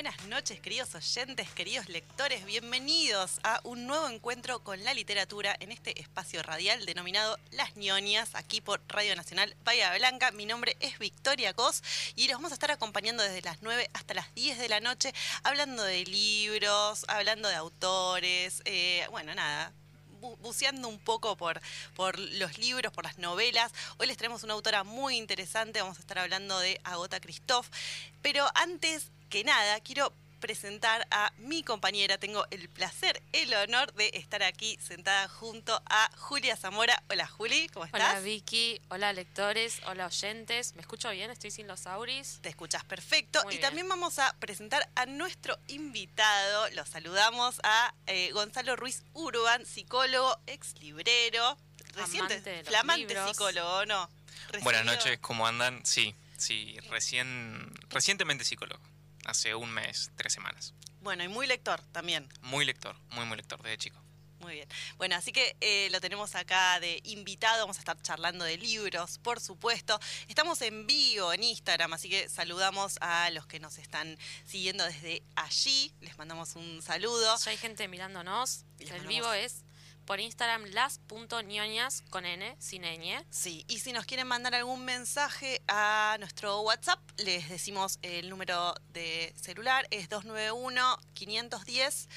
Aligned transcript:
Buenas 0.00 0.24
noches, 0.28 0.58
queridos 0.60 0.94
oyentes, 0.94 1.50
queridos 1.50 1.90
lectores. 1.90 2.46
Bienvenidos 2.46 3.38
a 3.42 3.60
un 3.64 3.86
nuevo 3.86 4.08
encuentro 4.08 4.60
con 4.60 4.82
la 4.82 4.94
literatura 4.94 5.54
en 5.60 5.72
este 5.72 6.00
espacio 6.00 6.42
radial 6.42 6.86
denominado 6.86 7.38
Las 7.50 7.76
ñoñas, 7.76 8.34
aquí 8.34 8.62
por 8.62 8.80
Radio 8.88 9.14
Nacional 9.14 9.54
Bahía 9.62 9.94
Blanca. 9.98 10.30
Mi 10.30 10.46
nombre 10.46 10.78
es 10.80 10.98
Victoria 10.98 11.52
Cos 11.52 11.82
y 12.16 12.28
los 12.28 12.38
vamos 12.38 12.50
a 12.50 12.54
estar 12.54 12.70
acompañando 12.70 13.22
desde 13.22 13.42
las 13.42 13.60
9 13.60 13.90
hasta 13.92 14.14
las 14.14 14.34
10 14.34 14.58
de 14.58 14.70
la 14.70 14.80
noche, 14.80 15.12
hablando 15.42 15.82
de 15.82 16.06
libros, 16.06 17.04
hablando 17.06 17.50
de 17.50 17.56
autores, 17.56 18.62
eh, 18.64 19.06
bueno, 19.10 19.34
nada, 19.34 19.70
buceando 20.40 20.88
un 20.88 20.98
poco 20.98 21.36
por, 21.36 21.60
por 21.94 22.18
los 22.18 22.56
libros, 22.56 22.90
por 22.90 23.04
las 23.04 23.18
novelas. 23.18 23.70
Hoy 23.98 24.06
les 24.06 24.16
traemos 24.16 24.44
una 24.44 24.54
autora 24.54 24.82
muy 24.82 25.18
interesante, 25.18 25.82
vamos 25.82 25.98
a 25.98 26.00
estar 26.00 26.20
hablando 26.20 26.58
de 26.58 26.80
Agota 26.84 27.20
Christoph. 27.20 27.68
Pero 28.22 28.46
antes 28.54 29.10
que 29.30 29.44
nada, 29.44 29.78
quiero 29.80 30.12
presentar 30.40 31.06
a 31.12 31.32
mi 31.38 31.62
compañera. 31.62 32.18
Tengo 32.18 32.46
el 32.50 32.68
placer, 32.68 33.22
el 33.32 33.54
honor 33.54 33.92
de 33.94 34.10
estar 34.14 34.42
aquí 34.42 34.76
sentada 34.80 35.28
junto 35.28 35.80
a 35.86 36.10
Julia 36.16 36.56
Zamora. 36.56 37.00
Hola 37.08 37.28
Juli, 37.28 37.68
¿cómo 37.68 37.84
estás? 37.84 38.00
Hola 38.00 38.20
Vicky, 38.20 38.80
hola 38.88 39.12
lectores, 39.12 39.80
hola 39.86 40.06
oyentes. 40.06 40.74
¿Me 40.74 40.80
escucho 40.80 41.10
bien? 41.10 41.30
¿Estoy 41.30 41.52
sin 41.52 41.68
los 41.68 41.86
auris? 41.86 42.40
Te 42.42 42.48
escuchas 42.48 42.82
perfecto. 42.84 43.40
y 43.52 43.58
también 43.58 43.88
vamos 43.88 44.18
a 44.18 44.34
presentar 44.40 44.90
a 44.96 45.06
nuestro 45.06 45.56
invitado. 45.68 46.68
Lo 46.70 46.84
saludamos 46.84 47.60
a 47.62 47.94
eh, 48.08 48.32
Gonzalo 48.32 48.74
Ruiz 48.74 49.04
Urban, 49.12 49.64
psicólogo, 49.64 50.36
ex 50.48 50.74
librero, 50.80 51.56
reciente, 51.94 52.64
flamante 52.64 53.16
psicólogo, 53.28 53.86
¿no? 53.86 54.10
Buenas 54.62 54.84
noches, 54.84 55.20
¿cómo 55.20 55.46
andan? 55.46 55.86
Sí, 55.86 56.16
sí, 56.36 56.76
recién, 56.88 57.72
recientemente 57.90 58.42
psicólogo 58.44 58.89
hace 59.30 59.54
un 59.54 59.70
mes, 59.70 60.10
tres 60.16 60.32
semanas. 60.32 60.74
Bueno, 61.00 61.24
y 61.24 61.28
muy 61.28 61.46
lector 61.46 61.80
también. 61.92 62.28
Muy 62.42 62.64
lector, 62.64 62.96
muy, 63.10 63.24
muy 63.24 63.36
lector 63.36 63.62
desde 63.62 63.78
chico. 63.78 64.02
Muy 64.40 64.54
bien. 64.54 64.68
Bueno, 64.96 65.16
así 65.16 65.32
que 65.32 65.54
eh, 65.60 65.88
lo 65.90 66.00
tenemos 66.00 66.34
acá 66.34 66.80
de 66.80 67.00
invitado. 67.04 67.60
Vamos 67.60 67.76
a 67.76 67.80
estar 67.80 68.00
charlando 68.00 68.44
de 68.44 68.56
libros, 68.56 69.18
por 69.18 69.38
supuesto. 69.38 70.00
Estamos 70.28 70.62
en 70.62 70.86
vivo 70.86 71.32
en 71.34 71.42
Instagram, 71.42 71.92
así 71.92 72.08
que 72.08 72.28
saludamos 72.28 72.96
a 73.02 73.28
los 73.30 73.46
que 73.46 73.60
nos 73.60 73.76
están 73.76 74.16
siguiendo 74.46 74.84
desde 74.84 75.22
allí. 75.36 75.92
Les 76.00 76.16
mandamos 76.16 76.56
un 76.56 76.80
saludo. 76.80 77.36
Ya 77.36 77.50
hay 77.50 77.58
gente 77.58 77.86
mirándonos. 77.86 78.64
El 78.78 79.06
vivo 79.06 79.30
es 79.34 79.62
por 80.10 80.18
Instagram 80.18 80.64
las.ñoñas 80.72 82.02
con 82.10 82.26
N, 82.26 82.56
sin 82.58 82.82
ñ. 82.82 83.24
Sí, 83.30 83.64
y 83.68 83.78
si 83.78 83.92
nos 83.92 84.06
quieren 84.06 84.26
mandar 84.26 84.56
algún 84.56 84.84
mensaje 84.84 85.62
a 85.68 86.16
nuestro 86.18 86.62
WhatsApp, 86.62 86.98
les 87.18 87.48
decimos 87.48 88.00
el 88.02 88.28
número 88.28 88.74
de 88.88 89.32
celular, 89.40 89.86
es 89.92 90.08
291 90.08 90.98
510 91.14 92.08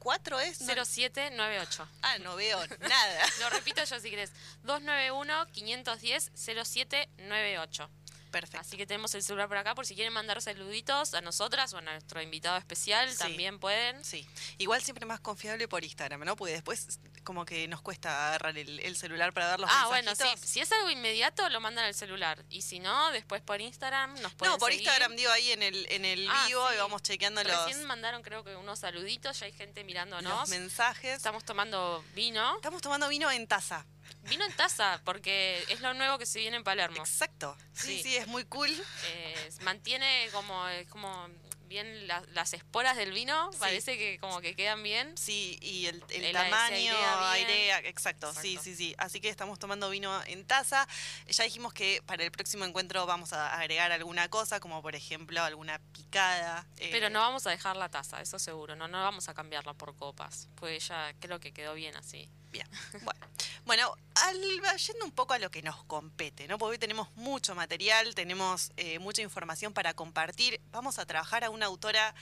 04 0.00 0.40
es 0.40 0.58
0798. 0.58 1.88
Ah, 2.02 2.18
no 2.18 2.34
veo 2.34 2.58
nada. 2.80 3.26
Lo 3.40 3.50
repito 3.50 3.84
yo 3.84 4.00
si 4.00 4.10
querés. 4.10 4.32
291 4.64 5.46
510 5.52 6.32
0798. 6.34 7.90
Perfecto. 8.30 8.60
Así 8.60 8.76
que 8.76 8.86
tenemos 8.86 9.14
el 9.14 9.22
celular 9.22 9.48
por 9.48 9.56
acá 9.56 9.74
por 9.74 9.86
si 9.86 9.94
quieren 9.94 10.12
mandar 10.12 10.40
saluditos 10.42 11.14
a 11.14 11.20
nosotras 11.20 11.72
o 11.72 11.78
a 11.78 11.80
nuestro 11.80 12.20
invitado 12.22 12.56
especial, 12.56 13.16
también 13.16 13.58
pueden. 13.58 14.04
Sí, 14.04 14.26
igual 14.58 14.82
siempre 14.82 15.06
más 15.06 15.20
confiable 15.20 15.68
por 15.68 15.84
Instagram, 15.84 16.20
¿no? 16.24 16.36
Porque 16.36 16.54
después 16.54 16.98
como 17.24 17.44
que 17.44 17.68
nos 17.68 17.82
cuesta 17.82 18.28
agarrar 18.28 18.56
el, 18.56 18.96
celular 18.96 19.32
para 19.32 19.50
ver 19.50 19.60
los 19.60 19.70
Ah, 19.70 19.86
bueno, 19.88 20.14
sí. 20.14 20.24
Si 20.42 20.60
es 20.60 20.72
algo 20.72 20.90
inmediato, 20.90 21.48
lo 21.50 21.60
mandan 21.60 21.84
al 21.84 21.94
celular. 21.94 22.44
Y 22.48 22.62
si 22.62 22.80
no, 22.80 23.10
después 23.10 23.42
por 23.42 23.60
Instagram 23.60 24.14
nos 24.20 24.34
pueden 24.34 24.54
No, 24.54 24.58
por 24.58 24.72
Instagram 24.72 25.14
digo 25.14 25.30
ahí 25.30 25.52
en 25.52 25.62
el, 25.62 25.86
en 25.90 26.04
el 26.04 26.28
ah, 26.30 26.44
vivo 26.46 26.72
y 26.72 26.76
vamos 26.78 27.02
chequeando 27.02 27.44
los... 27.44 27.66
Recién 27.66 27.84
mandaron 27.86 28.22
creo 28.22 28.44
que 28.44 28.56
unos 28.56 28.78
saluditos, 28.78 29.38
ya 29.38 29.46
hay 29.46 29.52
gente 29.52 29.84
mirándonos. 29.84 30.40
Los 30.40 30.48
mensajes. 30.48 31.16
Estamos 31.16 31.44
tomando 31.44 32.04
vino. 32.14 32.56
Estamos 32.56 32.82
tomando 32.82 33.08
vino 33.08 33.30
en 33.30 33.46
taza. 33.46 33.84
Vino 34.22 34.44
en 34.44 34.52
taza, 34.52 35.00
porque 35.04 35.64
es 35.68 35.80
lo 35.80 35.94
nuevo 35.94 36.18
que 36.18 36.26
se 36.26 36.38
viene 36.38 36.56
en 36.56 36.64
Palermo. 36.64 36.98
Exacto. 36.98 37.56
Sí, 37.72 38.02
sí, 38.02 38.16
es 38.16 38.26
muy 38.26 38.44
cool. 38.44 38.70
Eh, 38.70 39.50
mantiene 39.62 40.28
como, 40.32 40.64
como 40.90 41.28
bien 41.68 42.08
las 42.08 42.52
esporas 42.54 42.96
del 42.96 43.12
vino, 43.12 43.50
parece 43.58 43.98
que 43.98 44.18
como 44.18 44.40
que 44.40 44.56
quedan 44.56 44.82
bien. 44.82 45.16
Sí, 45.16 45.58
y 45.60 45.86
el, 45.86 46.00
tamaño, 46.32 46.94
airea, 47.26 47.78
exacto, 47.80 48.32
sí, 48.32 48.58
sí, 48.60 48.74
sí. 48.74 48.94
Así 48.98 49.20
que 49.20 49.28
estamos 49.28 49.58
tomando 49.58 49.90
vino 49.90 50.20
en 50.24 50.46
taza. 50.46 50.88
Ya 51.28 51.44
dijimos 51.44 51.72
que 51.72 52.02
para 52.06 52.24
el 52.24 52.32
próximo 52.32 52.64
encuentro 52.64 53.04
vamos 53.06 53.32
a 53.32 53.54
agregar 53.58 53.92
alguna 53.92 54.28
cosa, 54.28 54.60
como 54.60 54.82
por 54.82 54.94
ejemplo 54.94 55.42
alguna 55.42 55.78
picada. 55.92 56.66
Eh, 56.78 56.88
Pero 56.90 57.10
no 57.10 57.20
vamos 57.20 57.46
a 57.46 57.50
dejar 57.50 57.76
la 57.76 57.88
taza, 57.88 58.20
eso 58.20 58.38
seguro, 58.38 58.74
no, 58.74 58.88
no 58.88 59.02
vamos 59.02 59.28
a 59.28 59.34
cambiarla 59.34 59.74
por 59.74 59.94
copas, 59.94 60.48
pues 60.56 60.88
ya 60.88 61.14
creo 61.20 61.38
que 61.38 61.52
quedó 61.52 61.74
bien 61.74 61.94
así. 61.96 62.30
Bien, 62.50 62.66
bueno. 63.02 63.28
Bueno, 63.68 63.94
al, 64.14 64.40
yendo 64.78 65.04
un 65.04 65.12
poco 65.12 65.34
a 65.34 65.38
lo 65.38 65.50
que 65.50 65.60
nos 65.60 65.84
compete, 65.84 66.48
¿no? 66.48 66.56
Porque 66.56 66.70
hoy 66.70 66.78
tenemos 66.78 67.14
mucho 67.16 67.54
material, 67.54 68.14
tenemos 68.14 68.72
eh, 68.78 68.98
mucha 68.98 69.20
información 69.20 69.74
para 69.74 69.92
compartir. 69.92 70.58
Vamos 70.72 70.98
a 70.98 71.04
trabajar 71.04 71.44
a 71.44 71.50
una 71.50 71.66
autora, 71.66 72.14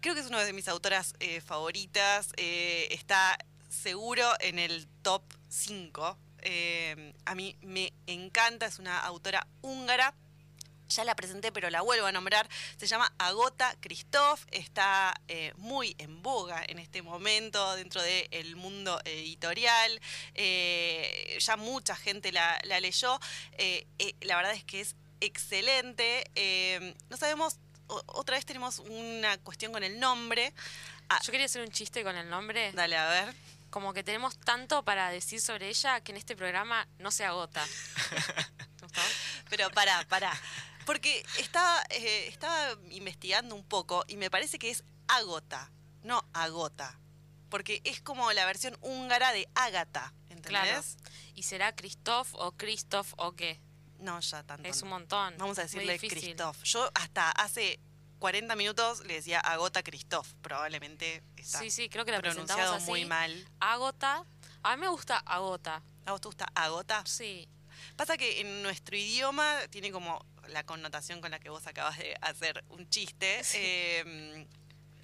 creo 0.00 0.16
que 0.16 0.20
es 0.20 0.26
una 0.26 0.42
de 0.42 0.52
mis 0.52 0.66
autoras 0.66 1.14
eh, 1.20 1.40
favoritas, 1.42 2.32
eh, 2.36 2.88
está 2.90 3.38
seguro 3.68 4.28
en 4.40 4.58
el 4.58 4.88
top 5.02 5.22
5. 5.48 6.18
a 7.24 7.34
mí 7.36 7.56
me 7.62 7.92
encanta, 8.08 8.66
es 8.66 8.80
una 8.80 8.98
autora 8.98 9.46
húngara 9.62 10.12
ya 10.90 11.04
la 11.04 11.14
presenté, 11.14 11.52
pero 11.52 11.70
la 11.70 11.80
vuelvo 11.80 12.06
a 12.06 12.12
nombrar. 12.12 12.48
Se 12.76 12.86
llama 12.86 13.12
Agota 13.18 13.74
Christoph, 13.80 14.44
está 14.50 15.18
eh, 15.28 15.52
muy 15.56 15.94
en 15.98 16.22
boga 16.22 16.62
en 16.66 16.78
este 16.78 17.02
momento 17.02 17.74
dentro 17.76 18.02
del 18.02 18.56
mundo 18.56 19.00
editorial. 19.04 20.00
Eh, 20.34 21.38
ya 21.40 21.56
mucha 21.56 21.96
gente 21.96 22.32
la, 22.32 22.60
leyó. 22.80 23.18
Eh, 23.52 23.86
la 24.20 24.36
verdad 24.36 24.52
es 24.52 24.64
que 24.64 24.80
es 24.80 24.96
excelente. 25.20 26.24
no 27.08 27.16
sabemos, 27.16 27.58
otra 27.86 28.36
vez 28.36 28.44
tenemos 28.44 28.78
una 28.80 29.38
cuestión 29.38 29.72
con 29.72 29.82
el 29.82 29.98
nombre. 29.98 30.52
Ah, 31.08 31.20
Yo 31.24 31.32
quería 31.32 31.46
hacer 31.46 31.62
un 31.62 31.70
chiste 31.70 32.04
con 32.04 32.16
el 32.16 32.28
nombre. 32.28 32.72
Dale, 32.72 32.96
a 32.96 33.08
ver 33.08 33.34
como 33.70 33.94
que 33.94 34.02
tenemos 34.02 34.36
tanto 34.38 34.84
para 34.84 35.10
decir 35.10 35.40
sobre 35.40 35.68
ella 35.68 36.00
que 36.00 36.12
en 36.12 36.18
este 36.18 36.36
programa 36.36 36.86
no 36.98 37.10
se 37.10 37.24
agota. 37.24 37.64
Pero 39.50 39.70
para, 39.70 40.04
para. 40.08 40.32
Porque 40.86 41.24
estaba, 41.38 41.82
eh, 41.90 42.26
estaba 42.28 42.76
investigando 42.90 43.54
un 43.54 43.64
poco 43.64 44.04
y 44.08 44.16
me 44.16 44.30
parece 44.30 44.58
que 44.58 44.70
es 44.70 44.84
Agota, 45.08 45.70
no 46.02 46.24
Agota. 46.32 46.98
Porque 47.48 47.80
es 47.84 48.00
como 48.00 48.32
la 48.32 48.44
versión 48.46 48.76
húngara 48.80 49.32
de 49.32 49.48
Ágata, 49.54 50.14
¿entendés? 50.28 50.96
¿Y 51.34 51.42
será 51.42 51.74
Christoph 51.74 52.34
o 52.34 52.52
Christoph 52.52 53.12
o 53.16 53.32
qué? 53.32 53.60
No, 53.98 54.20
ya 54.20 54.42
tanto. 54.44 54.68
Es 54.68 54.82
un 54.82 54.88
montón. 54.88 55.34
Vamos 55.36 55.58
a 55.58 55.62
decirle 55.62 55.98
Christoph. 55.98 56.62
Yo 56.62 56.90
hasta 56.94 57.30
hace 57.32 57.80
40 58.20 58.54
minutos 58.56 59.04
le 59.04 59.14
decía 59.14 59.40
Agota 59.40 59.82
Christoph. 59.82 60.28
Probablemente 60.42 61.22
está 61.36 61.58
Sí, 61.58 61.70
sí, 61.70 61.88
creo 61.88 62.04
que 62.04 62.12
la 62.12 62.20
pronunciado 62.20 62.74
así. 62.74 62.86
muy 62.86 63.04
mal. 63.04 63.46
Agota. 63.58 64.24
A 64.62 64.76
mí 64.76 64.80
me 64.80 64.88
gusta 64.88 65.18
Agota. 65.18 65.82
¿A 66.06 66.12
vos 66.12 66.20
te 66.20 66.28
gusta 66.28 66.46
Agota? 66.54 67.02
Sí. 67.06 67.48
Pasa 67.96 68.16
que 68.16 68.40
en 68.40 68.62
nuestro 68.62 68.96
idioma 68.96 69.58
tiene 69.70 69.90
como 69.90 70.24
la 70.50 70.64
connotación 70.64 71.20
con 71.20 71.30
la 71.30 71.38
que 71.38 71.50
vos 71.50 71.66
acabas 71.66 71.98
de 71.98 72.16
hacer 72.20 72.64
un 72.68 72.88
chiste. 72.88 73.40
Em, 73.54 74.46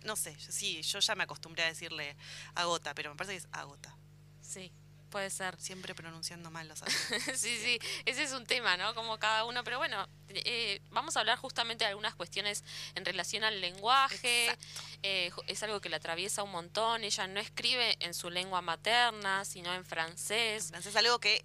no 0.05 0.17
sé, 0.17 0.37
sí, 0.39 0.83
yo 0.83 1.01
ya 1.01 1.15
me 1.15 1.25
acostumbré 1.25 1.65
a 1.65 1.67
decirle 1.67 2.17
agota, 2.55 2.95
pero 2.95 3.11
me 3.11 3.17
parece 3.17 3.33
que 3.35 3.47
es 3.47 3.49
agota. 3.53 3.97
Sí, 4.41 4.73
puede 5.11 5.31
ser. 5.31 5.59
Siempre 5.59 5.95
pronunciando 5.95 6.51
mal 6.51 6.69
los 6.69 6.81
Sí, 7.35 7.59
sí, 7.59 7.79
ese 8.05 8.23
es 8.23 8.33
un 8.33 8.45
tema, 8.47 8.77
¿no? 8.77 8.95
Como 8.95 9.19
cada 9.19 9.45
uno, 9.45 9.65
pero 9.65 9.79
bueno, 9.79 10.07
eh, 10.29 10.81
vamos 10.91 11.17
a 11.17 11.21
hablar 11.21 11.39
justamente 11.39 11.85
de 11.85 11.91
algunas 11.91 12.15
cuestiones 12.15 12.63
en 12.95 13.05
relación 13.05 13.43
al 13.43 13.61
lenguaje. 13.61 14.57
Eh, 15.03 15.31
es 15.47 15.63
algo 15.63 15.81
que 15.81 15.89
la 15.89 15.97
atraviesa 15.97 16.43
un 16.43 16.53
montón. 16.53 17.03
Ella 17.03 17.27
no 17.27 17.41
escribe 17.41 17.97
en 18.01 18.15
su 18.15 18.31
lengua 18.31 18.61
materna, 18.63 19.45
sino 19.45 19.75
en 19.75 19.85
francés. 19.85 20.73
Es 20.73 20.97
algo 20.97 21.19
que 21.19 21.45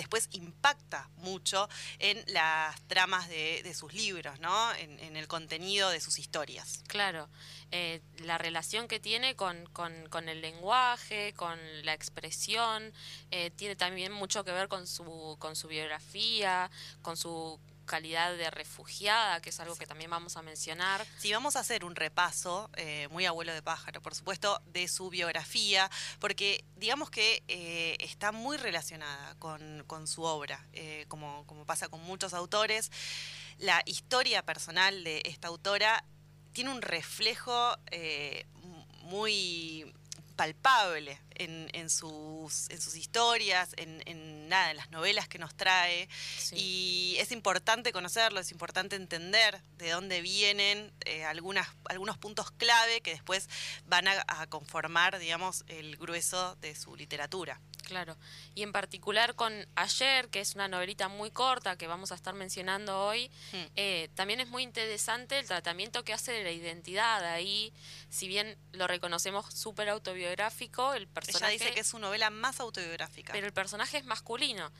después 0.00 0.28
impacta 0.32 1.10
mucho 1.18 1.68
en 1.98 2.24
las 2.28 2.80
tramas 2.88 3.28
de, 3.28 3.74
sus 3.74 3.92
libros, 3.92 4.40
¿no? 4.40 4.74
En, 4.74 5.16
el 5.16 5.28
contenido 5.28 5.90
de 5.90 6.00
sus 6.00 6.18
historias. 6.18 6.82
Claro, 6.86 7.28
eh, 7.70 8.00
la 8.24 8.38
relación 8.38 8.88
que 8.88 8.98
tiene 8.98 9.36
con, 9.36 9.66
con, 9.72 10.28
el 10.28 10.40
lenguaje, 10.40 11.34
con 11.34 11.58
la 11.84 11.92
expresión, 11.92 12.92
eh, 13.30 13.50
tiene 13.50 13.76
también 13.76 14.12
mucho 14.12 14.42
que 14.42 14.52
ver 14.52 14.68
con 14.68 14.86
su, 14.86 15.36
con 15.38 15.54
su 15.54 15.68
biografía, 15.68 16.70
con 17.02 17.16
su 17.16 17.60
calidad 17.90 18.36
de 18.36 18.52
refugiada, 18.52 19.42
que 19.42 19.50
es 19.50 19.58
algo 19.58 19.74
que 19.74 19.84
también 19.84 20.12
vamos 20.12 20.36
a 20.36 20.42
mencionar. 20.42 21.04
Sí, 21.18 21.32
vamos 21.32 21.56
a 21.56 21.60
hacer 21.60 21.84
un 21.84 21.96
repaso, 21.96 22.70
eh, 22.76 23.08
muy 23.10 23.26
abuelo 23.26 23.52
de 23.52 23.62
pájaro, 23.62 24.00
por 24.00 24.14
supuesto, 24.14 24.62
de 24.66 24.86
su 24.86 25.10
biografía, 25.10 25.90
porque 26.20 26.64
digamos 26.76 27.10
que 27.10 27.42
eh, 27.48 27.96
está 27.98 28.30
muy 28.30 28.58
relacionada 28.58 29.34
con, 29.40 30.06
su 30.06 30.22
obra, 30.22 30.64
eh, 30.72 31.04
como, 31.08 31.44
como 31.48 31.66
pasa 31.66 31.88
con 31.88 32.00
muchos 32.02 32.32
autores. 32.32 32.92
La 33.58 33.82
historia 33.86 34.44
personal 34.44 35.02
de 35.02 35.22
esta 35.24 35.48
autora 35.48 36.04
tiene 36.52 36.70
un 36.70 36.82
reflejo 36.82 37.74
muy 39.02 39.92
palpable 40.40 41.20
en, 41.34 41.68
en, 41.74 41.90
sus, 41.90 42.70
en 42.70 42.80
sus 42.80 42.96
historias, 42.96 43.74
en, 43.76 44.02
en, 44.06 44.48
nada, 44.48 44.70
en 44.70 44.78
las 44.78 44.90
novelas 44.90 45.28
que 45.28 45.38
nos 45.38 45.54
trae. 45.54 46.08
Y 46.52 47.16
es 47.18 47.30
importante 47.30 47.92
conocerlo, 47.92 48.40
es 48.40 48.50
importante 48.50 48.96
entender 48.96 49.60
de 49.76 49.90
dónde 49.90 50.22
vienen 50.22 50.94
eh, 51.04 51.26
algunas, 51.26 51.68
algunos 51.90 52.16
puntos 52.16 52.50
clave 52.52 53.02
que 53.02 53.10
después 53.10 53.50
van 53.84 54.08
a, 54.08 54.24
a 54.28 54.46
conformar, 54.46 55.18
digamos, 55.18 55.64
el 55.68 55.98
grueso 55.98 56.56
de 56.56 56.74
su 56.74 56.96
literatura. 56.96 57.60
Claro, 57.90 58.16
y 58.54 58.62
en 58.62 58.70
particular 58.70 59.34
con 59.34 59.66
Ayer, 59.74 60.28
que 60.28 60.38
es 60.38 60.54
una 60.54 60.68
novelita 60.68 61.08
muy 61.08 61.32
corta 61.32 61.76
que 61.76 61.88
vamos 61.88 62.12
a 62.12 62.14
estar 62.14 62.34
mencionando 62.34 63.04
hoy, 63.04 63.28
hmm. 63.50 63.56
eh, 63.74 64.10
también 64.14 64.40
es 64.40 64.46
muy 64.46 64.62
interesante 64.62 65.40
el 65.40 65.46
tratamiento 65.48 66.04
que 66.04 66.12
hace 66.12 66.30
de 66.30 66.44
la 66.44 66.52
identidad 66.52 67.24
ahí, 67.24 67.72
si 68.08 68.28
bien 68.28 68.56
lo 68.70 68.86
reconocemos 68.86 69.52
súper 69.52 69.88
autobiográfico, 69.88 70.94
el 70.94 71.08
personaje... 71.08 71.54
Ella 71.54 71.64
dice 71.64 71.74
que 71.74 71.80
es 71.80 71.88
su 71.88 71.98
novela 71.98 72.30
más 72.30 72.60
autobiográfica. 72.60 73.32
Pero 73.32 73.48
el 73.48 73.52
personaje 73.52 73.98
es 73.98 74.04
masculino, 74.04 74.70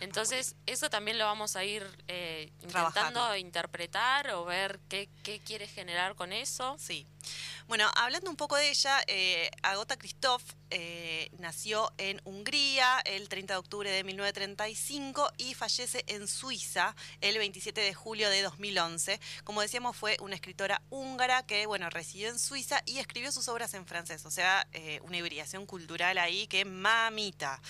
entonces 0.00 0.54
eso 0.66 0.90
también 0.90 1.16
lo 1.16 1.24
vamos 1.24 1.56
a 1.56 1.64
ir 1.64 1.86
eh, 2.06 2.52
intentando 2.60 3.34
interpretar 3.34 4.30
o 4.32 4.44
ver 4.44 4.78
qué, 4.90 5.08
qué 5.22 5.40
quiere 5.40 5.66
generar 5.66 6.16
con 6.16 6.34
eso. 6.34 6.76
Sí. 6.78 7.06
Bueno, 7.68 7.90
hablando 7.96 8.30
un 8.30 8.36
poco 8.36 8.56
de 8.56 8.70
ella, 8.70 9.02
eh, 9.06 9.50
Agota 9.62 9.98
Christoph 9.98 10.42
eh, 10.70 11.28
nació 11.38 11.92
en 11.98 12.20
Hungría 12.24 13.00
el 13.04 13.28
30 13.28 13.54
de 13.54 13.58
octubre 13.58 13.90
de 13.90 14.04
1935 14.04 15.32
y 15.36 15.52
fallece 15.54 16.02
en 16.06 16.26
Suiza 16.28 16.96
el 17.20 17.36
27 17.36 17.80
de 17.80 17.92
julio 17.92 18.30
de 18.30 18.40
2011. 18.40 19.20
Como 19.44 19.60
decíamos, 19.60 19.96
fue 19.96 20.16
una 20.20 20.34
escritora 20.34 20.80
húngara 20.88 21.44
que, 21.44 21.66
bueno, 21.66 21.90
residió 21.90 22.30
en 22.30 22.38
Suiza 22.38 22.82
y 22.86 23.00
escribió 23.00 23.32
sus 23.32 23.48
obras 23.48 23.74
en 23.74 23.86
francés, 23.86 24.24
o 24.24 24.30
sea, 24.30 24.66
eh, 24.72 25.00
una 25.02 25.18
hibridación 25.18 25.66
cultural 25.66 26.16
ahí 26.16 26.46
que 26.46 26.64
mamita. 26.64 27.60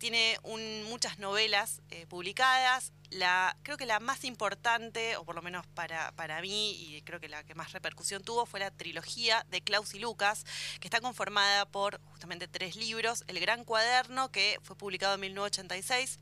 tiene 0.00 0.38
muchas 0.84 1.18
novelas 1.18 1.80
publicadas, 2.08 2.92
la, 3.12 3.56
creo 3.62 3.76
que 3.76 3.86
la 3.86 4.00
más 4.00 4.24
importante, 4.24 5.16
o 5.16 5.24
por 5.24 5.34
lo 5.34 5.42
menos 5.42 5.66
para, 5.66 6.12
para 6.12 6.40
mí, 6.40 6.72
y 6.72 7.02
creo 7.02 7.20
que 7.20 7.28
la 7.28 7.44
que 7.44 7.54
más 7.54 7.72
repercusión 7.72 8.22
tuvo, 8.22 8.46
fue 8.46 8.60
la 8.60 8.70
trilogía 8.70 9.44
de 9.50 9.60
Klaus 9.60 9.94
y 9.94 9.98
Lucas, 9.98 10.44
que 10.80 10.88
está 10.88 11.00
conformada 11.00 11.66
por 11.66 12.00
justamente 12.04 12.48
tres 12.48 12.76
libros. 12.76 13.24
El 13.26 13.38
Gran 13.40 13.64
Cuaderno, 13.64 14.30
que 14.30 14.58
fue 14.62 14.76
publicado 14.76 15.14
en 15.14 15.20
1986, 15.20 16.18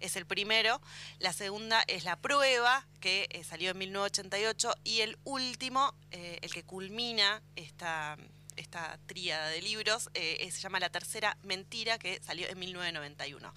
es 0.00 0.16
el 0.16 0.26
primero. 0.26 0.80
La 1.18 1.32
segunda 1.32 1.82
es 1.86 2.04
La 2.04 2.16
Prueba, 2.16 2.86
que 3.00 3.26
eh, 3.30 3.44
salió 3.44 3.70
en 3.70 3.78
1988. 3.78 4.74
Y 4.84 5.00
el 5.00 5.18
último, 5.24 5.94
eh, 6.10 6.38
el 6.42 6.52
que 6.52 6.64
culmina 6.64 7.42
esta 7.56 8.16
esta 8.56 8.98
tríada 9.06 9.48
de 9.48 9.62
libros, 9.62 10.10
eh, 10.14 10.48
se 10.50 10.60
llama 10.60 10.80
La 10.80 10.90
Tercera 10.90 11.36
Mentira, 11.42 11.98
que 11.98 12.20
salió 12.22 12.48
en 12.48 12.58
1991. 12.58 13.52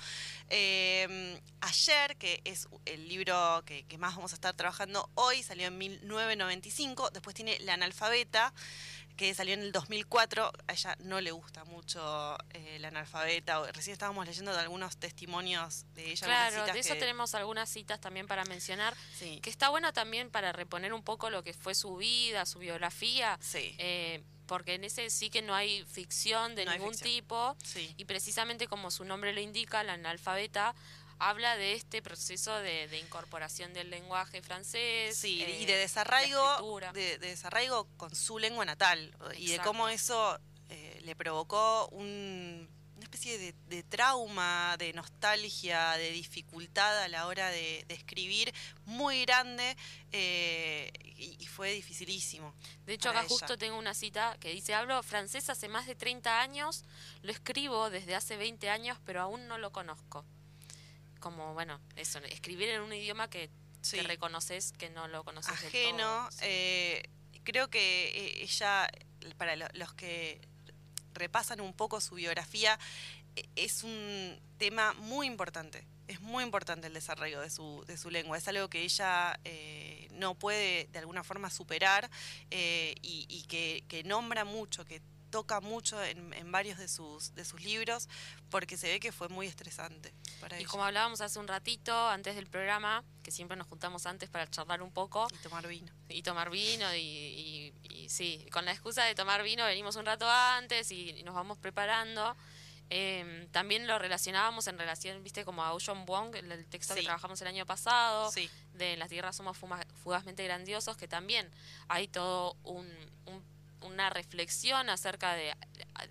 Em, 0.50 1.40
ayer, 1.62 2.18
que 2.18 2.42
es 2.44 2.68
el 2.86 3.08
libro 3.08 3.64
que, 3.66 3.86
más 3.98 4.16
vamos 4.16 4.32
a 4.34 4.36
estar 4.36 4.56
trabajando 4.56 5.10
hoy, 5.16 5.44
salió 5.44 5.68
en 5.68 5.78
1995, 5.78 7.10
después 7.12 7.36
tiene 7.36 7.60
La 7.60 7.74
Analfabeta, 7.74 8.54
que 9.18 9.34
salió 9.34 9.56
en 9.56 9.62
el 9.62 9.72
2004, 9.72 10.52
a 10.68 10.72
ella 10.72 10.96
no 11.00 11.20
le 11.20 11.32
gusta 11.32 11.66
mucho 11.66 12.38
eh, 12.52 12.78
la 12.80 12.90
analfabeta, 12.90 13.70
recién 13.72 13.94
estábamos 13.94 14.26
leyendo 14.28 14.54
de 14.54 14.60
algunos 14.60 14.98
testimonios 14.98 15.86
de 15.96 16.12
ella. 16.12 16.28
Claro, 16.28 16.72
de 16.72 16.80
eso 16.80 16.94
tenemos 16.96 17.34
algunas 17.34 17.68
citas 17.68 18.00
también 18.00 18.28
para 18.28 18.46
mencionar, 18.46 18.96
que 19.20 19.50
está 19.50 19.70
bueno 19.70 19.92
también 19.92 20.30
para 20.30 20.54
reponer 20.54 20.94
un 20.94 21.04
poco 21.04 21.30
lo 21.30 21.44
que 21.44 21.54
fue 21.54 21.74
su 21.74 21.98
vida, 21.98 22.46
su 22.46 22.60
biografía. 22.60 23.38
Sí. 23.42 23.76
Eh, 23.80 24.24
porque 24.48 24.74
en 24.76 24.84
ese 24.84 25.10
sí 25.10 25.30
que 25.30 25.42
no 25.42 25.54
hay 25.54 25.84
ficción 25.86 26.56
de 26.56 26.66
ningún 26.66 26.98
tipo. 26.98 27.56
Y 27.98 28.06
precisamente 28.06 28.68
como 28.68 28.90
su 28.90 29.06
nombre 29.06 29.34
lo 29.34 29.42
indica, 29.42 29.84
la 29.84 29.94
analfabeta 29.94 30.74
habla 31.20 31.58
de 31.58 31.74
este 31.74 32.02
proceso 32.02 32.56
de, 32.60 32.98
incorporación 33.00 33.74
del 33.74 33.90
lenguaje 33.90 34.42
francés 34.42 35.24
y 35.24 35.40
de 35.66 35.74
eh, 35.74 35.78
desarraigo 35.78 36.80
de, 36.94 37.18
desarraigo 37.18 37.88
con 37.98 38.16
su 38.16 38.40
lengua 38.40 38.66
natal 38.66 39.12
y 39.38 39.48
de 39.48 39.60
cómo 39.60 39.90
eso 39.90 40.40
eh, 40.70 41.00
le 41.04 41.16
provocó 41.16 41.88
un 41.90 42.57
especie 43.08 43.54
de, 43.70 43.84
trauma, 43.84 44.76
de 44.78 44.92
nostalgia, 44.92 45.94
de 45.94 46.12
dificultad 46.12 47.04
a 47.04 47.08
la 47.08 47.28
hora 47.28 47.50
de, 47.50 47.86
escribir 47.88 48.54
muy 48.86 49.24
grande 49.26 49.78
eh, 50.12 50.92
y, 51.16 51.46
fue 51.48 51.72
dificilísimo. 51.72 52.54
De 52.86 52.94
hecho, 52.94 53.10
acá 53.10 53.24
justo 53.28 53.58
tengo 53.58 53.78
una 53.78 53.94
cita 53.94 54.38
que 54.40 54.50
dice, 54.50 54.76
hablo 54.76 55.02
francés 55.04 55.50
hace 55.50 55.70
más 55.70 55.88
de 55.88 55.96
30 55.96 56.42
años, 56.42 56.84
lo 57.24 57.32
escribo 57.32 57.90
desde 57.90 58.14
hace 58.14 58.36
20 58.36 58.70
años, 58.70 58.98
pero 59.06 59.22
aún 59.22 59.48
no 59.48 59.58
lo 59.58 59.72
conozco. 59.72 60.26
Como, 61.20 61.54
bueno, 61.54 61.80
eso, 61.96 62.20
escribir 62.20 62.70
en 62.70 62.82
un 62.82 62.94
idioma 62.94 63.30
que, 63.30 63.50
reconoces 64.04 64.74
que 64.74 64.90
no 64.90 65.08
lo 65.08 65.24
conoces. 65.24 65.54
Ajeno. 65.54 66.30
Eh, 66.42 67.10
creo 67.46 67.70
que 67.70 68.10
eh, 68.10 68.44
ella, 68.44 68.90
para 69.38 69.56
los 69.56 69.94
que 69.94 70.42
repasan 71.18 71.62
un 71.62 71.74
poco 71.74 72.02
su 72.02 72.16
biografía, 72.16 72.78
e, 73.36 73.48
es 73.56 73.84
un 73.84 74.40
tema 74.58 74.94
muy 74.94 75.28
importante. 75.28 75.86
Es 76.08 76.22
muy 76.22 76.44
importante 76.44 76.88
el 76.88 76.94
desarrollo 76.94 77.42
de 77.42 77.50
su, 77.50 77.84
de 77.86 77.98
su 77.98 78.10
lengua. 78.10 78.38
Es 78.38 78.48
algo 78.48 78.70
que 78.70 78.82
ella 78.84 79.38
eh, 79.44 80.08
no 80.14 80.36
puede 80.36 80.88
de 80.94 81.00
alguna 81.00 81.24
forma 81.24 81.50
superar 81.50 82.10
eh, 82.50 82.96
y, 83.02 83.44
que, 83.50 83.84
que 83.90 84.04
nombra 84.04 84.46
mucho, 84.46 84.86
que 84.86 85.02
toca 85.30 85.62
mucho 85.62 86.02
en, 86.04 86.34
en, 86.34 86.52
varios 86.52 86.78
de 86.78 86.88
sus, 86.88 87.34
de 87.36 87.46
sus 87.46 87.64
libros 87.64 88.08
porque 88.50 88.78
se 88.78 88.88
ve 88.88 89.00
que 89.00 89.12
fue 89.12 89.30
muy 89.30 89.48
estresante 89.48 90.14
para 90.40 90.60
Y 90.60 90.66
como 90.66 90.86
hablábamos 90.86 91.22
hace 91.22 91.40
un 91.40 91.48
ratito, 91.48 91.94
antes 92.10 92.36
del 92.36 92.48
programa, 92.48 93.04
que 93.24 93.32
siempre 93.32 93.58
nos 93.58 93.68
juntamos 93.68 94.06
antes 94.06 94.30
para 94.30 94.50
charlar 94.50 94.82
un 94.82 94.92
poco. 94.92 95.28
Y 95.34 95.38
tomar 95.38 95.68
vino. 95.68 95.92
Y 96.10 96.22
tomar 96.24 96.50
vino, 96.50 96.94
y, 96.96 97.74
y, 97.84 98.10
sí, 98.10 98.46
con 98.52 98.66
la 98.66 98.72
excusa 98.72 99.04
de 99.04 99.16
tomar 99.16 99.44
vino 99.44 99.66
venimos 99.66 99.96
un 99.96 100.06
rato 100.06 100.30
antes 100.30 100.92
y, 100.92 101.24
nos 101.24 101.36
vamos 101.36 101.58
preparando. 101.58 102.36
Em, 102.90 103.50
también 103.50 103.86
lo 103.86 104.00
relacionábamos 104.00 104.68
en 104.68 104.78
relación, 104.78 105.22
viste, 105.22 105.44
como 105.44 105.62
a 105.62 105.74
Ocean 105.74 106.06
Wong, 106.06 106.36
el, 106.36 106.66
texto 106.68 106.96
que 106.96 107.04
trabajamos 107.04 107.42
el 107.42 107.48
año 107.48 107.66
pasado, 107.66 108.32
de 108.74 108.96
Las 108.96 109.10
tierras 109.10 109.36
somos 109.36 109.58
fugazmente 109.58 110.44
grandiosos, 110.46 110.96
que 110.96 111.08
también 111.08 111.50
hay 111.90 112.08
todo 112.08 112.56
un 112.64 112.88
una 113.82 114.10
reflexión 114.10 114.90
acerca 114.90 115.34
de, 115.34 115.54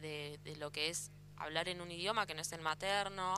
de, 0.00 0.56
lo 0.56 0.70
que 0.70 0.88
es 0.88 1.10
hablar 1.36 1.68
en 1.68 1.80
un 1.80 1.90
idioma 1.90 2.26
que 2.26 2.34
no 2.34 2.40
es 2.40 2.52
el 2.52 2.62
materno, 2.62 3.34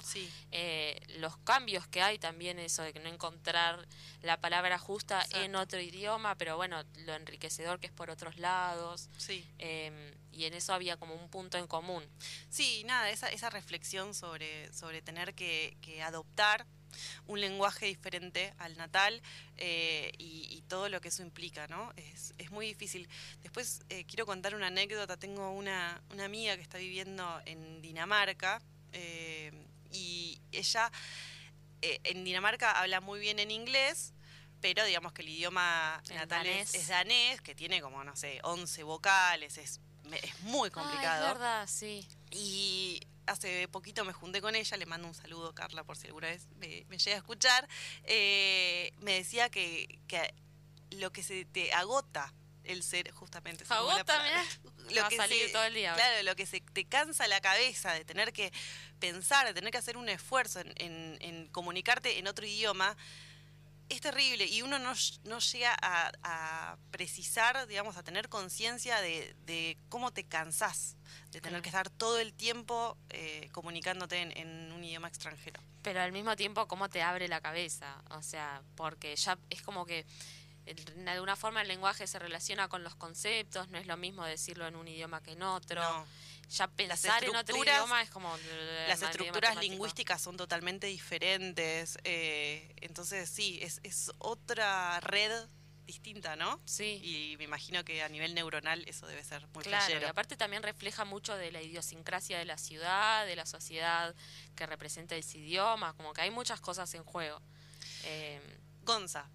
eh, 0.52 1.00
los 1.18 1.36
cambios 1.38 1.86
que 1.88 2.00
hay 2.00 2.18
también, 2.18 2.58
eso 2.58 2.82
de 2.82 2.92
que 2.92 3.00
no 3.00 3.08
encontrar 3.08 3.86
la 4.22 4.40
palabra 4.40 4.78
justa 4.78 5.24
en 5.34 5.56
otro 5.56 5.80
idioma, 5.80 6.36
pero 6.36 6.56
bueno, 6.56 6.82
lo 7.06 7.14
enriquecedor 7.14 7.80
que 7.80 7.88
es 7.88 7.92
por 7.92 8.10
otros 8.10 8.38
lados. 8.38 9.08
Em, 9.58 10.14
y 10.30 10.44
en 10.44 10.54
eso 10.54 10.72
había 10.72 10.96
como 10.96 11.14
un 11.14 11.28
punto 11.28 11.58
en 11.58 11.66
común. 11.66 12.04
Sí, 12.48 12.84
nada, 12.84 13.10
esa, 13.10 13.28
esa 13.28 13.50
reflexión 13.50 14.14
sobre, 14.14 14.72
sobre 14.72 15.02
tener 15.02 15.34
que, 15.34 15.76
que 15.80 16.02
adoptar 16.02 16.66
un 17.26 17.40
lenguaje 17.40 17.86
diferente 17.86 18.54
al 18.58 18.76
natal 18.76 19.22
eh, 19.56 20.12
y, 20.18 20.62
todo 20.68 20.90
lo 20.90 21.00
que 21.00 21.08
eso 21.08 21.22
implica, 21.22 21.66
¿no? 21.66 21.94
Es, 21.96 22.34
es 22.36 22.50
muy 22.50 22.66
difícil. 22.66 23.08
Después 23.40 23.80
eh, 23.88 24.04
quiero 24.04 24.26
contar 24.26 24.54
una 24.54 24.66
anécdota. 24.66 25.16
Tengo 25.16 25.50
una, 25.50 26.02
una, 26.10 26.26
amiga 26.26 26.56
que 26.56 26.62
está 26.62 26.76
viviendo 26.76 27.40
en 27.46 27.80
Dinamarca 27.80 28.60
eh, 28.92 29.50
y 29.90 30.38
ella 30.52 30.92
en 31.80 32.22
Dinamarca 32.22 32.72
habla 32.72 33.00
muy 33.00 33.18
bien 33.18 33.38
en 33.38 33.50
inglés, 33.50 34.12
pero 34.60 34.84
digamos 34.84 35.14
que 35.14 35.22
el 35.22 35.30
idioma 35.30 36.02
natal 36.10 36.46
Es, 36.46 36.88
danés, 36.88 37.40
que 37.40 37.54
tiene 37.54 37.80
como, 37.80 38.04
no 38.04 38.14
sé, 38.14 38.40
11 38.42 38.82
vocales, 38.82 39.56
es, 39.56 39.80
es 40.22 40.40
muy 40.40 40.70
complicado. 40.70 41.28
es 41.28 41.32
verdad, 41.32 41.66
sí. 41.66 42.06
Y 42.30 43.00
hace 43.28 43.68
poquito 43.68 44.04
me 44.04 44.12
junté 44.12 44.40
con 44.40 44.54
ella, 44.54 44.76
le 44.76 44.86
mando 44.86 45.08
un 45.08 45.14
saludo, 45.14 45.54
Carla, 45.54 45.84
por 45.84 45.96
si 45.96 46.06
alguna 46.06 46.28
vez 46.28 46.46
me, 46.56 46.84
llega 46.98 47.16
a 47.16 47.18
escuchar, 47.18 47.68
eh, 48.04 48.92
me 49.00 49.14
decía 49.14 49.48
que, 49.50 49.98
lo 50.90 51.12
que 51.12 51.22
se 51.22 51.44
te 51.44 51.72
agota 51.74 52.32
el 52.64 52.82
ser 52.82 53.10
justamente 53.12 53.64
agota 53.68 54.22
lo 54.90 55.08
que 55.08 55.16
se, 55.16 55.48
todo 55.50 55.64
el 55.64 55.74
día 55.74 55.94
claro 55.94 56.22
lo 56.22 56.34
que 56.34 56.44
se 56.44 56.60
te 56.60 56.84
cansa 56.86 57.26
la 57.28 57.40
cabeza 57.40 57.92
de 57.92 58.04
tener 58.04 58.32
que 58.32 58.52
pensar 58.98 59.46
de 59.46 59.54
tener 59.54 59.70
que 59.70 59.78
hacer 59.78 59.96
un 59.96 60.08
esfuerzo 60.08 60.60
en 60.60 61.48
comunicarte 61.52 62.18
en 62.18 62.26
otro 62.26 62.46
idioma 62.46 62.96
es 63.88 64.00
terrible 64.00 64.44
y 64.44 64.62
uno 64.62 64.78
no, 64.78 64.92
no 65.24 65.38
llega 65.38 65.76
a, 65.80 66.76
precisar, 66.90 67.66
digamos, 67.66 67.96
a 67.96 68.02
tener 68.02 68.28
conciencia 68.28 69.00
de, 69.00 69.78
cómo 69.88 70.12
te 70.12 70.24
cansás 70.24 70.96
de 71.30 71.40
tener 71.40 71.62
que 71.62 71.68
estar 71.68 71.90
todo 71.90 72.18
el 72.18 72.32
tiempo 72.32 72.96
eh, 73.10 73.48
comunicándote 73.52 74.20
en, 74.20 74.72
un 74.72 74.84
idioma 74.84 75.08
extranjero. 75.08 75.60
Pero 75.82 76.00
al 76.00 76.12
mismo 76.12 76.36
tiempo, 76.36 76.66
cómo 76.68 76.88
te 76.88 77.02
abre 77.02 77.28
la 77.28 77.40
cabeza, 77.40 78.02
o 78.10 78.22
sea, 78.22 78.62
porque 78.76 79.14
ya 79.16 79.38
es 79.50 79.62
como 79.62 79.86
que 79.86 80.06
de 80.64 81.10
alguna 81.10 81.36
forma 81.36 81.62
el 81.62 81.68
lenguaje 81.68 82.06
se 82.06 82.18
relaciona 82.18 82.68
con 82.68 82.84
los 82.84 82.94
conceptos, 82.94 83.68
no 83.68 83.78
es 83.78 83.86
lo 83.86 83.96
mismo 83.96 84.24
decirlo 84.24 84.66
en 84.66 84.76
un 84.76 84.86
idioma 84.86 85.22
que 85.22 85.32
en 85.32 85.42
otro. 85.42 85.80
No. 85.80 86.06
Ya 86.50 86.66
pensar 86.68 87.22
en 87.24 87.30
otro 87.36 87.56
estructuras- 87.56 87.74
idioma 87.76 88.02
es 88.02 88.10
como... 88.10 88.34
Las 88.88 89.02
estructuras 89.02 89.56
lingüísticas 89.56 90.20
son 90.22 90.36
totalmente 90.36 90.86
diferentes. 90.86 91.98
eh, 92.04 92.74
entonces, 92.80 93.28
sí, 93.28 93.58
es, 93.62 93.80
es 93.82 94.10
otra 94.18 94.98
red 95.00 95.46
distinta, 95.84 96.36
¿no? 96.36 96.60
Sí. 96.66 97.00
Y 97.02 97.36
me 97.38 97.44
imagino 97.44 97.82
que 97.84 98.02
a 98.02 98.08
nivel 98.10 98.34
neuronal 98.34 98.84
eso 98.86 99.06
debe 99.06 99.24
ser 99.24 99.46
muy 99.48 99.64
Claro, 99.64 99.84
y 99.84 99.86
flashero. 99.88 100.08
aparte 100.08 100.36
también 100.36 100.62
refleja 100.62 101.04
mucho 101.06 101.34
de 101.36 101.50
la 101.50 101.62
idiosincrasia 101.62 102.38
de 102.38 102.44
la 102.44 102.58
ciudad, 102.58 103.24
de 103.24 103.36
la 103.36 103.46
sociedad 103.46 104.14
que 104.54 104.66
representa 104.66 105.16
ese 105.16 105.38
idioma, 105.38 105.94
como 105.94 106.12
que 106.12 106.20
hay 106.20 106.30
muchas 106.30 106.60
cosas 106.60 106.92
en 106.94 107.04
juego. 107.04 107.40
Eh, 108.04 108.40
Gonza, 108.82 109.30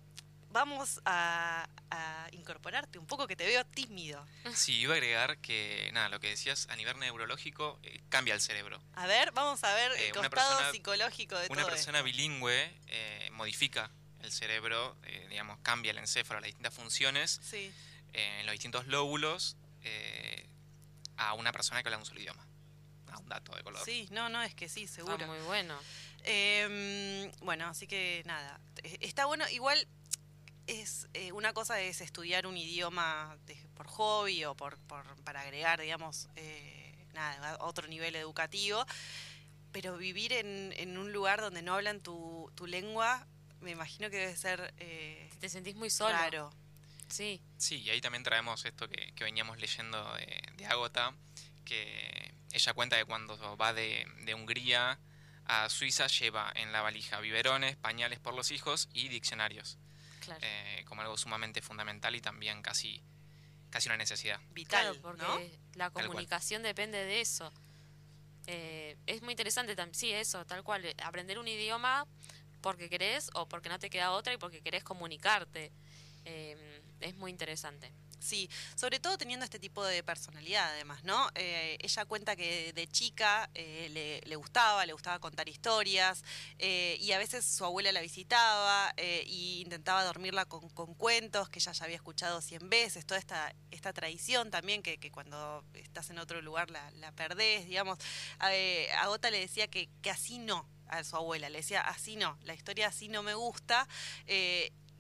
vamos 0.54 1.02
a, 1.04 1.68
a 1.90 2.28
incorporarte 2.32 2.98
un 3.00 3.06
poco 3.08 3.28
que 3.28 3.36
te 3.36 3.46
veo 3.46 3.66
tímido. 3.66 4.26
Sí, 4.54 4.74
iba 4.80 4.94
a 4.94 4.98
agregar 4.98 5.40
que, 5.40 5.90
nada, 5.94 6.08
lo 6.10 6.20
que 6.20 6.30
decías 6.30 6.68
a 6.70 6.76
nivel 6.76 6.98
neurológico 7.00 7.80
eh, 7.84 8.02
cambia 8.10 8.34
el 8.36 8.40
cerebro. 8.42 8.82
A 8.94 9.08
ver, 9.08 9.32
vamos 9.32 9.64
a 9.64 9.74
ver 9.74 9.92
el 9.94 9.98
Eh, 10.00 10.12
una 10.18 10.30
costado 10.30 10.50
persona- 10.52 10.72
psicológico 10.72 11.38
de 11.38 11.48
Una 11.50 11.62
todo 11.64 11.72
persona 11.72 11.98
esto. 12.00 12.06
bilingüe 12.06 12.80
eh, 12.88 13.30
modifica 13.34 13.92
el 14.22 14.32
cerebro, 14.32 14.96
eh, 15.04 15.28
digamos, 15.30 15.58
cambia 15.64 15.92
el 15.92 15.98
encéfalo, 15.98 16.40
las 16.40 16.48
distintas 16.48 16.74
funciones 16.74 17.42
Sí, 17.44 17.70
eh, 18.14 18.38
en 18.40 18.46
los 18.46 18.54
distintos 18.54 18.88
lóbulos 18.88 19.58
eh, 19.82 20.48
a 21.18 21.34
una 21.34 21.52
persona 21.52 21.82
que 21.84 21.90
habla 21.90 21.98
un 21.98 22.06
solo 22.06 22.22
idioma. 22.22 22.48
A 23.12 23.18
un 23.18 23.28
dato 23.28 23.54
de 23.56 23.64
color. 23.64 23.84
sí, 23.84 24.08
no, 24.12 24.30
no, 24.30 24.42
es 24.42 24.56
que 24.56 24.70
sí, 24.70 24.84
está 24.84 24.96
seguro. 24.98 25.28
muy 25.28 25.40
bueno. 25.40 25.78
Eh, 26.24 27.32
bueno, 27.42 27.68
así 27.68 27.86
que 27.86 28.24
nada, 28.26 28.60
eh, 28.84 28.98
está 29.02 29.26
bueno. 29.26 29.48
Igual 29.50 29.86
es 30.68 31.08
eh, 31.14 31.32
una 31.32 31.54
cosa 31.54 31.80
es 31.82 32.02
estudiar 32.02 32.48
un 32.48 32.58
idioma 32.58 33.38
de- 33.46 33.56
por 33.76 33.88
hobby 33.88 34.46
o 34.46 34.56
por, 34.56 34.78
por- 34.80 35.22
para 35.24 35.42
agregar, 35.42 35.82
digamos, 35.82 36.30
eh, 36.36 36.96
nada, 37.14 37.56
a 37.56 37.66
otro 37.66 37.88
nivel 37.88 38.16
educativo, 38.16 38.86
pero 39.72 39.98
vivir 39.98 40.34
en, 40.34 40.74
en 40.78 40.98
un 40.98 41.12
lugar 41.12 41.42
donde 41.42 41.62
no 41.62 41.74
hablan 41.74 42.02
tu, 42.02 42.52
tu 42.56 42.66
lengua, 42.68 43.28
me 43.62 43.72
imagino 43.72 44.10
que 44.10 44.18
debe 44.18 44.36
ser 44.36 44.74
eh, 44.78 45.30
Te 45.40 45.50
sentís 45.50 45.76
muy 45.76 45.90
solo. 45.90 46.12
raro. 46.14 46.50
Sí, 47.08 47.42
Sí, 47.58 47.82
y 47.82 47.90
ahí 47.92 48.02
también 48.02 48.24
traemos 48.24 48.66
esto 48.66 48.88
que, 48.90 49.14
que 49.14 49.24
veníamos 49.24 49.60
leyendo 49.60 50.14
de, 50.16 50.42
de 50.58 50.66
Agota, 50.66 51.14
que 51.66 52.34
ella 52.52 52.74
cuenta 52.74 52.98
que 52.98 53.06
cuando 53.06 53.38
va 53.58 53.74
de, 53.74 54.08
de 54.26 54.34
Hungría 54.34 55.00
a 55.46 55.70
Suiza 55.70 56.08
lleva 56.08 56.52
en 56.56 56.72
la 56.72 56.82
valija 56.82 57.20
biberones, 57.20 57.76
pañales 57.76 58.20
por 58.20 58.34
los 58.34 58.50
hijos 58.52 58.90
y 58.94 59.10
diccionarios, 59.10 59.78
claro. 60.26 60.40
eh, 60.44 60.84
como 60.88 61.02
algo 61.02 61.18
sumamente 61.18 61.62
fundamental 61.62 62.16
y 62.16 62.22
también 62.22 62.62
casi, 62.62 63.04
casi 63.70 63.90
una 63.90 63.98
necesidad. 63.98 64.40
Vital, 64.52 64.82
Claro, 64.94 65.02
porque 65.02 65.24
¿no? 65.24 65.78
la 65.78 65.90
comunicación 65.90 66.64
depende 66.64 66.98
de 67.04 67.22
eso. 67.22 67.52
Eh, 68.48 68.98
es 69.06 69.22
muy 69.22 69.32
interesante 69.34 69.76
también, 69.76 69.96
sí, 69.96 70.12
eso, 70.12 70.46
tal 70.46 70.64
cual. 70.64 70.86
eh, 70.86 70.96
Aprender 71.04 71.40
un 71.40 71.48
idioma 71.48 72.06
porque 72.62 72.90
querés 72.90 73.30
o 73.34 73.48
porque 73.48 73.70
no 73.70 73.80
te 73.80 73.90
queda 73.90 74.12
otra 74.12 74.34
y 74.34 74.38
porque 74.38 74.62
querés 74.62 74.84
comunicarte. 74.84 75.72
Eh, 76.26 76.82
es 77.00 77.16
muy 77.16 77.32
interesante. 77.32 77.92
Sí, 78.24 78.50
sobre 78.76 79.02
todo 79.02 79.18
teniendo 79.18 79.44
este 79.44 79.60
tipo 79.60 79.84
de 79.84 80.02
personalidad 80.02 80.72
además, 80.72 81.04
¿no? 81.04 81.30
Eh, 81.36 81.78
ella 81.82 82.06
cuenta 82.06 82.38
que 82.38 82.72
de 82.72 82.88
chica 82.88 83.50
eh, 83.54 84.22
le, 84.26 84.36
gustaba, 84.38 84.86
le 84.86 84.94
gustaba 84.94 85.20
contar 85.20 85.50
historias 85.50 86.24
eh, 86.58 86.96
y 87.02 87.12
a 87.12 87.18
veces 87.18 87.44
su 87.44 87.66
abuela 87.66 87.92
la 87.92 88.00
visitaba 88.00 88.94
e 88.96 89.26
intentaba 89.60 90.06
dormirla 90.06 90.46
con, 90.46 90.70
cuentos 90.96 91.50
que 91.50 91.60
ella 91.60 91.74
ya 91.74 91.84
había 91.84 91.98
escuchado 91.98 92.40
cien 92.40 92.70
veces, 92.70 93.06
toda 93.06 93.20
esta, 93.20 93.54
esta 93.72 93.92
tradición 93.92 94.52
también 94.52 94.82
que, 94.82 95.12
cuando 95.12 95.66
estás 95.74 96.10
en 96.10 96.18
otro 96.18 96.42
lugar 96.42 96.72
la, 96.72 96.92
la 96.92 97.12
perdés, 97.12 97.66
digamos. 97.66 98.00
A 98.40 99.08
Gota 99.08 99.32
le 99.32 99.40
decía 99.40 99.68
que, 99.68 99.90
que 100.02 100.10
así 100.10 100.40
no, 100.40 100.66
a 100.88 101.04
su 101.04 101.18
abuela, 101.18 101.50
le 101.50 101.58
decía 101.58 101.82
así 101.82 102.16
no, 102.16 102.38
la 102.44 102.54
historia 102.54 102.88
así 102.88 103.10
no 103.10 103.22
me 103.22 103.34
gusta. 103.34 103.86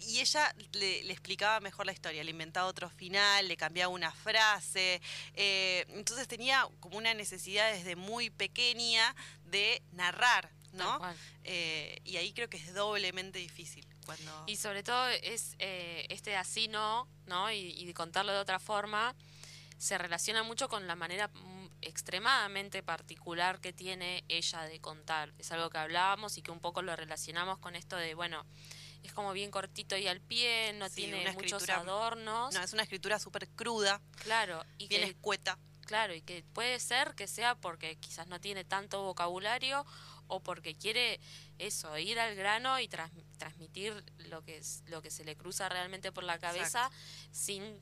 Y 0.07 0.19
ella 0.19 0.53
le, 0.73 1.03
le 1.03 1.13
explicaba 1.13 1.59
mejor 1.59 1.85
la 1.85 1.91
historia, 1.91 2.23
le 2.23 2.31
inventaba 2.31 2.67
otro 2.67 2.89
final, 2.89 3.47
le 3.47 3.57
cambiaba 3.57 3.93
una 3.93 4.11
frase. 4.11 5.01
eh, 5.33 5.85
entonces 5.89 6.27
tenía 6.27 6.67
como 6.79 6.97
una 6.97 7.13
necesidad 7.13 7.71
desde 7.71 7.95
muy 7.95 8.29
pequeña 8.29 9.15
de 9.45 9.81
narrar, 9.91 10.49
¿no? 10.73 10.99
Eh, 11.43 11.99
y 12.03 12.17
ahí 12.17 12.33
creo 12.33 12.49
que 12.49 12.57
es 12.57 12.73
doblemente 12.73 13.39
difícil. 13.39 13.85
Cuando... 14.05 14.43
Y 14.47 14.57
sobre 14.57 14.83
todo 14.83 15.07
es 15.07 15.55
eh, 15.59 16.05
este 16.09 16.35
así 16.35 16.67
no, 16.67 17.07
¿no? 17.25 17.51
Y, 17.51 17.57
y 17.77 17.93
contarlo 17.93 18.33
de 18.33 18.39
otra 18.39 18.59
forma, 18.59 19.15
se 19.77 19.97
relaciona 19.97 20.43
mucho 20.43 20.67
con 20.69 20.87
la 20.87 20.95
manera 20.95 21.27
mm, 21.27 21.67
extremadamente 21.81 22.83
particular 22.83 23.59
que 23.59 23.73
tiene 23.73 24.23
ella 24.27 24.61
de 24.63 24.79
contar. 24.79 25.33
Es 25.37 25.51
algo 25.51 25.69
que 25.69 25.77
hablábamos 25.77 26.37
y 26.37 26.41
que 26.41 26.51
un 26.51 26.59
poco 26.59 26.81
lo 26.81 26.95
relacionamos 26.95 27.59
con 27.59 27.75
esto 27.75 27.95
de, 27.95 28.13
bueno, 28.13 28.45
es 29.03 29.13
como 29.13 29.33
bien 29.33 29.51
cortito 29.51 29.97
y 29.97 30.07
al 30.07 30.21
pie, 30.21 30.73
no 30.73 30.87
Sí, 30.89 30.95
tiene 30.95 31.31
muchos 31.33 31.67
adornos. 31.69 32.53
No, 32.53 32.61
es 32.61 32.73
una 32.73 32.83
escritura 32.83 33.19
súper 33.19 33.47
cruda, 33.49 34.01
claro, 34.23 34.63
y 34.77 34.87
bien 34.87 35.01
que, 35.01 35.09
escueta. 35.09 35.57
claro, 35.85 36.13
y 36.15 36.21
que 36.21 36.43
puede 36.53 36.79
ser 36.79 37.13
que 37.15 37.27
sea 37.27 37.55
porque 37.55 37.97
quizás 37.97 38.27
no 38.27 38.39
tiene 38.39 38.63
tanto 38.63 39.03
vocabulario 39.03 39.85
o 40.27 40.39
porque 40.39 40.73
quiere 40.75 41.19
eso, 41.59 41.97
ir 41.97 42.19
al 42.19 42.33
grano 42.35 42.79
y 42.79 42.87
tras- 42.87 43.11
transmitir 43.37 44.03
lo 44.29 44.41
que 44.43 44.57
es, 44.57 44.83
lo 44.87 45.01
que 45.01 45.11
se 45.11 45.23
le 45.25 45.35
cruza 45.35 45.67
realmente 45.69 46.11
por 46.11 46.23
la 46.23 46.39
cabeza 46.39 46.89
sin 47.31 47.79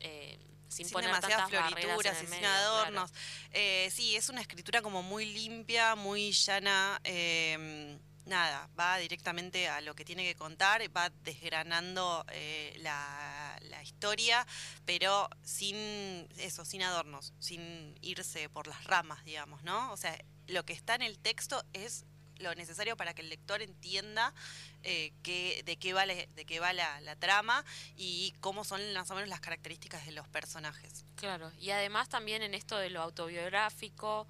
eh, 0.00 0.38
sin, 0.68 0.84
sin 0.86 0.92
poner 0.92 1.08
demasiadas 1.10 1.48
florituras 1.48 2.18
sin 2.18 2.28
medio, 2.28 2.42
claro. 2.42 2.74
adornos. 2.74 3.10
Eh, 3.52 3.88
sí, 3.90 4.16
es 4.16 4.28
una 4.28 4.42
escritura 4.42 4.82
como 4.82 5.02
muy 5.02 5.24
limpia, 5.24 5.94
muy 5.94 6.30
llana. 6.32 7.00
eh, 7.04 7.98
nada, 8.28 8.68
va 8.78 8.98
directamente 8.98 9.68
a 9.68 9.80
lo 9.80 9.94
que 9.94 10.04
tiene 10.04 10.24
que 10.24 10.34
contar, 10.34 10.82
va 10.96 11.10
desgranando 11.24 12.24
eh, 12.30 12.76
la, 12.80 13.58
historia, 13.82 14.46
pero 14.84 15.28
sin 15.42 16.28
eso, 16.36 16.64
sin 16.64 16.82
adornos, 16.82 17.32
sin 17.38 17.96
irse 18.02 18.48
por 18.48 18.66
las 18.66 18.84
ramas, 18.84 19.24
digamos, 19.24 19.62
¿no? 19.62 19.92
O 19.92 19.96
sea, 19.96 20.16
lo 20.46 20.64
que 20.64 20.72
está 20.72 20.94
en 20.94 21.02
el 21.02 21.18
texto 21.18 21.64
es 21.72 22.04
lo 22.38 22.54
necesario 22.54 22.96
para 22.96 23.14
que 23.14 23.22
el 23.22 23.30
lector 23.30 23.62
entienda 23.62 24.34
eh, 24.82 25.12
qué- 25.22 25.62
de 25.64 25.76
qué 25.76 25.92
va, 25.92 26.06
de 26.06 26.44
qué 26.46 26.60
va 26.60 26.72
la 26.72 27.16
trama 27.16 27.64
y 27.96 28.34
cómo 28.40 28.64
son 28.64 28.80
más 28.92 29.10
o 29.10 29.14
menos 29.14 29.28
las 29.28 29.40
características 29.40 30.04
de 30.06 30.12
los 30.12 30.28
personajes. 30.28 31.04
Claro, 31.16 31.50
y 31.58 31.70
además 31.70 32.08
también 32.08 32.42
en 32.42 32.54
esto 32.54 32.76
de 32.78 32.90
lo 32.90 33.00
autobiográfico 33.02 34.26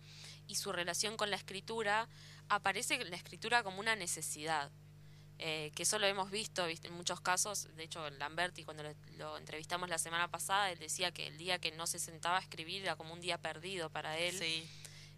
y 0.46 0.54
su 0.54 0.72
relación 0.72 1.16
con 1.16 1.30
la 1.30 1.36
escritura, 1.36 2.08
aparece 2.48 3.04
la 3.04 3.16
escritura 3.16 3.62
como 3.62 3.80
una 3.80 3.96
necesidad. 3.96 4.70
eh, 5.40 5.70
que 5.76 5.84
eso 5.84 6.00
lo 6.00 6.06
hemos 6.08 6.32
visto, 6.32 6.66
en 6.66 6.92
muchos 6.94 7.20
casos, 7.20 7.68
de 7.76 7.84
hecho 7.84 8.10
Lamberti 8.10 8.64
cuando 8.64 8.82
lo, 8.82 8.92
lo 9.18 9.36
entrevistamos 9.38 9.88
la 9.88 9.98
semana 9.98 10.26
pasada, 10.28 10.72
él 10.72 10.80
decía 10.80 11.12
que 11.12 11.28
el 11.28 11.38
día 11.38 11.60
que 11.60 11.70
no 11.70 11.86
se 11.86 12.00
sentaba 12.00 12.38
a 12.38 12.40
escribir 12.40 12.82
era 12.82 12.96
como 12.96 13.14
un 13.14 13.20
día 13.20 13.38
perdido 13.38 13.88
para 13.88 14.18
él, 14.18 14.36
Sí. 14.36 14.68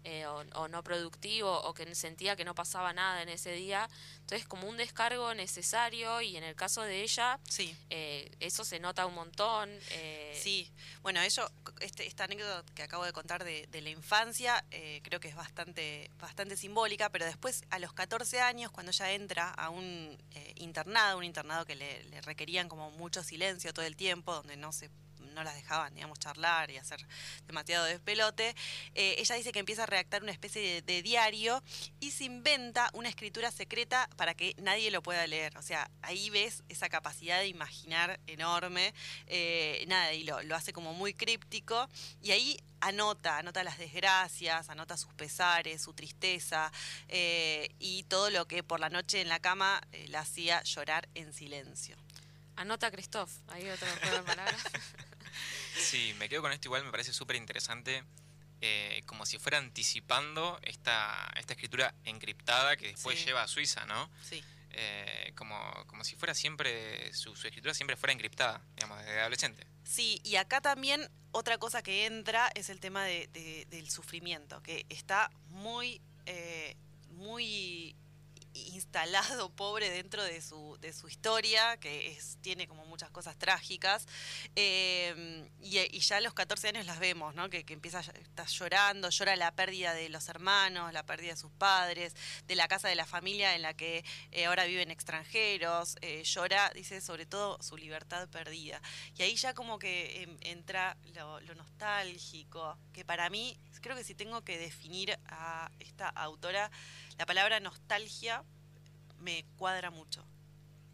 Eh, 0.03 0.25
o, 0.25 0.43
o 0.55 0.67
no 0.67 0.83
productivo, 0.83 1.51
o 1.63 1.73
que 1.73 1.93
sentía 1.95 2.35
que 2.35 2.45
no 2.45 2.55
pasaba 2.55 2.93
nada 2.93 3.21
en 3.21 3.29
ese 3.29 3.51
día, 3.51 3.89
entonces 4.21 4.47
como 4.47 4.67
un 4.67 4.77
descargo 4.77 5.33
necesario 5.33 6.21
y 6.21 6.37
en 6.37 6.43
el 6.43 6.55
caso 6.55 6.81
de 6.81 7.01
ella, 7.03 7.39
Sí, 7.49 7.75
eh, 7.89 8.31
eso 8.39 8.63
se 8.63 8.79
nota 8.79 9.05
un 9.05 9.15
montón. 9.15 9.69
eh, 9.91 10.39
sí. 10.41 10.71
Bueno, 11.01 11.21
eso, 11.21 11.51
este, 11.79 12.07
esta 12.07 12.23
anécdota 12.25 12.63
que 12.73 12.83
acabo 12.83 13.03
de 13.05 13.13
contar 13.13 13.43
de, 13.43 13.67
de 13.67 13.81
la 13.81 13.89
infancia, 13.89 14.63
eh, 14.71 15.01
creo 15.03 15.19
que 15.19 15.27
es 15.27 15.35
bastante, 15.35 16.09
bastante 16.19 16.55
simbólica, 16.55 17.09
pero 17.09 17.25
después 17.25 17.63
a 17.69 17.79
los 17.79 17.93
14 17.93 18.39
años, 18.41 18.71
cuando 18.71 18.91
ella 18.91 19.11
entra 19.11 19.49
a 19.49 19.69
un 19.69 20.17
internado, 20.55 21.17
un 21.17 21.23
internado 21.23 21.65
que 21.65 21.75
le, 21.75 22.03
le 22.05 22.21
requerían 22.21 22.69
como 22.69 22.91
mucho 22.91 23.23
silencio 23.23 23.73
todo 23.73 23.85
el 23.85 23.95
tiempo, 23.95 24.33
donde 24.33 24.55
no 24.57 24.71
se 24.71 24.89
no 25.31 25.43
las 25.43 25.55
dejaban, 25.55 25.93
digamos, 25.93 26.19
charlar 26.19 26.71
y 26.71 26.77
hacer 26.77 27.05
demasiado 27.47 27.85
despelote, 27.85 28.55
eh, 28.95 29.15
ella 29.17 29.35
dice 29.35 29.51
que 29.51 29.59
empieza 29.59 29.83
a 29.83 29.85
redactar 29.85 30.23
una 30.23 30.31
especie 30.31 30.61
de, 30.61 30.81
de 30.81 31.01
diario 31.01 31.63
y 31.99 32.11
se 32.11 32.25
inventa 32.25 32.89
una 32.93 33.09
escritura 33.09 33.51
secreta 33.51 34.09
para 34.15 34.33
que 34.33 34.55
nadie 34.57 34.91
lo 34.91 35.01
pueda 35.01 35.25
leer. 35.27 35.57
O 35.57 35.61
sea, 35.61 35.89
ahí 36.01 36.29
ves 36.29 36.63
esa 36.69 36.89
capacidad 36.89 37.39
de 37.39 37.47
imaginar 37.47 38.19
enorme, 38.27 38.93
eh, 39.27 39.85
nada, 39.87 40.13
y 40.13 40.23
lo, 40.23 40.41
lo 40.43 40.55
hace 40.55 40.73
como 40.73 40.93
muy 40.93 41.13
críptico, 41.13 41.87
y 42.21 42.31
ahí 42.31 42.57
anota, 42.81 43.37
anota 43.37 43.63
las 43.63 43.77
desgracias, 43.77 44.69
anota 44.69 44.97
sus 44.97 45.13
pesares, 45.13 45.81
su 45.81 45.93
tristeza, 45.93 46.71
eh, 47.07 47.69
y 47.79 48.03
todo 48.03 48.29
lo 48.29 48.47
que 48.47 48.63
por 48.63 48.79
la 48.79 48.89
noche 48.89 49.21
en 49.21 49.29
la 49.29 49.39
cama 49.39 49.81
eh, 49.91 50.07
la 50.09 50.21
hacía 50.21 50.61
llorar 50.63 51.07
en 51.15 51.33
silencio. 51.33 51.95
Anota 52.55 52.91
Christoph, 52.91 53.31
ahí 53.47 53.69
otro 53.69 53.87
juego 54.01 54.17
de 54.17 54.23
palabras. 54.23 54.61
Sí, 55.77 56.13
me 56.19 56.27
quedo 56.29 56.41
con 56.41 56.51
esto 56.51 56.67
igual, 56.67 56.83
me 56.83 56.91
parece 56.91 57.13
súper 57.13 57.35
interesante, 57.35 58.03
eh, 58.61 59.01
como 59.05 59.25
si 59.25 59.39
fuera 59.39 59.57
anticipando 59.57 60.59
esta, 60.63 61.31
esta 61.35 61.53
escritura 61.53 61.93
encriptada 62.05 62.75
que 62.77 62.87
después 62.89 63.17
Sí. 63.19 63.25
lleva 63.25 63.43
a 63.43 63.47
Suiza, 63.47 63.85
¿no? 63.85 64.09
Sí. 64.27 64.43
eh, 64.73 65.33
como, 65.35 65.59
como 65.87 66.05
si 66.05 66.15
fuera 66.15 66.33
siempre, 66.33 67.13
su, 67.13 67.35
su 67.35 67.45
escritura 67.45 67.73
siempre 67.73 67.97
fuera 67.97 68.13
encriptada, 68.13 68.61
digamos, 68.75 68.99
desde 68.99 69.19
adolescente. 69.19 69.67
Sí, 69.83 70.21
y 70.23 70.37
acá 70.37 70.61
también 70.61 71.09
otra 71.33 71.57
cosa 71.57 71.83
que 71.83 72.05
entra 72.05 72.49
es 72.55 72.69
el 72.69 72.79
tema 72.79 73.03
de- 73.03 73.27
de- 73.33 73.65
del 73.69 73.89
sufrimiento, 73.89 74.63
que 74.63 74.85
está 74.87 75.29
muy, 75.49 75.99
eh, 76.25 76.77
muy 77.09 77.97
instalado, 78.53 79.49
pobre, 79.49 79.89
dentro 79.89 80.23
de 80.23 80.41
su, 80.41 80.77
de 80.81 80.93
su 80.93 81.07
historia, 81.07 81.77
que 81.77 82.11
es, 82.11 82.37
tiene 82.41 82.67
como 82.67 82.85
muchas 82.85 83.09
cosas 83.09 83.37
trágicas. 83.37 84.05
Eh, 84.55 85.49
y, 85.61 85.99
ya 85.99 86.17
a 86.17 86.21
los 86.21 86.33
14 86.33 86.69
años 86.69 86.85
las 86.85 86.99
vemos, 86.99 87.35
¿no? 87.35 87.49
Que, 87.49 87.63
que 87.63 87.73
empieza, 87.73 87.99
está 87.99 88.45
llorando, 88.45 89.09
llora 89.09 89.35
la 89.35 89.51
pérdida 89.53 89.93
de 89.93 90.09
los 90.09 90.27
hermanos, 90.29 90.91
la 90.93 91.05
pérdida 91.05 91.31
de 91.31 91.37
sus 91.37 91.51
padres, 91.51 92.15
de 92.47 92.55
la 92.55 92.67
casa 92.67 92.87
de 92.87 92.95
la 92.95 93.05
familia 93.05 93.55
en 93.55 93.61
la 93.61 93.73
que 93.73 94.03
eh, 94.31 94.45
ahora 94.45 94.65
viven 94.65 94.91
extranjeros, 94.91 95.95
eh, 96.01 96.23
llora, 96.23 96.71
dice, 96.73 97.01
sobre 97.01 97.25
todo 97.25 97.61
su 97.61 97.77
libertad 97.77 98.27
perdida. 98.29 98.81
Y 99.17 99.23
ahí 99.23 99.35
ya 99.35 99.53
como 99.53 99.79
que 99.79 100.37
entra 100.41 100.97
lo, 101.13 101.39
lo 101.41 101.55
nostálgico, 101.55 102.77
que 102.93 103.05
para 103.05 103.29
mí, 103.29 103.57
creo 103.81 103.95
que 103.95 104.03
si 104.03 104.15
tengo 104.15 104.43
que 104.43 104.57
definir 104.57 105.17
a 105.27 105.71
esta 105.79 106.09
autora, 106.09 106.71
la 107.21 107.25
palabra 107.27 107.59
nostalgia 107.59 108.43
me 109.19 109.45
cuadra 109.55 109.91
mucho. 109.91 110.25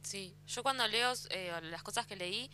Sí, 0.03 0.36
yo 0.46 0.62
cuando 0.62 0.86
leo 0.86 1.13
eh, 1.29 1.57
las 1.63 1.84
cosas 1.84 2.05
que 2.05 2.17
leí, 2.17 2.51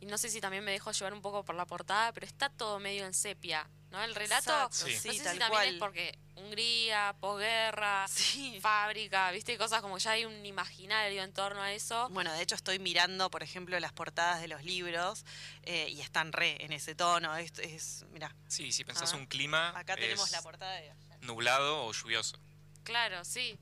y 0.00 0.04
no 0.04 0.18
sé 0.18 0.28
si 0.28 0.38
también 0.42 0.62
me 0.62 0.72
dejo 0.72 0.92
llevar 0.92 1.14
un 1.14 1.22
poco 1.22 1.42
por 1.42 1.54
la 1.54 1.64
portada, 1.64 2.12
pero 2.12 2.26
está 2.26 2.50
todo 2.50 2.78
medio 2.78 3.06
en 3.06 3.14
sepia, 3.14 3.70
¿no? 3.90 4.02
El 4.04 4.14
relato, 4.14 4.50
Exacto, 4.50 4.76
Sí. 4.76 4.92
no 4.96 5.00
sí, 5.00 5.08
sé 5.08 5.12
si 5.14 5.24
también 5.24 5.48
cual. 5.48 5.66
es 5.68 5.74
porque 5.78 6.18
Hungría, 6.34 7.16
posguerra, 7.18 8.06
Sí. 8.06 8.58
fábrica, 8.60 9.30
viste, 9.30 9.56
cosas 9.56 9.80
como 9.80 9.96
ya 9.96 10.10
hay 10.10 10.26
un 10.26 10.44
imaginario 10.44 11.22
en 11.22 11.32
torno 11.32 11.62
a 11.62 11.72
eso. 11.72 12.10
Bueno, 12.10 12.30
de 12.34 12.42
hecho 12.42 12.54
estoy 12.54 12.78
mirando, 12.78 13.30
por 13.30 13.42
ejemplo, 13.42 13.80
las 13.80 13.94
portadas 13.94 14.42
de 14.42 14.48
los 14.48 14.62
libros 14.62 15.24
eh, 15.62 15.88
y 15.88 16.02
están 16.02 16.32
re 16.34 16.62
en 16.62 16.72
ese 16.74 16.94
tono. 16.94 17.34
Es, 17.38 17.58
es 17.60 18.04
mira, 18.10 18.36
Sí, 18.48 18.72
si 18.72 18.84
pensás 18.84 19.14
Ah. 19.14 19.16
un 19.16 19.24
clima 19.24 19.70
acá 19.70 19.94
tenemos 19.94 20.26
es 20.26 20.32
la 20.32 20.42
portada 20.42 20.72
de... 20.74 20.92
nublado 21.22 21.86
o 21.86 21.92
lluvioso. 21.94 22.36
Claro, 22.86 23.24
sí. 23.24 23.58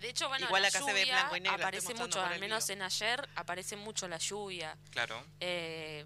De 0.00 0.08
hecho, 0.08 0.26
bueno, 0.28 0.46
Igual 0.46 0.62
la 0.62 0.68
acá 0.68 0.80
se 0.80 0.92
ve 0.92 1.00
lluvia 1.02 1.14
blanco 1.14 1.36
y 1.36 1.40
negro, 1.40 1.56
aparece 1.58 1.94
mucho, 1.94 2.20
al 2.20 2.40
menos 2.40 2.68
en 2.70 2.82
ayer 2.82 3.28
aparece 3.36 3.76
mucho 3.76 4.08
la 4.08 4.18
lluvia. 4.18 4.76
Claro. 4.90 5.22
Eh, 5.38 6.04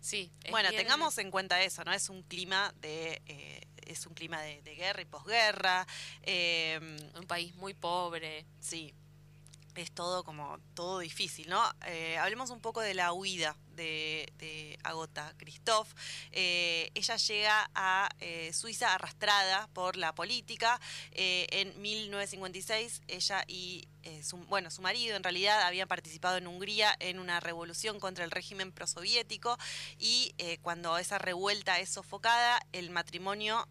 sí. 0.00 0.32
Bueno, 0.50 0.70
bien- 0.70 0.82
tengamos 0.82 1.16
en 1.18 1.30
cuenta 1.30 1.62
eso, 1.62 1.84
¿no? 1.84 1.92
Es 1.92 2.08
un 2.08 2.22
clima 2.24 2.74
de... 2.80 3.22
eh, 3.26 3.60
es 3.86 4.06
un 4.06 4.14
clima 4.14 4.42
de, 4.42 4.60
de 4.62 4.74
guerra 4.74 5.00
y 5.02 5.04
posguerra. 5.04 5.86
eh, 6.22 6.80
un 7.14 7.26
país 7.28 7.54
muy 7.54 7.74
pobre. 7.74 8.44
Sí, 8.60 8.92
es 9.76 9.92
todo 9.92 10.24
como 10.24 10.58
todo 10.74 10.98
difícil, 10.98 11.48
¿no? 11.48 11.62
Eh, 11.86 12.18
hablemos 12.18 12.50
un 12.50 12.60
poco 12.60 12.80
de 12.80 12.94
la 12.94 13.12
huida 13.12 13.56
de, 13.78 14.78
Agota 14.82 15.32
Christoph. 15.36 15.88
Eh, 16.32 16.90
ella 16.94 17.16
llega 17.16 17.70
a 17.74 18.08
eh, 18.20 18.52
Suiza 18.52 18.94
arrastrada 18.94 19.68
por 19.72 19.96
la 19.96 20.14
política. 20.14 20.80
Eh, 21.12 21.46
en 21.50 21.80
1956 21.80 23.02
ella 23.08 23.44
y 23.46 23.88
su, 24.22 24.38
bueno, 24.38 24.70
su 24.70 24.80
marido 24.80 25.16
en 25.16 25.22
realidad 25.22 25.62
habían 25.62 25.86
participado 25.86 26.38
en 26.38 26.46
Hungría 26.46 26.96
en 26.98 27.18
una 27.18 27.40
revolución 27.40 28.00
contra 28.00 28.24
el 28.24 28.30
régimen 28.30 28.72
prosoviético 28.72 29.58
y 29.98 30.34
cuando 30.62 30.96
esa 30.96 31.18
revuelta 31.18 31.78
es 31.78 31.90
sofocada, 31.90 32.58
el 32.72 32.88
matrimonio 32.88 33.68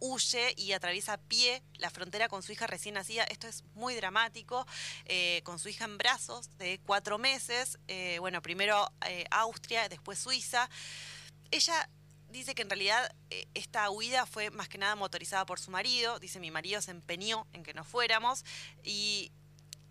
huye 0.00 0.54
y 0.56 0.72
atraviesa 0.72 1.14
a 1.14 1.18
pie 1.18 1.62
la 1.74 1.90
frontera 1.90 2.28
con 2.28 2.42
su 2.42 2.52
hija 2.52 2.66
recién 2.66 2.94
nacida. 2.94 3.24
Esto 3.24 3.48
es 3.48 3.64
muy 3.74 3.94
dramático, 3.94 4.66
eh, 5.04 5.40
con 5.44 5.58
su 5.58 5.68
hija 5.68 5.84
en 5.84 5.98
brazos 5.98 6.56
de 6.58 6.80
cuatro 6.84 7.18
meses. 7.18 7.78
eh, 7.88 8.18
bueno, 8.20 8.42
primero 8.42 8.90
eh, 9.06 9.24
Austria, 9.30 9.88
después 9.88 10.18
Suiza. 10.18 10.68
Ella 11.50 11.88
dice 12.28 12.54
que 12.54 12.62
en 12.62 12.70
realidad 12.70 13.14
esta 13.54 13.88
huida 13.90 14.26
fue 14.26 14.50
más 14.50 14.68
que 14.68 14.78
nada 14.78 14.96
motorizada 14.96 15.46
por 15.46 15.60
su 15.60 15.70
marido. 15.70 16.18
Dice, 16.18 16.40
mi 16.40 16.50
marido 16.50 16.80
se 16.82 16.90
empeñó 16.90 17.46
en 17.52 17.62
que 17.62 17.74
no 17.74 17.84
fuéramos 17.84 18.44
y 18.82 19.32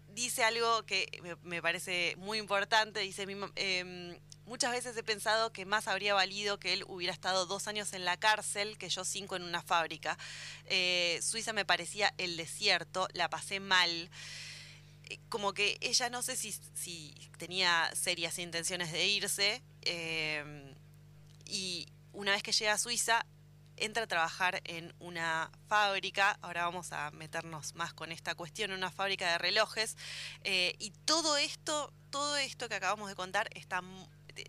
dice 0.10 0.44
algo 0.44 0.86
que 0.86 1.08
me, 1.44 1.62
parece 1.62 2.16
muy 2.18 2.38
importante. 2.38 3.02
Dice, 3.02 3.26
"Mi 3.26 3.36
em, 3.56 4.18
muchas 4.46 4.72
veces 4.72 4.96
he 4.98 5.04
pensado 5.04 5.52
que 5.52 5.66
más 5.66 5.88
habría 5.88 6.14
valido 6.14 6.60
que 6.60 6.74
él 6.74 6.84
hubiera 6.88 7.14
estado 7.14 7.46
dos 7.46 7.68
años 7.68 7.94
en 7.94 8.06
la 8.06 8.18
cárcel 8.18 8.78
que 8.78 8.90
yo 8.90 9.04
cinco 9.04 9.36
en 9.36 9.44
una 9.44 9.62
fábrica. 9.62 10.18
Eh, 10.66 11.20
Suiza 11.22 11.54
me 11.54 11.66
parecía 11.66 12.14
el 12.18 12.38
desierto, 12.38 13.08
la 13.14 13.30
pasé 13.30 13.60
mal. 13.60 14.10
Eh, 15.04 15.20
Como 15.30 15.54
que 15.54 15.78
ella 15.82 16.10
no 16.10 16.22
sé 16.22 16.36
si, 16.36 16.52
si 16.74 17.14
tenía 17.38 17.92
serias 17.96 18.40
intenciones 18.40 18.92
de 18.92 19.06
irse. 19.08 19.62
eh, 19.82 20.74
y 21.46 21.88
una 22.12 22.32
vez 22.32 22.42
que 22.42 22.52
llega 22.54 22.74
a 22.74 22.78
Suiza, 22.78 23.26
entra 23.78 24.04
a 24.04 24.08
trabajar 24.08 24.62
en 24.64 24.94
una 25.00 25.52
fábrica, 25.68 26.40
ahora 26.42 26.64
vamos 26.64 26.92
a 26.94 27.12
meternos 27.12 27.76
más 27.76 27.94
con 27.94 28.12
esta 28.12 28.34
cuestión, 28.34 28.72
en 28.72 28.78
una 28.78 28.90
fábrica 28.90 29.30
de 29.30 29.38
relojes, 29.38 29.98
y 30.46 30.92
todo 31.04 31.36
esto, 31.36 31.94
todo 32.10 32.38
esto 32.38 32.70
que 32.70 32.76
acabamos 32.76 33.10
de 33.10 33.16
contar 33.16 33.50
está, 33.54 33.84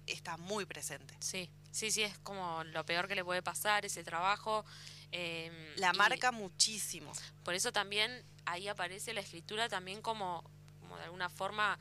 está 0.07 0.37
muy 0.37 0.65
presente. 0.67 1.15
Sí, 1.21 1.51
sí, 1.71 1.91
sí, 1.91 2.03
es 2.03 2.19
como 2.19 2.65
lo 2.65 2.85
peor 2.85 3.09
que 3.09 3.15
le 3.15 3.25
puede 3.25 3.43
pasar 3.43 3.85
ese 3.85 4.03
trabajo. 4.05 4.65
eh, 5.13 5.75
La 5.77 5.93
marca 5.93 6.33
muchísimo. 6.33 7.13
Por 7.45 7.55
eso 7.55 7.73
también 7.73 8.25
ahí 8.45 8.69
aparece 8.69 9.13
la 9.15 9.21
escritura 9.21 9.69
también 9.69 10.03
como, 10.03 10.43
como 10.81 10.97
de 10.99 11.05
alguna 11.05 11.29
forma 11.29 11.79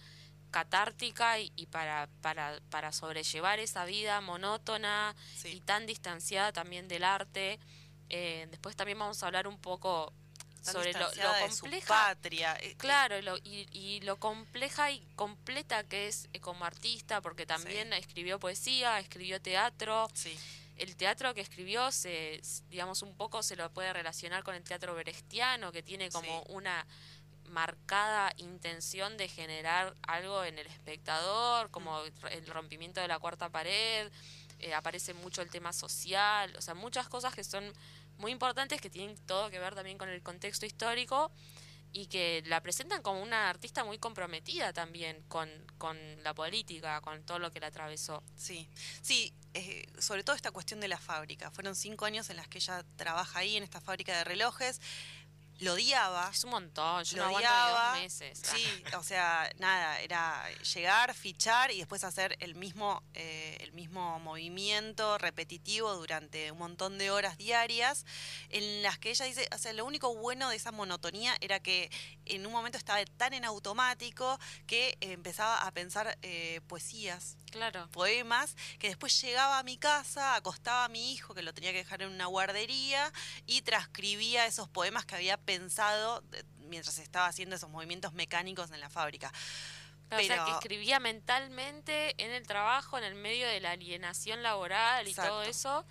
catártica 0.52 1.40
y, 1.40 1.52
y 1.56 1.66
para, 1.66 2.08
para, 2.22 2.60
para 2.70 2.92
sobrellevar 2.92 3.60
esa 3.60 3.84
vida 3.86 4.22
monótona 4.22 5.16
y 5.44 5.60
tan 5.62 5.86
distanciada 5.86 6.54
también 6.54 6.88
del 6.88 7.04
arte. 7.04 7.60
Eh, 8.10 8.48
después 8.52 8.76
también 8.76 9.00
vamos 9.00 9.22
a 9.22 9.26
hablar 9.26 9.48
un 9.48 9.60
poco 9.60 10.14
Tan 10.66 10.74
sobre 10.74 10.92
lo, 10.94 11.00
lo 11.00 11.06
distanciada 11.06 11.38
de 11.46 11.52
su 11.52 11.60
compleja. 11.62 11.88
patria. 11.88 12.56
eh, 12.56 12.72
eh, 12.72 12.76
Claro, 12.78 13.18
y 13.18 13.22
lo, 13.22 13.38
y, 13.38 13.68
y 13.72 14.02
lo 14.02 14.18
compleja 14.20 14.92
y 14.92 15.00
completa 15.16 15.84
que 15.84 16.08
es 16.08 16.28
eh, 16.34 16.40
como 16.42 16.66
artista, 16.66 17.22
porque 17.22 17.46
también 17.46 17.94
escribió 17.94 18.40
poesía, 18.40 19.00
escribió 19.00 19.42
teatro. 19.42 20.10
Sí, 20.14 20.38
El 20.78 20.96
teatro 20.98 21.34
que 21.34 21.40
escribió, 21.42 21.90
se, 21.92 22.42
digamos, 22.70 23.02
un 23.02 23.16
poco 23.16 23.42
se 23.44 23.56
lo 23.56 23.72
puede 23.72 23.94
relacionar 23.94 24.44
con 24.44 24.56
el 24.56 24.64
teatro 24.64 24.94
berechtiano, 24.94 25.72
que 25.72 25.82
tiene 25.84 26.10
como 26.10 26.44
Sí. 26.46 26.52
una 26.52 26.86
marcada 27.48 28.34
intención 28.38 29.18
de 29.18 29.28
generar 29.30 29.96
algo 30.08 30.44
en 30.44 30.58
el 30.60 30.68
espectador, 30.68 31.70
como 31.72 32.02
el 32.02 32.48
rompimiento 32.48 33.00
de 33.02 33.08
la 33.08 33.20
cuarta 33.20 33.50
pared, 33.50 34.12
eh, 34.60 34.74
aparece 34.74 35.14
mucho 35.14 35.42
el 35.42 35.50
tema 35.50 35.72
social, 35.72 36.54
o 36.58 36.62
sea, 36.62 36.74
muchas 36.74 37.08
cosas 37.08 37.34
que 37.36 37.44
son 37.44 37.72
muy 38.18 38.32
importantes 38.32 38.82
que 38.82 38.90
tienen 38.90 39.18
todo 39.26 39.50
que 39.50 39.60
ver 39.60 39.76
también 39.76 39.98
con 39.98 40.10
el 40.10 40.22
contexto 40.22 40.66
histórico 40.66 41.32
y 41.92 42.08
que 42.08 42.44
la 42.48 42.62
presentan 42.62 43.02
como 43.02 43.22
una 43.22 43.50
artista 43.50 43.86
muy 43.86 43.98
comprometida 43.98 44.74
también 44.74 45.24
con, 45.30 45.50
con 45.78 45.98
la 46.24 46.34
política, 46.34 47.00
con 47.00 47.24
todo 47.24 47.40
lo 47.40 47.52
que 47.52 47.62
la 47.62 47.68
atravesó. 47.68 48.22
sí. 48.36 48.68
Sí, 49.02 49.34
eh, 49.54 49.88
sobre 50.00 50.26
todo 50.26 50.36
esta 50.36 50.52
cuestión 50.52 50.82
de 50.82 50.90
la 50.90 50.98
fábrica. 50.98 51.50
Fueron 51.52 51.74
cinco 51.74 52.04
años 52.04 52.30
en 52.30 52.36
las 52.36 52.50
que 52.50 52.58
ella 52.58 52.84
trabaja 52.98 53.40
ahí, 53.40 53.56
en 53.56 53.64
esta 53.64 53.80
fábrica 53.80 54.18
de 54.18 54.26
relojes. 54.26 54.82
Lo 55.60 55.74
odiaba. 55.74 56.30
Es 56.32 56.44
un 56.44 56.52
montón, 56.52 57.04
yo 57.04 57.18
lo 57.18 57.30
no 57.30 57.38
odiaba. 57.38 57.92
dos 57.92 58.02
meses. 58.02 58.42
Sí, 58.44 58.84
o 58.98 59.04
sea, 59.04 59.50
nada, 59.58 60.00
era 60.02 60.44
llegar, 60.74 61.14
fichar 61.14 61.72
y 61.72 61.78
después 61.78 62.04
hacer 62.04 62.36
el 62.40 62.56
mismo, 62.56 63.02
eh, 63.14 63.58
el 63.62 63.72
mismo 63.72 64.20
movimiento 64.20 65.18
repetitivo 65.18 65.94
durante 65.96 66.52
un 66.52 66.58
montón 66.58 66.98
de 66.98 67.12
horas 67.12 67.38
diarias, 67.38 68.06
en 68.50 68.82
las 68.82 69.00
que 69.00 69.12
ella 69.12 69.26
dice, 69.26 69.48
o 69.54 69.58
sea, 69.58 69.74
lo 69.74 69.86
único 69.86 70.14
bueno 70.16 70.50
de 70.50 70.58
esa 70.58 70.72
monotonía 70.72 71.36
era 71.40 71.60
que 71.60 71.90
en 72.26 72.46
un 72.46 72.52
momento 72.52 72.78
estaba 72.78 73.04
tan 73.18 73.34
en 73.34 73.46
automático 73.46 74.40
que 74.68 74.98
empezaba 75.02 75.58
a 75.58 75.72
pensar 75.72 76.18
eh, 76.22 76.62
poesías, 76.68 77.38
Claro. 77.56 77.88
poemas, 77.92 78.56
que 78.80 78.90
después 78.90 79.20
llegaba 79.22 79.60
a 79.60 79.64
mi 79.64 79.78
casa, 79.78 80.36
acostaba 80.36 80.84
a 80.84 80.90
mi 80.90 81.14
hijo, 81.14 81.34
que 81.34 81.42
lo 81.42 81.54
tenía 81.54 81.72
que 81.72 81.78
dejar 81.78 82.02
en 82.02 82.10
una 82.10 82.26
guardería, 82.26 83.12
y 83.46 83.62
transcribía 83.62 84.46
esos 84.46 84.68
poemas 84.68 85.06
que 85.06 85.16
había 85.16 85.38
pensado 85.38 86.22
mientras 86.68 87.00
estaba 87.00 87.28
haciendo 87.28 87.56
esos 87.56 87.70
movimientos 87.70 88.12
mecánicos 88.14 88.72
en 88.72 88.82
la 88.82 88.90
fábrica. 88.90 89.32
O 90.12 90.20
sea, 90.20 90.46
que 90.46 90.52
escribía 90.52 91.00
mentalmente 91.00 92.22
en 92.24 92.32
el 92.32 92.46
trabajo, 92.46 92.98
en 92.98 93.06
el 93.06 93.16
medio 93.16 93.48
de 93.48 93.60
la 93.60 93.72
alienación 93.72 94.44
laboral 94.44 95.08
y 95.08 95.14
todo 95.14 95.44
eso. 95.44 95.86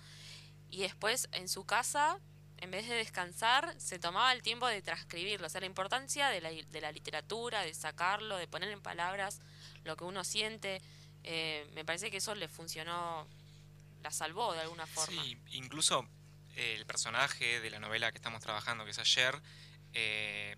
Y 0.69 0.81
después 0.81 1.27
en 1.31 1.49
su 1.49 1.65
casa, 1.65 2.19
en 2.57 2.71
vez 2.71 2.87
de 2.87 2.95
descansar, 2.95 3.73
se 3.79 3.99
tomaba 3.99 4.31
el 4.31 4.41
tiempo 4.41 4.67
de 4.67 4.81
transcribirlo. 4.81 5.47
O 5.47 5.49
sea, 5.49 5.61
la 5.61 5.67
importancia 5.67 6.29
de 6.29 6.41
la, 6.41 6.49
de 6.49 6.81
la 6.81 6.91
literatura, 6.91 7.61
de 7.61 7.73
sacarlo, 7.73 8.37
de 8.37 8.47
poner 8.47 8.69
en 8.69 8.81
palabras 8.81 9.41
lo 9.83 9.97
que 9.97 10.05
uno 10.05 10.23
siente. 10.23 10.81
Eh, 11.27 11.67
me 11.73 11.83
parece 11.83 12.11
que 12.11 12.17
eso 12.17 12.35
le 12.35 12.47
funcionó, 12.47 13.27
la 14.03 14.11
salvó 14.11 14.53
de 14.53 14.61
alguna 14.61 14.85
forma. 14.85 15.23
Sí, 15.23 15.37
incluso 15.51 16.07
eh, 16.55 16.75
el 16.77 16.85
personaje 16.85 17.59
de 17.59 17.69
la 17.71 17.79
novela 17.79 18.11
que 18.11 18.17
estamos 18.17 18.41
trabajando, 18.41 18.85
que 18.85 18.91
es 18.91 18.99
ayer, 18.99 19.41
eh, 19.93 20.55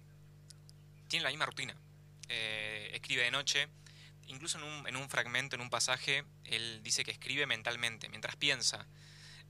tiene 1.07 1.23
la 1.23 1.29
misma 1.29 1.45
rutina. 1.45 1.75
escribe 2.27 3.23
de 3.23 3.31
noche. 3.31 3.67
Incluso 4.27 4.57
en 4.57 4.65
un, 4.65 4.87
en 4.87 4.97
un 4.97 5.09
fragmento, 5.09 5.55
en 5.55 5.61
un 5.61 5.69
pasaje, 5.69 6.25
él 6.43 6.81
dice 6.83 7.05
que 7.05 7.11
escribe 7.11 7.45
mentalmente, 7.45 8.09
mientras 8.09 8.35
piensa. 8.35 8.85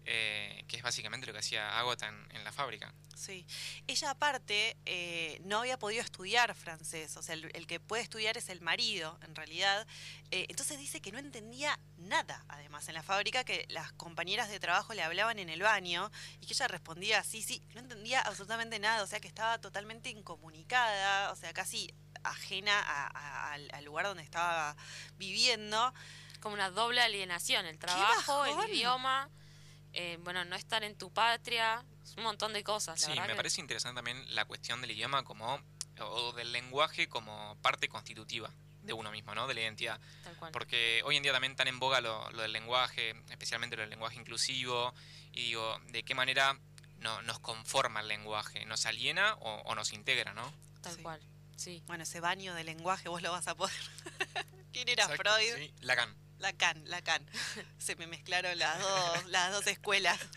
Eh, 0.10 0.64
que 0.70 0.78
es 0.78 0.84
básicamente 0.84 1.28
lo 1.28 1.34
que 1.34 1.40
hacía 1.40 1.78
Agota 1.78 2.08
en, 2.08 2.44
la 2.46 2.54
fábrica. 2.54 2.94
Sí. 3.14 3.46
Ella 3.88 4.12
aparte 4.12 4.78
eh, 4.86 5.42
no 5.44 5.60
había 5.60 5.78
podido 5.78 6.02
estudiar 6.02 6.56
francés, 6.56 7.18
o 7.18 7.22
sea, 7.22 7.36
el, 7.36 7.68
que 7.68 7.82
puede 7.82 8.04
estudiar 8.04 8.38
es 8.38 8.48
el 8.48 8.62
marido, 8.62 9.20
en 9.24 9.36
realidad. 9.36 9.86
Eh, 10.32 10.46
entonces 10.48 10.80
dice 10.80 11.02
que 11.02 11.12
no 11.12 11.20
entendía 11.20 11.78
nada, 11.98 12.46
además, 12.48 12.88
en 12.88 12.94
la 12.94 13.04
fábrica, 13.04 13.44
que 13.44 13.66
las 13.68 13.92
compañeras 13.92 14.48
de 14.48 14.62
trabajo 14.62 14.94
le 14.94 15.04
hablaban 15.04 15.40
en 15.40 15.50
el 15.50 15.62
baño 15.62 16.10
y 16.40 16.46
que 16.46 16.54
ella 16.54 16.70
respondía 16.70 17.22
sí, 17.26 17.42
sí, 17.42 17.62
no 17.74 17.82
entendía 17.82 18.22
absolutamente 18.22 18.80
nada, 18.80 19.04
o 19.04 19.08
sea, 19.08 19.20
que 19.20 19.28
estaba 19.28 19.60
totalmente 19.60 20.10
incomunicada, 20.10 21.34
o 21.34 21.36
sea, 21.36 21.52
casi 21.52 21.94
ajena 22.24 23.08
al 23.74 23.84
lugar 23.84 24.06
donde 24.06 24.24
estaba 24.24 24.78
viviendo. 25.18 25.94
Como 26.40 26.54
una 26.54 26.70
doble 26.70 27.02
alienación, 27.02 27.66
el 27.66 27.78
trabajo, 27.78 28.46
el 28.46 28.74
idioma 28.74 29.30
eh, 29.94 30.18
bueno, 30.24 30.46
no 30.46 30.56
estar 30.56 30.84
en 30.84 30.98
tu 30.98 31.12
patria, 31.12 31.84
un 32.18 32.24
montón 32.24 32.54
de 32.54 32.64
cosas. 32.64 33.00
sí, 33.00 33.12
me 33.12 33.36
parece 33.36 33.62
interesante 33.62 33.98
también 33.98 34.36
la 34.36 34.46
cuestión 34.46 34.82
del 34.82 34.92
idioma 34.92 35.24
como, 35.24 35.60
o 36.00 36.32
del 36.34 36.52
lenguaje 36.52 37.08
como 37.08 37.58
parte 37.62 37.90
constitutiva 37.90 38.52
de 38.88 38.94
uno 38.94 39.12
mismo, 39.12 39.36
¿no? 39.36 39.48
De 39.48 39.54
la 39.54 39.62
identidad. 39.62 40.00
Porque 40.52 41.02
hoy 41.06 41.18
en 41.18 41.24
día 41.24 41.34
también 41.34 41.56
tan 41.56 41.68
en 41.68 41.78
boga 41.78 42.02
lo, 42.02 42.30
del 42.30 42.52
lenguaje, 42.52 43.14
especialmente 43.30 43.76
lo 43.76 43.82
del 43.82 43.90
lenguaje 43.90 44.16
inclusivo, 44.16 44.94
y 45.34 45.44
digo, 45.44 45.80
¿de 45.90 46.04
qué 46.04 46.16
manera 46.16 46.58
no, 47.00 47.22
nos 47.24 47.40
conforma 47.40 48.00
el 48.00 48.08
lenguaje? 48.08 48.66
¿Nos 48.66 48.86
aliena 48.86 49.36
o, 49.36 49.76
nos 49.76 49.94
integra, 49.94 50.34
no? 50.34 50.52
Tal 50.82 50.98
cual, 51.04 51.22
sí. 51.56 51.84
Bueno, 51.86 52.04
ese 52.04 52.22
baño 52.22 52.56
de 52.56 52.64
lenguaje 52.64 53.10
vos 53.10 53.22
lo 53.22 53.32
vas 53.32 53.48
a 53.48 53.56
poder. 53.56 53.76
¿Quién 54.74 54.90
era 54.90 55.08
Freud? 55.10 55.56
Sí, 55.56 55.74
Lacan. 55.82 56.16
Lacan, 56.40 56.82
Lacan. 56.90 57.26
Se 57.78 57.96
me 57.96 58.08
mezclaron 58.08 58.58
las 58.58 58.80
dos, 58.80 59.26
las 59.28 59.52
dos 59.52 59.68
escuelas. 59.68 60.20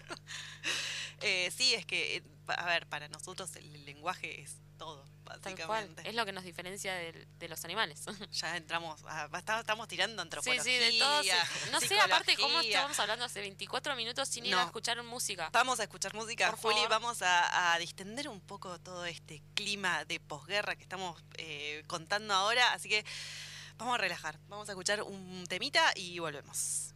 Eh, 1.22 1.52
sí, 1.54 1.74
es 1.74 1.84
que, 1.84 2.16
eh, 2.16 2.22
a 2.46 2.64
ver, 2.64 2.86
para 2.86 3.06
nosotros 3.08 3.54
el 3.56 3.84
lenguaje 3.84 4.40
es 4.40 4.56
todo, 4.80 5.04
básicamente. 5.24 6.08
Es 6.08 6.14
lo 6.14 6.24
que 6.24 6.32
nos 6.32 6.44
diferencia 6.44 6.94
de, 6.94 7.48
los 7.48 7.64
animales. 7.66 8.04
Ya 8.32 8.56
entramos, 8.56 9.02
estamos 9.58 9.86
tirando 9.88 10.22
antropología. 10.22 10.62
Sí, 10.62 10.70
sí, 10.70 10.78
de 10.78 10.98
todo. 10.98 11.22
No 11.72 11.80
sé, 11.80 12.00
aparte, 12.00 12.36
cómo 12.36 12.60
estábamos 12.60 12.98
hablando 12.98 13.26
hace 13.26 13.40
24 13.40 13.94
minutos 13.94 14.28
sin 14.30 14.46
ir 14.46 14.54
a 14.54 14.64
escuchar 14.64 15.02
música. 15.02 15.50
Vamos 15.52 15.80
a 15.80 15.82
escuchar 15.82 16.14
música, 16.14 16.50
Juli. 16.52 16.80
Vamos 16.88 17.18
a, 17.20 17.76
distender 17.78 18.28
un 18.28 18.40
poco 18.40 18.78
todo 18.80 19.04
este 19.04 19.42
clima 19.54 20.06
de 20.06 20.18
posguerra 20.18 20.76
que 20.76 20.82
estamos 20.82 21.22
eh, 21.36 21.82
contando 21.86 22.32
ahora. 22.32 22.72
Así 22.72 22.88
que 22.88 23.04
Vamos 23.80 23.94
a 23.94 23.98
relajar, 23.98 24.38
vamos 24.46 24.68
a 24.68 24.72
escuchar 24.72 25.02
un 25.02 25.46
temita 25.48 25.80
y 25.96 26.18
volvemos. 26.18 26.89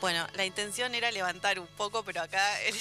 Bueno, 0.00 0.26
la 0.34 0.44
intención 0.44 0.94
era 0.94 1.10
levantar 1.10 1.58
un 1.58 1.66
poco, 1.66 2.04
pero 2.04 2.22
acá 2.22 2.60
el- 2.62 2.76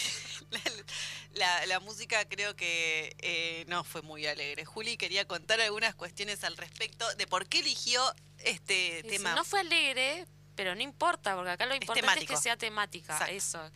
la, 1.34 1.66
la 1.66 1.80
música 1.80 2.24
creo 2.30 2.56
que 2.56 3.16
eh, 3.20 3.66
no 3.68 3.84
fue 3.84 4.02
muy 4.04 4.26
alegre. 4.28 4.66
Juli 4.66 4.98
quería 4.98 5.26
contar 5.28 5.60
algunas 5.62 5.96
cuestiones 5.96 6.44
al 6.44 6.56
respecto 6.58 7.08
de 7.16 7.26
por 7.26 7.48
qué 7.48 7.60
eligió 7.60 8.04
este 8.40 9.02
Dice, 9.04 9.18
tema. 9.18 9.34
No 9.34 9.44
fue 9.44 9.62
alegre, 9.62 10.26
pero 10.56 10.76
no 10.76 10.82
importa, 10.82 11.36
porque 11.36 11.52
acá 11.52 11.66
lo 11.66 11.74
importante 11.76 12.22
es, 12.22 12.28
que 12.28 12.38
sea 12.38 12.56
temática, 12.56 13.14
Exacto. 13.14 13.34
eso. 13.34 13.72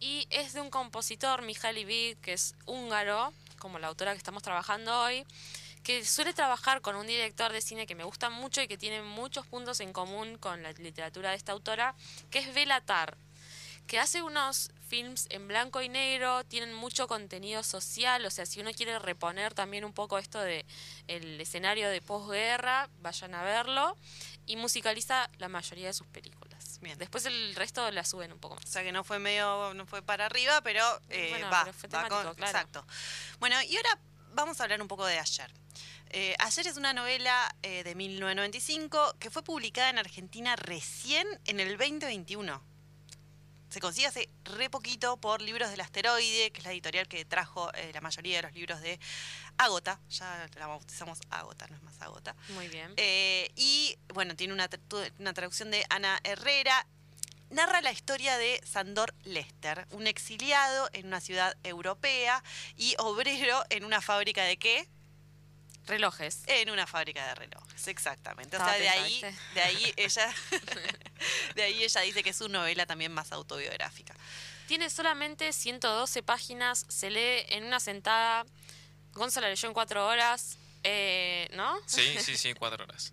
Y 0.00 0.26
es 0.30 0.52
de 0.52 0.60
un 0.60 0.70
compositor, 0.70 1.42
Mihaly 1.42 1.84
Vid, 1.84 2.16
que 2.18 2.32
es 2.32 2.56
húngaro, 2.66 3.32
como 3.60 3.78
la 3.78 3.86
autora 3.86 4.10
que 4.12 4.18
estamos 4.18 4.42
trabajando 4.42 5.00
hoy, 5.02 5.24
que 5.82 6.04
suele 6.04 6.32
trabajar 6.32 6.80
con 6.80 6.96
un 6.96 7.06
director 7.06 7.52
de 7.52 7.60
cine 7.60 7.86
que 7.86 7.94
me 7.94 8.04
gusta 8.04 8.30
mucho 8.30 8.62
y 8.62 8.68
que 8.68 8.78
tiene 8.78 9.02
muchos 9.02 9.46
puntos 9.46 9.80
en 9.80 9.92
común 9.92 10.38
con 10.38 10.62
la 10.62 10.72
literatura 10.72 11.30
de 11.30 11.36
esta 11.36 11.52
autora, 11.52 11.94
que 12.30 12.38
es 12.38 12.54
Belatar, 12.54 13.16
que 13.86 13.98
hace 13.98 14.22
unos 14.22 14.70
films 14.88 15.26
en 15.30 15.48
blanco 15.48 15.82
y 15.82 15.88
negro, 15.88 16.44
tienen 16.44 16.72
mucho 16.72 17.08
contenido 17.08 17.62
social, 17.62 18.24
o 18.24 18.30
sea, 18.30 18.46
si 18.46 18.60
uno 18.60 18.70
quiere 18.72 18.98
reponer 18.98 19.54
también 19.54 19.84
un 19.84 19.92
poco 19.92 20.18
esto 20.18 20.40
de 20.40 20.64
el 21.08 21.40
escenario 21.40 21.88
de 21.88 22.00
posguerra, 22.00 22.88
vayan 23.00 23.34
a 23.34 23.42
verlo 23.42 23.96
y 24.46 24.56
musicaliza 24.56 25.30
la 25.38 25.48
mayoría 25.48 25.86
de 25.88 25.94
sus 25.94 26.06
películas. 26.08 26.78
Bien. 26.80 26.98
Después 26.98 27.24
el 27.26 27.54
resto 27.54 27.88
la 27.90 28.04
suben 28.04 28.32
un 28.32 28.38
poco 28.40 28.54
O 28.54 28.58
más. 28.58 28.68
sea 28.68 28.82
que 28.82 28.92
no 28.92 29.04
fue 29.04 29.18
medio, 29.18 29.72
no 29.74 29.86
fue 29.86 30.02
para 30.02 30.26
arriba, 30.26 30.60
pero 30.62 30.84
eh, 31.10 31.28
Bueno, 31.30 31.48
va, 31.48 31.62
pero 31.64 31.72
fue 31.72 31.88
va 31.88 32.04
temático, 32.04 32.34
claro. 32.34 32.58
Exacto. 32.58 32.86
Bueno, 33.38 33.56
y 33.62 33.76
ahora 33.76 33.98
vamos 34.34 34.60
a 34.60 34.64
hablar 34.64 34.80
un 34.82 34.88
poco 34.88 35.06
de 35.06 35.18
Ayer. 35.18 35.50
Eh, 36.10 36.34
Ayer 36.38 36.66
es 36.66 36.76
una 36.76 36.92
novela 36.92 37.54
eh, 37.62 37.84
de 37.84 37.94
1995 37.94 39.16
que 39.18 39.30
fue 39.30 39.42
publicada 39.42 39.90
en 39.90 39.98
Argentina 39.98 40.56
recién 40.56 41.26
en 41.46 41.60
el 41.60 41.76
2021. 41.78 42.62
Se 43.70 43.80
consigue 43.80 44.06
hace 44.06 44.28
re 44.44 44.68
poquito 44.68 45.16
por 45.16 45.40
Libros 45.40 45.70
del 45.70 45.80
Asteroide, 45.80 46.50
que 46.50 46.58
es 46.58 46.64
la 46.64 46.72
editorial 46.72 47.08
que 47.08 47.24
trajo 47.24 47.72
eh, 47.72 47.90
la 47.94 48.02
mayoría 48.02 48.36
de 48.36 48.42
los 48.42 48.52
libros 48.52 48.82
de 48.82 49.00
Agota. 49.56 49.98
Ya 50.10 50.46
la 50.58 50.66
bautizamos 50.66 51.20
Agota, 51.30 51.66
no 51.68 51.76
es 51.76 51.82
más 51.82 51.98
Agota. 52.02 52.36
Muy 52.50 52.68
bien. 52.68 52.92
Eh, 52.98 53.50
y 53.56 53.96
bueno, 54.12 54.36
tiene 54.36 54.52
una, 54.52 54.68
una 55.18 55.32
traducción 55.32 55.70
de 55.70 55.86
Ana 55.88 56.20
Herrera. 56.22 56.86
Narra 57.52 57.82
la 57.82 57.92
historia 57.92 58.38
de 58.38 58.62
Sandor 58.64 59.14
Lester, 59.24 59.86
un 59.90 60.06
exiliado 60.06 60.88
en 60.94 61.06
una 61.06 61.20
ciudad 61.20 61.54
europea 61.64 62.42
y 62.78 62.94
obrero 62.98 63.62
en 63.68 63.84
una 63.84 64.00
fábrica 64.00 64.42
de 64.44 64.56
qué? 64.56 64.88
Relojes. 65.84 66.44
En 66.46 66.70
una 66.70 66.86
fábrica 66.86 67.26
de 67.26 67.34
relojes, 67.34 67.88
exactamente. 67.88 68.56
O 68.56 68.58
sea, 68.58 68.78
de 68.78 68.88
ahí, 68.88 69.20
de 69.52 69.60
ahí 69.60 69.92
ella, 69.98 70.34
de 71.54 71.62
ahí 71.62 71.84
ella 71.84 72.00
dice 72.00 72.22
que 72.22 72.30
es 72.30 72.36
su 72.36 72.48
novela 72.48 72.86
también 72.86 73.12
más 73.12 73.32
autobiográfica. 73.32 74.14
Tiene 74.66 74.88
solamente 74.88 75.52
112 75.52 76.22
páginas, 76.22 76.86
se 76.88 77.10
lee 77.10 77.44
en 77.50 77.64
una 77.64 77.80
sentada. 77.80 78.46
Gonzalo 79.12 79.46
leyó 79.48 79.68
en 79.68 79.74
cuatro 79.74 80.06
horas, 80.06 80.56
eh, 80.84 81.50
¿no? 81.52 81.76
Sí, 81.84 82.16
sí, 82.18 82.34
sí, 82.38 82.54
cuatro 82.54 82.84
horas. 82.84 83.12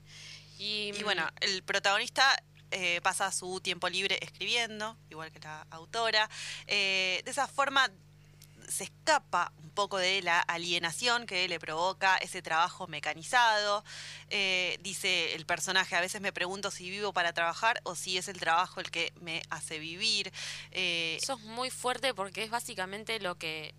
Y, 0.58 0.94
Y 0.96 1.04
bueno, 1.04 1.30
el 1.42 1.62
protagonista 1.64 2.42
eh, 2.72 3.02
pasa 3.02 3.32
su 3.32 3.60
tiempo 3.62 3.90
libre 3.90 4.20
escribiendo, 4.22 4.98
igual 5.10 5.32
que 5.32 5.40
la 5.40 5.66
autora. 5.72 6.30
Eh, 6.68 7.22
de 7.26 7.32
esa 7.32 7.48
forma 7.48 7.90
se 8.68 8.84
escapa 8.84 9.52
un 9.64 9.72
poco 9.72 9.98
de 9.98 10.22
la 10.22 10.40
alienación 10.42 11.26
que 11.26 11.48
le 11.48 11.60
provoca 11.60 12.18
ese 12.18 12.42
trabajo 12.42 12.88
mecanizado. 12.88 13.84
Eh, 14.30 14.78
dice 14.82 15.34
el 15.34 15.46
personaje, 15.46 15.96
a 15.96 16.02
veces 16.02 16.22
me 16.22 16.32
pregunto 16.32 16.70
si 16.70 16.90
vivo 16.90 17.12
para 17.12 17.34
trabajar 17.34 17.82
o 17.84 17.96
si 17.96 18.18
es 18.18 18.28
el 18.28 18.40
trabajo 18.40 18.80
el 18.80 18.92
que 18.92 19.12
me 19.22 19.42
hace 19.50 19.80
vivir. 19.80 20.32
Eso 20.72 21.34
es 21.34 21.40
muy 21.42 21.72
fuerte 21.72 22.14
porque 22.14 22.44
es 22.44 22.52
básicamente 22.52 23.20
lo 23.20 23.36
que 23.36 23.74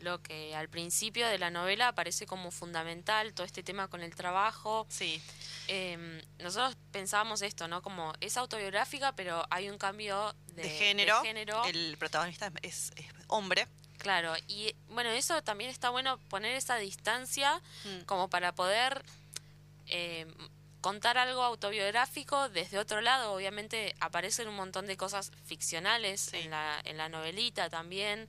lo 0.00 0.22
que 0.22 0.54
al 0.54 0.68
principio 0.68 1.28
de 1.28 1.38
la 1.38 1.50
novela 1.50 1.88
aparece 1.88 2.26
como 2.26 2.50
fundamental, 2.50 3.32
todo 3.34 3.46
este 3.46 3.62
tema 3.62 3.88
con 3.88 4.02
el 4.02 4.14
trabajo. 4.14 4.86
sí, 4.88 5.20
Eh, 5.68 6.22
nosotros 6.40 6.76
pensábamos 6.90 7.42
esto, 7.42 7.68
¿no? 7.68 7.80
Como 7.82 8.12
es 8.20 8.36
autobiográfica, 8.36 9.12
pero 9.14 9.46
hay 9.50 9.70
un 9.70 9.78
cambio 9.78 10.34
de, 10.54 10.62
de, 10.64 10.68
género. 10.70 11.22
género. 11.22 11.64
El 11.66 11.96
protagonista 11.98 12.50
es, 12.62 12.92
es 12.96 13.06
hombre. 13.28 13.68
Claro, 13.98 14.34
y 14.48 14.74
bueno, 14.88 15.10
eso 15.10 15.42
también 15.42 15.70
está 15.70 15.90
bueno 15.90 16.18
poner 16.28 16.56
esa 16.56 16.76
distancia 16.76 17.60
Mm. 17.84 18.04
como 18.06 18.28
para 18.28 18.52
poder 18.54 19.04
eh, 19.86 20.26
contar 20.80 21.18
algo 21.18 21.42
autobiográfico 21.42 22.48
desde 22.48 22.78
otro 22.78 23.00
lado. 23.02 23.32
Obviamente 23.32 23.94
aparecen 24.00 24.48
un 24.48 24.56
montón 24.56 24.86
de 24.86 24.96
cosas 24.96 25.30
ficcionales 25.44 26.20
Sí. 26.30 26.38
en, 26.38 26.50
la, 26.50 26.80
en 26.84 26.96
la 26.96 27.08
novelita 27.10 27.68
también. 27.68 28.28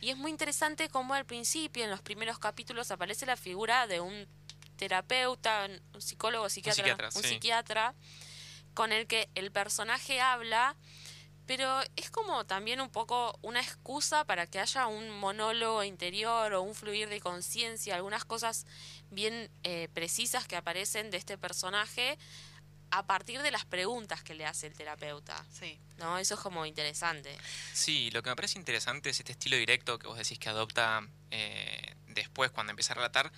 Y 0.00 0.10
es 0.10 0.16
muy 0.16 0.30
interesante 0.30 0.88
cómo 0.88 1.14
al 1.14 1.26
principio, 1.26 1.84
en 1.84 1.90
los 1.90 2.00
primeros 2.00 2.38
capítulos, 2.38 2.90
aparece 2.90 3.26
la 3.26 3.36
figura 3.36 3.86
de 3.86 4.00
un 4.00 4.26
terapeuta, 4.76 5.68
un 5.94 6.00
psicólogo, 6.00 6.48
psiquiatra, 6.48 6.84
psiquiatra, 6.84 7.08
un 7.14 7.22
sí. 7.22 7.28
psiquiatra, 7.28 7.94
con 8.72 8.92
el 8.92 9.06
que 9.06 9.28
el 9.34 9.52
personaje 9.52 10.20
habla, 10.20 10.74
pero 11.46 11.80
es 11.96 12.10
como 12.10 12.46
también 12.46 12.80
un 12.80 12.88
poco 12.88 13.38
una 13.42 13.60
excusa 13.60 14.24
para 14.24 14.46
que 14.46 14.58
haya 14.58 14.86
un 14.86 15.10
monólogo 15.10 15.82
interior 15.84 16.54
o 16.54 16.62
un 16.62 16.74
fluir 16.74 17.08
de 17.08 17.20
conciencia, 17.20 17.96
algunas 17.96 18.24
cosas 18.24 18.66
bien 19.10 19.50
eh, 19.64 19.88
precisas 19.92 20.46
que 20.46 20.56
aparecen 20.56 21.10
de 21.10 21.18
este 21.18 21.36
personaje 21.36 22.18
a 22.90 23.06
partir 23.06 23.42
de 23.42 23.50
las 23.50 23.64
preguntas 23.64 24.22
que 24.22 24.34
le 24.34 24.46
hace 24.46 24.66
el 24.66 24.74
terapeuta. 24.74 25.44
Sí. 25.52 25.78
¿No? 25.98 26.18
Eso 26.18 26.34
es 26.34 26.40
como 26.40 26.66
interesante. 26.66 27.36
Sí, 27.72 28.10
lo 28.10 28.22
que 28.22 28.30
me 28.30 28.36
parece 28.36 28.58
interesante 28.58 29.10
es 29.10 29.20
este 29.20 29.32
estilo 29.32 29.56
directo 29.56 29.98
que 29.98 30.06
vos 30.06 30.18
decís 30.18 30.38
que 30.38 30.48
adopta 30.48 31.06
eh, 31.30 31.94
después 32.08 32.50
cuando 32.50 32.70
empieza 32.70 32.92
a 32.92 32.96
relatar. 32.96 33.32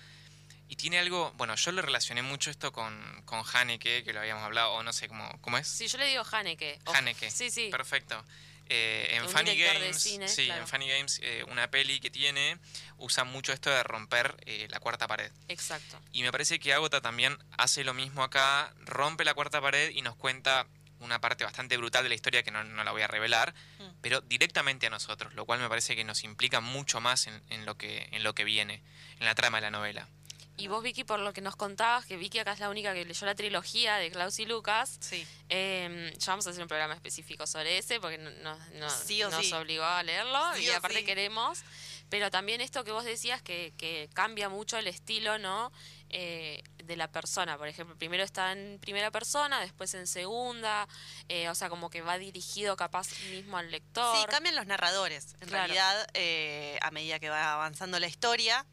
Y 0.69 0.75
tiene 0.75 0.97
algo, 0.97 1.31
bueno, 1.37 1.55
yo 1.55 1.71
lo 1.71 1.81
relacioné 1.81 2.23
mucho 2.23 2.49
esto 2.49 2.71
con, 2.71 3.21
con 3.25 3.43
Haneke, 3.53 4.03
que 4.03 4.13
lo 4.13 4.21
habíamos 4.21 4.43
hablado, 4.43 4.73
o 4.73 4.81
no 4.83 4.91
sé 4.91 5.07
cómo, 5.07 5.29
¿cómo 5.41 5.57
es? 5.57 5.67
Sí, 5.67 5.87
yo 5.87 5.97
le 5.99 6.07
digo 6.07 6.23
Haneke. 6.31 6.79
Haneke. 6.85 7.29
Sí, 7.29 7.51
sí. 7.51 7.69
Perfecto. 7.69 8.23
Eh, 8.69 9.09
en 9.15 9.23
Un 9.23 9.29
Funny 9.29 9.57
Games, 9.57 10.01
cine, 10.01 10.27
sí, 10.27 10.45
claro. 10.45 10.61
en 10.61 10.67
Funny 10.67 10.87
Games, 10.89 11.19
eh, 11.21 11.43
una 11.49 11.69
peli 11.69 11.99
que 11.99 12.09
tiene, 12.09 12.57
usa 12.97 13.23
mucho 13.23 13.51
esto 13.53 13.69
de 13.69 13.83
romper 13.83 14.35
eh, 14.45 14.67
la 14.69 14.79
cuarta 14.79 15.07
pared. 15.07 15.31
Exacto. 15.49 15.99
Y 16.11 16.23
me 16.23 16.31
parece 16.31 16.59
que 16.59 16.73
Agota 16.73 17.01
también 17.01 17.37
hace 17.57 17.83
lo 17.83 17.93
mismo 17.93 18.23
acá, 18.23 18.73
rompe 18.79 19.25
la 19.25 19.33
cuarta 19.33 19.59
pared 19.61 19.91
y 19.93 20.01
nos 20.01 20.15
cuenta 20.15 20.65
una 20.99 21.19
parte 21.19 21.43
bastante 21.43 21.75
brutal 21.75 22.03
de 22.03 22.09
la 22.09 22.15
historia 22.15 22.43
que 22.43 22.51
no, 22.51 22.63
no 22.63 22.83
la 22.85 22.91
voy 22.91 23.01
a 23.01 23.07
revelar, 23.07 23.53
Mm. 23.79 23.83
pero 24.01 24.21
directamente 24.21 24.87
a 24.87 24.89
nosotros, 24.89 25.33
lo 25.33 25.45
cual 25.45 25.59
me 25.59 25.67
parece 25.67 25.95
que 25.97 26.05
nos 26.05 26.23
implica 26.23 26.61
mucho 26.61 27.01
más 27.01 27.27
en, 27.27 27.43
en 27.49 27.65
lo, 27.65 27.77
que, 27.77 28.07
en 28.11 28.23
lo 28.23 28.33
que 28.33 28.45
viene, 28.45 28.81
en 29.19 29.25
la 29.25 29.35
trama 29.35 29.57
de 29.57 29.63
la 29.63 29.71
novela. 29.71 30.07
Y 30.55 30.67
vos, 30.67 30.83
Vicky, 30.83 31.03
por 31.03 31.19
lo 31.19 31.33
que 31.33 31.41
nos 31.41 31.55
contabas, 31.55 32.05
que 32.05 32.15
Vicky 32.15 32.37
acá 32.39 32.53
es 32.53 32.59
la 32.59 32.69
única 32.69 32.93
que 32.93 33.05
leyó 33.05 33.25
la 33.25 33.33
trilogía 33.33 33.95
de 33.97 34.11
Klaus 34.11 34.37
y 34.39 34.45
Lucas, 34.45 34.97
Sí. 35.01 35.25
eh, 35.49 36.13
ya 36.17 36.31
vamos 36.31 36.45
a 36.45 36.51
hacer 36.51 36.61
un 36.61 36.67
programa 36.67 36.93
específico 36.93 37.47
sobre 37.47 37.79
ese, 37.79 37.99
porque 37.99 38.17
no- 38.19 38.53
Sí 38.91 39.19
nos 39.21 39.33
sí. 39.45 39.51
obligó 39.53 39.83
a 39.83 40.03
leerlo 40.03 40.39
Sí 40.55 40.65
y 40.65 40.69
aparte 40.69 41.03
queremos. 41.03 41.63
Pero 42.09 42.29
también 42.29 42.61
esto 42.61 42.83
que 42.83 42.91
vos 42.91 43.03
decías, 43.05 43.41
que, 43.41 43.73
que 43.77 44.07
cambia 44.13 44.47
mucho 44.47 44.77
el 44.77 44.85
estilo, 44.87 45.39
¿no? 45.39 45.71
Eh, 46.09 46.61
de 46.83 46.95
la 46.95 47.07
persona. 47.11 47.57
Por 47.57 47.67
ejemplo, 47.67 47.97
primero 47.97 48.23
está 48.23 48.51
en 48.51 48.77
primera 48.79 49.09
persona, 49.09 49.59
después 49.61 49.91
en 49.95 50.05
segunda, 50.05 50.87
eh, 51.29 51.49
o 51.49 51.55
sea, 51.55 51.69
como 51.69 51.89
que 51.89 52.01
va 52.01 52.19
dirigido 52.19 52.75
capaz 52.75 53.07
mismo 53.31 53.57
al 53.57 53.71
lector. 53.71 54.15
Sí, 54.19 54.25
cambian 54.29 54.55
los 54.55 54.67
narradores, 54.67 55.33
en 55.41 55.47
Claro. 55.47 55.73
realidad, 55.73 56.07
eh, 56.13 56.77
a 56.83 56.91
medida 56.91 57.17
que 57.19 57.29
va 57.29 57.53
avanzando 57.53 57.99
la 57.99 58.05
historia. 58.05 58.63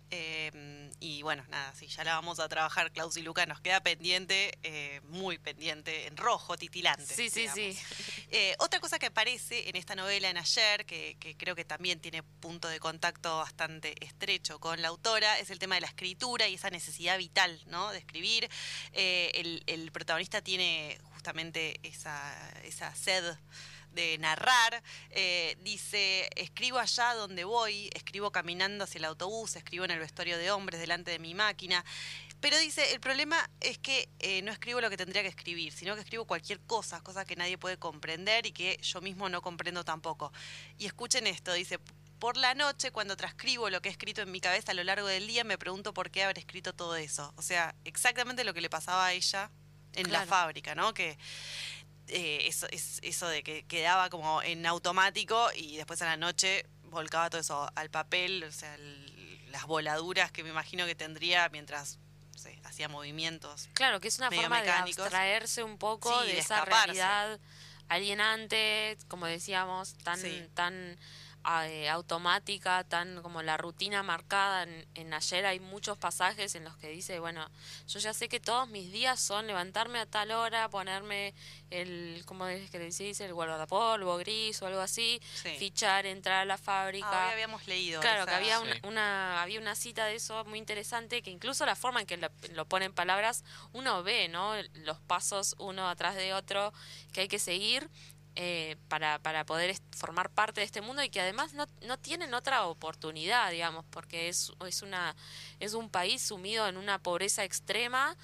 Y 1.00 1.22
bueno, 1.22 1.42
nada, 1.48 1.72
sí, 1.74 1.86
ya 1.86 2.04
la 2.04 2.14
vamos 2.14 2.38
a 2.40 2.48
trabajar, 2.48 2.92
Klaus 2.92 3.16
y 3.16 3.22
Luca, 3.22 3.46
nos 3.46 3.60
queda 3.60 3.80
pendiente, 3.80 4.58
eh, 4.62 5.00
muy 5.04 5.38
pendiente, 5.38 6.06
en 6.06 6.16
rojo, 6.16 6.58
titilante. 6.58 7.14
Sí, 7.14 7.30
sí, 7.30 7.48
sí. 7.48 7.76
Eh, 8.30 8.54
otra 8.58 8.80
cosa 8.80 8.98
que 8.98 9.06
aparece 9.06 9.70
en 9.70 9.76
esta 9.76 9.94
novela, 9.94 10.28
en 10.28 10.36
Ayer, 10.36 10.84
que, 10.84 11.16
que 11.18 11.36
creo 11.36 11.56
que 11.56 11.64
también 11.64 12.00
tiene 12.00 12.22
punto 12.22 12.68
de 12.68 12.78
contacto 12.78 13.38
bastante 13.38 13.94
estrecho 14.04 14.58
con 14.60 14.82
la 14.82 14.88
autora, 14.88 15.38
es 15.38 15.50
el 15.50 15.58
tema 15.58 15.76
de 15.76 15.80
la 15.80 15.86
escritura 15.86 16.48
y 16.48 16.54
esa 16.54 16.68
necesidad 16.68 17.16
vital, 17.16 17.60
¿no? 17.66 17.90
De 17.90 17.98
escribir. 17.98 18.50
Eh, 18.92 19.30
el, 19.34 19.62
el 19.66 19.90
protagonista 19.92 20.42
tiene 20.42 20.98
justamente 21.14 21.80
esa, 21.82 22.52
esa 22.64 22.94
sed 22.94 23.24
de 23.92 24.18
narrar. 24.18 24.82
Eh, 25.10 25.56
dice, 25.60 26.28
escribo 26.36 26.78
allá 26.78 27.14
donde 27.14 27.44
voy, 27.44 27.90
escribo 27.94 28.30
caminando 28.30 28.84
hacia 28.84 28.98
el 28.98 29.04
autobús, 29.04 29.56
escribo 29.56 29.84
en 29.84 29.90
el 29.90 29.98
vestuario 29.98 30.38
de 30.38 30.50
hombres 30.50 30.80
delante 30.80 31.10
de 31.10 31.18
mi 31.18 31.34
máquina. 31.34 31.84
Pero 32.40 32.58
dice, 32.58 32.92
el 32.92 33.00
problema 33.00 33.50
es 33.60 33.78
que 33.78 34.08
eh, 34.18 34.40
no 34.42 34.50
escribo 34.50 34.80
lo 34.80 34.88
que 34.88 34.96
tendría 34.96 35.22
que 35.22 35.28
escribir, 35.28 35.72
sino 35.72 35.94
que 35.94 36.00
escribo 36.00 36.24
cualquier 36.24 36.58
cosa, 36.60 37.02
cosa 37.02 37.24
que 37.26 37.36
nadie 37.36 37.58
puede 37.58 37.76
comprender 37.76 38.46
y 38.46 38.52
que 38.52 38.78
yo 38.82 39.02
mismo 39.02 39.28
no 39.28 39.42
comprendo 39.42 39.84
tampoco. 39.84 40.32
Y 40.78 40.86
escuchen 40.86 41.26
esto, 41.26 41.52
dice, 41.52 41.78
por 42.18 42.38
la 42.38 42.54
noche, 42.54 42.92
cuando 42.92 43.16
transcribo 43.16 43.68
lo 43.68 43.82
que 43.82 43.90
he 43.90 43.92
escrito 43.92 44.22
en 44.22 44.30
mi 44.30 44.40
cabeza 44.40 44.72
a 44.72 44.74
lo 44.74 44.84
largo 44.84 45.06
del 45.06 45.26
día, 45.26 45.44
me 45.44 45.58
pregunto 45.58 45.92
por 45.92 46.10
qué 46.10 46.24
habré 46.24 46.40
escrito 46.40 46.74
todo 46.74 46.96
eso. 46.96 47.32
O 47.36 47.42
sea, 47.42 47.74
exactamente 47.84 48.44
lo 48.44 48.54
que 48.54 48.60
le 48.62 48.70
pasaba 48.70 49.06
a 49.06 49.12
ella 49.12 49.50
en 49.94 50.12
la 50.12 50.24
fábrica, 50.26 50.74
¿no? 50.74 50.94
Que 50.94 51.18
eh, 52.10 52.46
eso, 52.46 52.66
es, 52.70 52.98
eso 53.02 53.28
de 53.28 53.42
que 53.42 53.64
quedaba 53.64 54.10
como 54.10 54.42
en 54.42 54.66
automático 54.66 55.48
y 55.54 55.76
después 55.76 56.00
a 56.02 56.06
la 56.06 56.16
noche 56.16 56.66
volcaba 56.84 57.30
todo 57.30 57.40
eso 57.40 57.70
al 57.74 57.90
papel, 57.90 58.44
o 58.44 58.52
sea, 58.52 58.74
el- 58.74 59.50
las 59.52 59.66
voladuras 59.66 60.30
que 60.30 60.44
me 60.44 60.50
imagino 60.50 60.86
que 60.86 60.94
tendría 60.94 61.48
mientras 61.48 61.98
no 62.32 62.38
sé, 62.38 62.58
hacía 62.64 62.88
movimientos. 62.88 63.68
Claro, 63.74 64.00
que 64.00 64.08
es 64.08 64.18
una 64.18 64.30
forma 64.30 64.62
de 64.62 64.70
abstraerse 64.70 65.62
un 65.64 65.76
poco 65.78 66.20
Sí, 66.22 66.28
de, 66.28 66.32
de 66.34 66.38
esa 66.40 66.64
realidad 66.64 67.40
alienante, 67.88 68.96
como 69.08 69.26
decíamos, 69.26 69.94
tan, 70.04 70.18
Sí. 70.20 70.48
tan 70.54 70.98
eh, 71.64 71.88
automática, 71.88 72.84
tan 72.84 73.22
como 73.22 73.42
la 73.42 73.56
rutina 73.56 74.02
marcada. 74.02 74.64
En, 74.64 74.86
en 74.94 75.14
ayer 75.14 75.46
hay 75.46 75.60
muchos 75.60 75.96
pasajes 75.98 76.54
en 76.54 76.64
los 76.64 76.76
que 76.76 76.88
dice, 76.88 77.18
bueno, 77.18 77.48
yo 77.88 77.98
ya 77.98 78.12
sé 78.12 78.28
que 78.28 78.40
todos 78.40 78.68
mis 78.68 78.92
días 78.92 79.20
son 79.20 79.46
levantarme 79.46 79.98
a 79.98 80.06
tal 80.06 80.30
hora, 80.32 80.68
ponerme 80.68 81.34
el, 81.70 82.22
¿cómo 82.26 82.46
es 82.46 82.70
que 82.70 82.78
le 82.78 82.86
dice? 82.86 83.24
El 83.24 83.34
guardapolvo 83.34 84.16
gris 84.18 84.60
o 84.62 84.66
algo 84.66 84.80
así, 84.80 85.20
Sí. 85.34 85.50
fichar, 85.58 86.06
entrar 86.06 86.40
a 86.42 86.44
la 86.44 86.58
fábrica. 86.58 87.08
Ah, 87.10 87.26
hoy 87.28 87.32
habíamos 87.32 87.66
leído. 87.66 88.00
Claro, 88.00 88.22
esa- 88.22 88.30
que 88.30 88.36
había 88.36 88.60
una, 88.60 88.74
Sí. 88.74 88.80
una- 88.84 89.42
había 89.42 89.60
una 89.60 89.74
cita 89.74 90.04
de 90.06 90.16
eso 90.16 90.44
muy 90.44 90.58
interesante, 90.58 91.22
que 91.22 91.30
incluso 91.30 91.64
la 91.66 91.76
forma 91.76 92.00
en 92.00 92.06
que 92.06 92.16
lo, 92.16 92.28
lo 92.52 92.64
pone 92.66 92.84
en 92.86 92.92
palabras, 92.92 93.44
uno 93.72 94.02
ve, 94.02 94.28
¿no? 94.28 94.54
Los 94.84 94.98
pasos 95.00 95.54
uno 95.58 95.88
atrás 95.88 96.14
de 96.16 96.34
otro 96.34 96.72
que 97.12 97.22
hay 97.22 97.28
que 97.28 97.38
seguir 97.38 97.88
eh, 98.36 98.76
para, 98.88 99.18
para 99.18 99.44
poder 99.44 99.76
formar 99.96 100.30
parte 100.30 100.60
de 100.60 100.64
este 100.64 100.80
mundo 100.80 101.02
y 101.02 101.10
que 101.10 101.20
además 101.20 101.52
no, 101.52 101.66
no 101.82 101.98
tienen 101.98 102.32
otra 102.32 102.64
oportunidad, 102.64 103.50
digamos, 103.50 103.84
porque 103.90 104.28
es, 104.28 104.52
es, 104.66 104.82
una, 104.82 105.16
es 105.58 105.74
un 105.74 105.90
país 105.90 106.22
sumido 106.22 106.68
en 106.68 106.76
una 106.76 107.02
pobreza 107.02 107.44
extrema, 107.44 108.16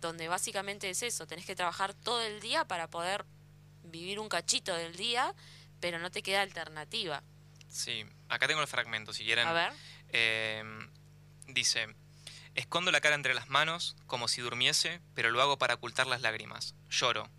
donde 0.00 0.28
básicamente 0.28 0.90
es 0.90 1.02
eso, 1.02 1.26
tenés 1.26 1.46
que 1.46 1.54
trabajar 1.54 1.94
todo 1.94 2.22
el 2.22 2.40
día 2.40 2.64
para 2.66 2.88
poder 2.88 3.24
vivir 3.84 4.18
un 4.18 4.28
cachito 4.28 4.74
del 4.74 4.96
día, 4.96 5.34
pero 5.80 5.98
no 5.98 6.10
te 6.10 6.22
queda 6.22 6.42
alternativa. 6.42 7.22
Sí, 7.68 8.04
acá 8.28 8.48
tengo 8.48 8.60
el 8.60 8.68
fragmento, 8.68 9.12
si 9.12 9.24
quieren. 9.24 9.46
A 9.46 9.52
ver. 9.52 9.72
Eh, 10.08 10.62
dice, 11.46 11.86
escondo 12.54 12.90
la 12.90 13.00
cara 13.00 13.14
entre 13.14 13.34
las 13.34 13.48
manos 13.48 13.96
como 14.06 14.28
si 14.28 14.40
durmiese, 14.40 15.00
pero 15.14 15.30
lo 15.30 15.40
hago 15.40 15.56
para 15.56 15.74
ocultar 15.74 16.06
las 16.06 16.20
lágrimas. 16.20 16.74
Lloro. 16.90 17.30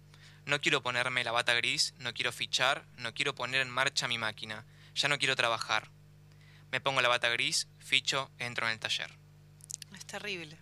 No 0.45 0.59
quiero 0.59 0.81
ponerme 0.83 1.23
la 1.23 1.31
bata 1.31 1.53
gris, 1.53 1.93
no 1.99 2.13
quiero 2.13 2.31
fichar, 2.31 2.85
no 2.97 3.13
quiero 3.13 3.33
poner 3.33 3.61
en 3.61 3.69
marcha 3.69 4.07
mi 4.07 4.17
máquina. 4.17 4.65
Ya 4.95 5.07
no 5.07 5.17
quiero 5.17 5.35
trabajar. 5.35 5.89
Me 6.71 6.81
pongo 6.81 7.01
la 7.01 7.07
bata 7.09 7.29
gris, 7.29 7.67
ficho, 7.79 8.29
entro 8.39 8.65
en 8.67 8.73
el 8.73 8.79
taller. 8.79 9.11
Es 9.95 10.05
terrible. 10.05 10.57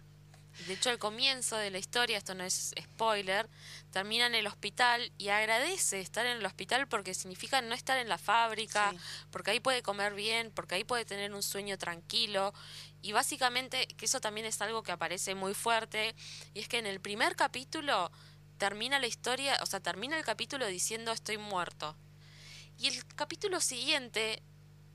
De 0.67 0.73
hecho, 0.73 0.91
el 0.91 0.99
comienzo 0.99 1.55
de 1.57 1.71
la 1.71 1.79
historia, 1.79 2.17
esto 2.17 2.35
no 2.35 2.43
es 2.43 2.73
spoiler, 2.79 3.49
termina 3.91 4.27
en 4.27 4.35
el 4.35 4.45
hospital 4.45 5.11
y 5.17 5.29
agradece 5.29 5.99
estar 6.01 6.25
en 6.25 6.37
el 6.37 6.45
hospital 6.45 6.87
porque 6.87 7.13
significa 7.15 7.61
no 7.61 7.73
estar 7.73 7.97
en 7.97 8.09
la 8.09 8.17
fábrica, 8.19 8.91
Sí. 8.91 8.97
porque 9.31 9.51
ahí 9.51 9.59
puede 9.59 9.81
comer 9.81 10.13
bien, 10.13 10.51
porque 10.51 10.75
ahí 10.75 10.83
puede 10.83 11.05
tener 11.05 11.33
un 11.33 11.41
sueño 11.41 11.77
tranquilo. 11.79 12.53
Y 13.01 13.13
básicamente, 13.13 13.87
que 13.87 14.05
eso 14.05 14.21
también 14.21 14.45
es 14.45 14.61
algo 14.61 14.83
que 14.83 14.91
aparece 14.91 15.33
muy 15.33 15.53
fuerte, 15.55 16.13
y 16.53 16.59
es 16.59 16.67
que 16.67 16.77
en 16.77 16.85
el 16.85 16.99
primer 16.99 17.35
capítulo 17.35 18.11
termina 18.61 18.99
la 18.99 19.07
historia, 19.07 19.57
o 19.63 19.65
sea, 19.65 19.79
termina 19.79 20.15
el 20.19 20.23
capítulo 20.23 20.67
diciendo 20.67 21.11
estoy 21.11 21.39
muerto. 21.39 21.95
Y 22.77 22.89
el 22.89 23.03
capítulo 23.15 23.59
siguiente, 23.59 24.43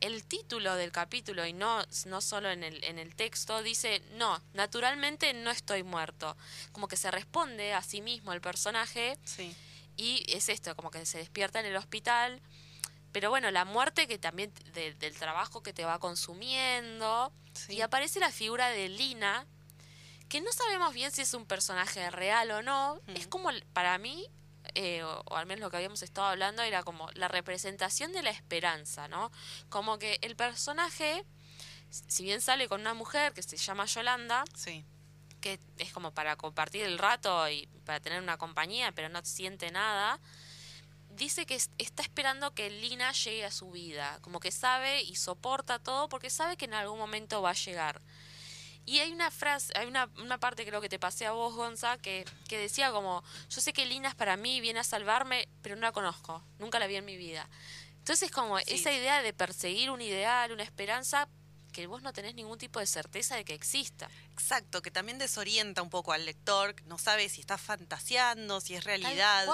el 0.00 0.22
título 0.24 0.76
del 0.76 0.92
capítulo, 0.92 1.44
y 1.44 1.52
no, 1.52 1.84
no 2.04 2.20
solo 2.20 2.48
en 2.48 2.62
el, 2.62 2.84
en 2.84 3.00
el 3.00 3.16
texto, 3.16 3.64
dice, 3.64 4.02
no, 4.12 4.40
naturalmente 4.54 5.32
no 5.34 5.50
estoy 5.50 5.82
muerto. 5.82 6.36
Como 6.70 6.86
que 6.86 6.96
se 6.96 7.10
responde 7.10 7.74
a 7.74 7.82
sí 7.82 8.00
mismo 8.02 8.32
el 8.32 8.40
personaje 8.40 9.18
Sí. 9.24 9.52
y 9.96 10.24
es 10.28 10.48
esto, 10.48 10.76
como 10.76 10.92
que 10.92 11.04
se 11.04 11.18
despierta 11.18 11.58
en 11.58 11.66
el 11.66 11.74
hospital. 11.76 12.40
Pero 13.10 13.30
bueno, 13.30 13.50
la 13.50 13.64
muerte 13.64 14.06
que 14.06 14.16
también 14.18 14.52
de- 14.74 14.94
del 14.94 15.14
trabajo 15.16 15.60
que 15.60 15.72
te 15.72 15.84
va 15.84 15.98
consumiendo. 15.98 17.32
Sí. 17.52 17.74
Y 17.74 17.80
aparece 17.80 18.20
la 18.20 18.30
figura 18.30 18.68
de 18.68 18.88
Lina, 18.90 19.44
que 20.28 20.40
no 20.40 20.52
sabemos 20.52 20.92
bien 20.94 21.10
si 21.12 21.22
es 21.22 21.34
un 21.34 21.46
personaje 21.46 22.10
real 22.10 22.50
o 22.50 22.62
no. 22.62 23.00
Mm. 23.06 23.16
Es 23.16 23.26
como, 23.26 23.50
para 23.72 23.96
mí, 23.98 24.28
eh, 24.74 25.02
o, 25.04 25.22
o 25.26 25.36
al 25.36 25.46
menos 25.46 25.60
lo 25.60 25.70
que 25.70 25.76
habíamos 25.76 26.02
estado 26.02 26.26
hablando, 26.26 26.62
era 26.62 26.82
como 26.82 27.08
la 27.12 27.28
representación 27.28 28.12
de 28.12 28.22
la 28.22 28.30
esperanza, 28.30 29.08
¿no? 29.08 29.30
Como 29.68 29.98
que 29.98 30.18
el 30.22 30.34
personaje, 30.36 31.24
si 31.90 32.24
bien 32.24 32.40
sale 32.40 32.68
con 32.68 32.80
una 32.80 32.94
mujer 32.94 33.32
que 33.32 33.42
se 33.42 33.56
llama 33.56 33.86
Yolanda, 33.86 34.44
Sí. 34.54 34.84
que 35.40 35.60
es 35.78 35.92
como 35.92 36.12
para 36.12 36.34
compartir 36.36 36.82
el 36.82 36.98
rato 36.98 37.48
y 37.48 37.68
para 37.84 38.00
tener 38.00 38.20
una 38.20 38.36
compañía, 38.36 38.90
pero 38.92 39.08
no 39.08 39.24
siente 39.24 39.70
nada, 39.70 40.18
dice 41.10 41.46
que 41.46 41.54
es- 41.54 41.70
está 41.78 42.02
esperando 42.02 42.52
que 42.52 42.68
Lina 42.68 43.12
llegue 43.12 43.44
a 43.44 43.50
su 43.52 43.70
vida, 43.70 44.18
como 44.22 44.40
que 44.40 44.50
sabe 44.50 45.02
y 45.02 45.14
soporta 45.16 45.78
todo 45.78 46.08
porque 46.08 46.28
sabe 46.30 46.56
que 46.56 46.64
en 46.66 46.74
algún 46.74 46.98
momento 46.98 47.40
va 47.40 47.50
a 47.50 47.54
llegar. 47.54 48.02
Y 48.86 49.00
hay 49.00 49.12
una 49.12 49.30
frase, 49.32 49.72
hay 49.76 49.86
una, 49.86 50.08
una 50.18 50.38
parte 50.38 50.64
creo 50.64 50.80
que 50.80 50.88
te 50.88 50.98
pasé 50.98 51.26
a 51.26 51.32
vos, 51.32 51.54
Gonza, 51.54 51.98
que, 51.98 52.24
que 52.48 52.56
decía 52.56 52.92
como, 52.92 53.22
yo 53.50 53.60
sé 53.60 53.72
que 53.72 53.84
Lina 53.84 54.08
es 54.10 54.14
para 54.14 54.36
mí, 54.36 54.60
viene 54.60 54.78
a 54.80 54.84
salvarme, 54.84 55.48
pero 55.60 55.74
no 55.74 55.82
la 55.82 55.92
conozco, 55.92 56.42
nunca 56.60 56.78
la 56.78 56.86
vi 56.86 56.94
en 56.96 57.04
mi 57.04 57.16
vida. 57.16 57.48
Entonces 57.98 58.30
como 58.30 58.58
Sí. 58.60 58.64
esa 58.68 58.92
idea 58.92 59.20
de 59.22 59.32
perseguir 59.32 59.90
un 59.90 60.00
ideal, 60.00 60.52
una 60.52 60.62
esperanza, 60.62 61.28
que 61.72 61.88
vos 61.88 62.00
no 62.00 62.14
tenés 62.14 62.34
ningún 62.34 62.56
tipo 62.56 62.78
de 62.80 62.86
certeza 62.86 63.36
de 63.36 63.44
que 63.44 63.52
exista. 63.52 64.08
Exacto, 64.32 64.80
que 64.80 64.90
también 64.90 65.18
desorienta 65.18 65.82
un 65.82 65.90
poco 65.90 66.12
al 66.12 66.24
lector, 66.24 66.74
no 66.86 66.96
sabe 66.96 67.28
si 67.28 67.40
está 67.40 67.58
fantaseando, 67.58 68.60
si 68.62 68.76
es 68.76 68.84
realidad, 68.84 69.46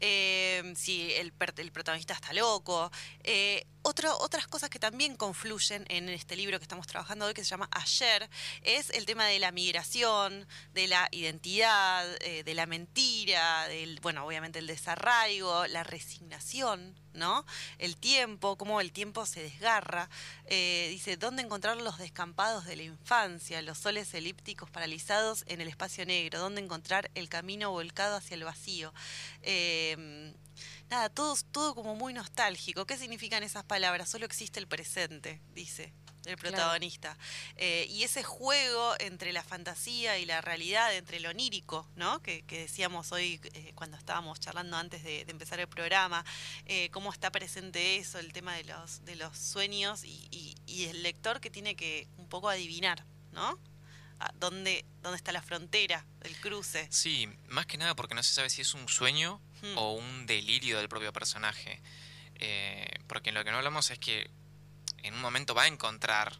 eh, 0.00 0.72
si 0.76 1.12
el, 1.14 1.34
el 1.58 1.72
protagonista 1.72 2.14
está 2.14 2.32
loco. 2.32 2.90
Eh, 3.24 3.66
otro- 3.86 4.18
otras 4.18 4.48
cosas 4.48 4.68
que 4.68 4.78
también 4.80 5.16
confluyen 5.16 5.84
en 5.88 6.08
este 6.08 6.34
libro 6.34 6.58
que 6.58 6.64
estamos 6.64 6.86
trabajando 6.88 7.26
hoy, 7.26 7.34
que 7.34 7.44
se 7.44 7.50
llama 7.50 7.68
Ayer, 7.70 8.28
es 8.62 8.90
el 8.90 9.06
tema 9.06 9.26
de 9.26 9.38
la 9.38 9.52
migración, 9.52 10.46
de 10.74 10.88
la 10.88 11.08
identidad, 11.12 12.04
eh, 12.22 12.42
de 12.42 12.54
la 12.54 12.66
mentira, 12.66 13.68
del, 13.68 14.00
bueno, 14.00 14.26
obviamente 14.26 14.58
el 14.58 14.66
desarraigo, 14.66 15.66
la 15.68 15.84
resignación, 15.84 16.96
¿no? 17.12 17.46
El 17.78 17.96
tiempo, 17.96 18.58
cómo 18.58 18.80
el 18.80 18.90
tiempo 18.90 19.24
se 19.24 19.40
desgarra. 19.42 20.10
Eh, 20.46 20.88
dice, 20.90 21.16
¿dónde 21.16 21.42
encontrar 21.42 21.76
los 21.76 21.98
descampados 21.98 22.64
de 22.64 22.76
la 22.76 22.82
infancia, 22.82 23.62
los 23.62 23.78
soles 23.78 24.12
elípticos 24.14 24.68
paralizados 24.68 25.44
en 25.46 25.60
el 25.60 25.68
espacio 25.68 26.04
negro? 26.04 26.40
¿Dónde 26.40 26.60
encontrar 26.60 27.10
el 27.14 27.28
camino 27.28 27.70
volcado 27.70 28.16
hacia 28.16 28.34
el 28.34 28.44
vacío? 28.44 28.92
Eh, 29.42 30.34
nada, 30.90 31.08
todo, 31.08 31.36
todo 31.52 31.74
como 31.74 31.94
muy 31.94 32.12
nostálgico. 32.12 32.86
¿Qué 32.86 32.96
significan 32.96 33.42
esas 33.42 33.64
palabras? 33.64 34.08
Solo 34.08 34.26
existe 34.26 34.60
el 34.60 34.66
presente, 34.68 35.40
dice 35.54 35.92
el 36.26 36.34
Claro. 36.36 36.56
protagonista. 36.56 37.16
Eh, 37.54 37.86
y 37.88 38.02
ese 38.02 38.24
juego 38.24 38.94
entre 38.98 39.32
la 39.32 39.44
fantasía 39.44 40.18
y 40.18 40.26
la 40.26 40.40
realidad, 40.40 40.92
entre 40.92 41.20
lo 41.20 41.30
onírico, 41.30 41.88
¿no? 41.94 42.20
Que, 42.20 42.42
que 42.42 42.58
decíamos 42.62 43.12
hoy 43.12 43.40
eh, 43.54 43.70
cuando 43.76 43.96
estábamos 43.96 44.40
charlando 44.40 44.76
antes 44.76 45.04
de, 45.04 45.24
de 45.24 45.30
empezar 45.30 45.60
el 45.60 45.68
programa, 45.68 46.24
eh, 46.64 46.90
cómo 46.90 47.12
está 47.12 47.30
presente 47.30 47.96
eso, 47.96 48.18
el 48.18 48.32
tema 48.32 48.54
de 48.56 48.64
los, 48.64 49.04
de 49.04 49.14
los 49.14 49.38
sueños 49.38 50.02
y, 50.02 50.26
y- 50.32 50.56
y 50.66 50.86
el 50.86 51.04
lector 51.04 51.40
que 51.40 51.48
tiene 51.48 51.76
que 51.76 52.08
un 52.16 52.28
poco 52.28 52.48
adivinar, 52.48 53.04
¿no? 53.30 53.60
A 54.18 54.32
¿Dónde, 54.34 54.84
¿Dónde 55.02 55.18
está 55.18 55.30
la 55.30 55.42
frontera, 55.42 56.04
el 56.22 56.34
cruce? 56.40 56.88
Sí, 56.90 57.28
más 57.48 57.66
que 57.66 57.76
nada 57.78 57.94
porque 57.94 58.16
no 58.16 58.22
se 58.24 58.34
sabe 58.34 58.50
si 58.50 58.62
es 58.62 58.74
un 58.74 58.88
sueño 58.88 59.40
Hmm. 59.62 59.78
o 59.78 59.92
un 59.92 60.26
delirio 60.26 60.78
del 60.78 60.88
propio 60.88 61.12
personaje. 61.12 61.80
Eh, 62.36 62.88
porque 63.06 63.32
lo 63.32 63.44
que 63.44 63.50
no 63.50 63.56
hablamos 63.56 63.90
es 63.90 63.98
que 63.98 64.28
en 65.02 65.14
un 65.14 65.20
momento 65.20 65.54
va 65.54 65.62
a 65.62 65.66
encontrar 65.66 66.36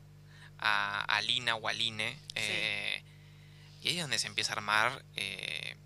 a, 0.59 1.03
a 1.05 1.21
Lina 1.23 1.55
o 1.57 1.69
a 1.69 1.73
Line. 1.73 2.19
eh, 2.35 3.03
Y 3.83 3.89
ahí 3.89 3.97
es 3.97 4.03
donde 4.03 4.19
se 4.19 4.27
empieza 4.27 4.53
a 4.53 4.57
armar. 4.57 5.05
eh, 5.17 5.77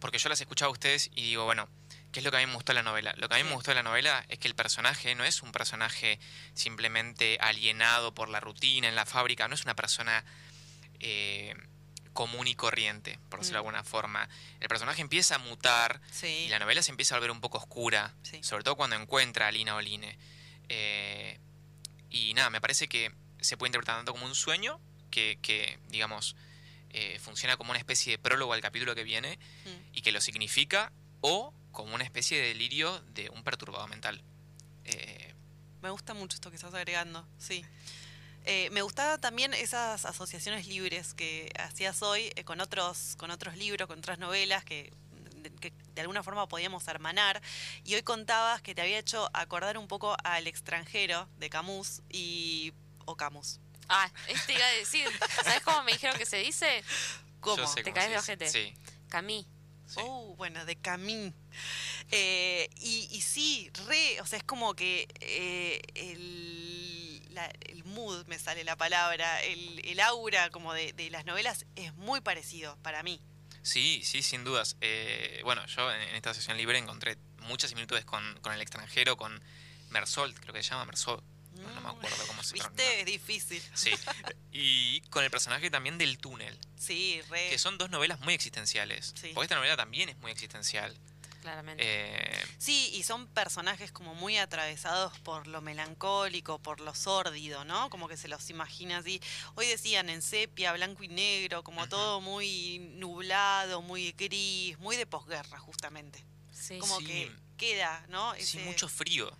porque 0.00 0.18
yo 0.18 0.28
las 0.28 0.40
he 0.40 0.44
escuchado 0.44 0.68
a 0.70 0.72
ustedes 0.72 1.10
y 1.16 1.22
digo, 1.22 1.44
bueno, 1.44 1.68
¿qué 2.12 2.20
es 2.20 2.24
lo 2.24 2.30
que 2.30 2.36
a 2.36 2.40
mí 2.40 2.46
me 2.46 2.54
gustó 2.54 2.70
de 2.72 2.76
la 2.76 2.82
novela? 2.84 3.14
Lo 3.16 3.28
que 3.28 3.34
a 3.34 3.38
mí 3.38 3.44
me 3.44 3.54
gustó 3.54 3.72
de 3.72 3.74
la 3.76 3.82
novela 3.82 4.24
es 4.28 4.38
que 4.38 4.46
el 4.48 4.54
personaje 4.54 5.14
no 5.16 5.24
es 5.24 5.42
un 5.42 5.50
personaje 5.50 6.20
simplemente 6.54 7.36
alienado 7.40 8.14
por 8.14 8.28
la 8.28 8.38
rutina 8.38 8.88
en 8.88 8.94
la 8.94 9.06
fábrica, 9.06 9.48
no 9.48 9.54
es 9.54 9.64
una 9.64 9.74
persona 9.74 10.24
eh, 11.00 11.54
común 12.18 12.48
y 12.48 12.56
corriente, 12.56 13.16
por 13.28 13.38
decirlo 13.38 13.58
de 13.58 13.62
Mm. 13.62 13.66
alguna 13.68 13.84
forma. 13.84 14.28
El 14.58 14.66
personaje 14.66 15.00
empieza 15.02 15.36
a 15.36 15.38
mutar 15.38 16.00
Sí. 16.10 16.26
y 16.26 16.48
la 16.48 16.58
novela 16.58 16.82
se 16.82 16.90
empieza 16.90 17.14
a 17.14 17.18
volver 17.18 17.30
un 17.30 17.40
poco 17.40 17.58
oscura, 17.58 18.12
Sí. 18.24 18.42
sobre 18.42 18.64
todo 18.64 18.74
cuando 18.74 18.96
encuentra 18.96 19.46
a 19.46 19.52
Lina 19.52 19.76
o 19.76 19.80
Line. 19.80 20.18
Eh, 20.68 21.38
y 22.10 22.34
nada, 22.34 22.50
me 22.50 22.60
parece 22.60 22.88
que 22.88 23.12
se 23.40 23.56
puede 23.56 23.68
interpretar 23.68 23.94
tanto 23.98 24.10
como 24.12 24.26
un 24.26 24.34
sueño, 24.34 24.80
que, 25.12 25.38
que, 25.42 25.78
digamos, 25.90 26.34
eh, 26.90 27.20
funciona 27.20 27.56
como 27.56 27.70
una 27.70 27.78
especie 27.78 28.10
de 28.12 28.18
prólogo 28.18 28.52
al 28.52 28.60
capítulo 28.60 28.96
que 28.96 29.04
viene 29.04 29.38
Mm. 29.64 29.68
y 29.92 30.02
que 30.02 30.10
lo 30.10 30.20
significa, 30.20 30.90
o 31.20 31.54
como 31.70 31.94
una 31.94 32.02
especie 32.02 32.36
de 32.40 32.48
delirio 32.48 33.00
de 33.14 33.30
un 33.30 33.44
perturbado 33.44 33.86
mental. 33.86 34.24
Eh, 34.86 35.34
Me 35.82 35.90
gusta 35.90 36.14
mucho 36.14 36.34
esto 36.34 36.50
que 36.50 36.56
estás 36.56 36.74
agregando, 36.74 37.24
sí. 37.38 37.64
Eh, 38.50 38.70
me 38.70 38.80
gustaba 38.80 39.18
también 39.18 39.52
esas 39.52 40.06
asociaciones 40.06 40.66
libres 40.66 41.12
que 41.12 41.52
hacías 41.58 42.00
hoy 42.02 42.32
eh, 42.34 42.44
con 42.44 42.60
otros 42.62 43.14
con 43.18 43.30
otros 43.30 43.56
libros, 43.58 43.86
con 43.86 43.98
otras 43.98 44.18
novelas 44.18 44.64
que, 44.64 44.90
de- 45.42 45.50
que 45.50 45.70
de 45.94 46.00
alguna 46.00 46.22
forma 46.22 46.48
podíamos 46.48 46.88
hermanar. 46.88 47.42
Y 47.84 47.94
hoy 47.94 48.02
contabas 48.02 48.62
que 48.62 48.74
te 48.74 48.80
había 48.80 48.98
hecho 48.98 49.28
acordar 49.34 49.76
un 49.76 49.86
poco 49.86 50.16
al 50.24 50.46
extranjero 50.46 51.28
de 51.38 51.50
Camus 51.50 52.00
y. 52.08 52.72
o 53.04 53.16
Camus. 53.16 53.60
Ah, 53.90 54.10
este 54.28 54.54
iba 54.54 54.64
a 54.64 54.70
decir. 54.72 55.06
¿Sabes 55.44 55.60
cómo 55.62 55.82
me 55.82 55.92
dijeron 55.92 56.16
que 56.16 56.24
se 56.26 56.38
dice? 56.38 56.82
¿Cómo? 57.40 57.56
Yo 57.58 57.66
sé 57.66 57.76
¿Te 57.82 57.90
cómo 57.90 57.94
caes 57.96 58.10
de 58.10 58.18
ojete? 58.18 58.48
Sí. 58.48 58.74
Camí. 59.10 59.46
sí. 59.86 60.00
Oh, 60.02 60.34
bueno, 60.36 60.64
de 60.64 60.76
Camín. 60.76 61.34
Eh, 62.10 62.68
y, 62.76 63.08
y 63.10 63.20
sí, 63.20 63.70
re, 63.86 64.20
o 64.20 64.26
sea, 64.26 64.38
es 64.38 64.44
como 64.44 64.74
que 64.74 65.06
eh, 65.20 65.80
el, 65.94 66.67
la- 67.38 67.52
el 67.72 67.84
mood, 67.84 68.26
me 68.26 68.38
sale 68.38 68.64
la 68.64 68.76
palabra, 68.76 69.42
el, 69.42 69.80
el 69.84 70.00
aura 70.00 70.50
como 70.50 70.72
de, 70.74 70.92
de 70.92 71.10
las 71.10 71.24
novelas 71.24 71.64
es 71.76 71.94
muy 71.94 72.20
parecido 72.20 72.76
para 72.82 73.02
mí. 73.02 73.20
Sí, 73.62 74.00
sí, 74.04 74.22
sin 74.22 74.44
dudas. 74.44 74.76
Eh, 74.80 75.40
bueno, 75.44 75.64
yo 75.66 75.90
en, 75.92 76.00
en 76.00 76.14
esta 76.16 76.32
sesión 76.34 76.56
libre 76.56 76.78
encontré 76.78 77.16
muchas 77.42 77.70
similitudes 77.70 78.04
con, 78.04 78.22
con 78.40 78.52
el 78.52 78.60
extranjero, 78.60 79.16
con 79.16 79.42
Mersault, 79.90 80.38
creo 80.38 80.52
que 80.54 80.62
se 80.62 80.70
llama 80.70 80.84
Mersault. 80.86 81.22
No, 81.54 81.68
no 81.74 81.80
me 81.80 81.88
acuerdo 81.88 82.24
cómo 82.28 82.42
se 82.44 82.54
Mm, 82.54 82.58
¿Viste? 82.58 83.00
Es 83.00 83.06
difícil. 83.06 83.62
Sí. 83.74 83.90
Y 84.52 85.00
con 85.10 85.24
el 85.24 85.30
personaje 85.30 85.70
también 85.70 85.98
del 85.98 86.18
túnel, 86.18 86.56
Sí, 86.78 87.20
re. 87.28 87.50
que 87.50 87.58
son 87.58 87.78
dos 87.78 87.90
novelas 87.90 88.20
muy 88.20 88.32
existenciales. 88.34 89.12
Sí. 89.20 89.32
Porque 89.34 89.46
esta 89.46 89.56
novela 89.56 89.76
también 89.76 90.08
es 90.08 90.16
muy 90.18 90.30
existencial. 90.30 90.96
Claramente. 91.42 91.82
Eh, 91.84 92.44
Sí, 92.58 92.90
y 92.94 93.02
son 93.04 93.28
personajes 93.28 93.92
como 93.92 94.14
muy 94.14 94.36
atravesados 94.38 95.16
por 95.20 95.46
lo 95.46 95.60
melancólico, 95.60 96.58
por 96.58 96.80
lo 96.80 96.94
sórdido, 96.94 97.64
¿no? 97.64 97.88
Como 97.90 98.08
que 98.08 98.16
se 98.16 98.26
los 98.28 98.50
imagina 98.50 98.98
así. 98.98 99.20
Hoy 99.54 99.66
decían 99.66 100.08
en 100.10 100.22
sepia, 100.22 100.72
blanco 100.72 101.02
y 101.04 101.08
negro, 101.08 101.62
como 101.62 101.88
todo 101.88 102.20
muy 102.20 102.78
nublado, 102.96 103.80
muy 103.82 104.12
gris, 104.12 104.78
muy 104.78 104.96
de 104.96 105.06
posguerra, 105.06 105.58
justamente. 105.58 106.24
sí. 106.52 106.78
Como 106.80 106.98
Sí. 106.98 107.04
que 107.06 107.32
queda, 107.56 108.04
¿no? 108.08 108.34
sí, 108.40 108.58
mucho 108.58 108.88
frío. 108.88 109.30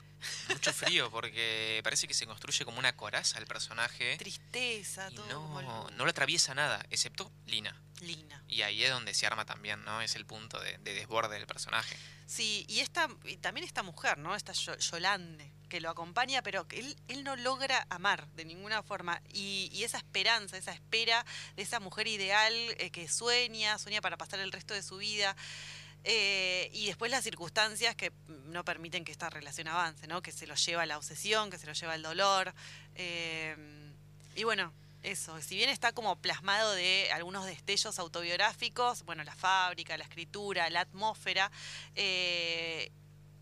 Mucho 0.48 0.72
frío, 0.72 1.10
porque 1.10 1.80
parece 1.84 2.06
que 2.08 2.14
se 2.14 2.26
construye 2.26 2.64
como 2.64 2.78
una 2.78 2.96
coraza 2.96 3.38
el 3.38 3.46
personaje. 3.46 4.16
Tristeza, 4.18 5.08
Y 5.10 5.14
todo 5.14 5.26
no, 5.62 5.90
no 5.90 6.04
lo 6.04 6.10
atraviesa 6.10 6.54
nada, 6.54 6.84
excepto 6.90 7.30
Lina. 7.46 7.80
Lina. 8.00 8.42
Y 8.48 8.62
ahí 8.62 8.84
es 8.84 8.90
donde 8.90 9.12
se 9.14 9.26
arma 9.26 9.44
también, 9.44 9.84
¿no? 9.84 10.00
Es 10.00 10.14
el 10.14 10.24
punto 10.24 10.60
de, 10.60 10.78
de 10.78 10.94
desborde 10.94 11.34
del 11.34 11.46
personaje. 11.46 11.96
Sí, 12.26 12.64
y 12.68 12.80
esta, 12.80 13.08
y 13.24 13.36
también 13.38 13.66
esta 13.66 13.82
mujer, 13.82 14.18
¿no? 14.18 14.34
Esta 14.36 14.52
Yo- 14.52 14.76
Yolande, 14.76 15.50
que 15.68 15.80
lo 15.80 15.90
acompaña, 15.90 16.42
pero 16.42 16.68
que 16.68 16.78
él, 16.78 16.96
él 17.08 17.24
no 17.24 17.34
logra 17.36 17.86
amar 17.90 18.28
de 18.34 18.44
ninguna 18.44 18.82
forma. 18.82 19.20
Y, 19.32 19.68
y 19.72 19.82
esa 19.84 19.98
esperanza, 19.98 20.56
esa 20.56 20.72
espera 20.72 21.24
de 21.56 21.62
esa 21.62 21.80
mujer 21.80 22.06
ideal 22.06 22.52
eh, 22.54 22.90
que 22.90 23.08
sueña, 23.08 23.78
sueña 23.78 24.00
para 24.00 24.16
pasar 24.16 24.38
el 24.40 24.52
resto 24.52 24.74
de 24.74 24.82
su 24.82 24.98
vida. 24.98 25.34
Eh, 26.04 26.70
y 26.72 26.86
después 26.86 27.10
las 27.10 27.24
circunstancias 27.24 27.94
que 27.96 28.12
no 28.46 28.64
permiten 28.64 29.04
que 29.04 29.12
esta 29.12 29.30
relación 29.30 29.68
avance, 29.68 30.06
¿no? 30.06 30.22
Que 30.22 30.32
se 30.32 30.46
lo 30.46 30.54
lleva 30.54 30.86
la 30.86 30.96
obsesión, 30.96 31.50
que 31.50 31.58
se 31.58 31.66
lo 31.66 31.72
lleva 31.72 31.94
al 31.94 32.02
dolor. 32.02 32.54
eh, 32.94 33.56
y 34.34 34.44
bueno, 34.44 34.72
eso, 35.02 35.40
si 35.42 35.56
bien 35.56 35.68
está 35.68 35.92
como 35.92 36.16
plasmado 36.16 36.72
de 36.72 37.10
algunos 37.12 37.44
destellos 37.44 37.98
autobiográficos, 37.98 39.04
bueno, 39.04 39.24
la 39.24 39.34
fábrica, 39.34 39.96
la 39.96 40.04
escritura, 40.04 40.70
la 40.70 40.80
atmósfera, 40.82 41.50
eh, 41.96 42.90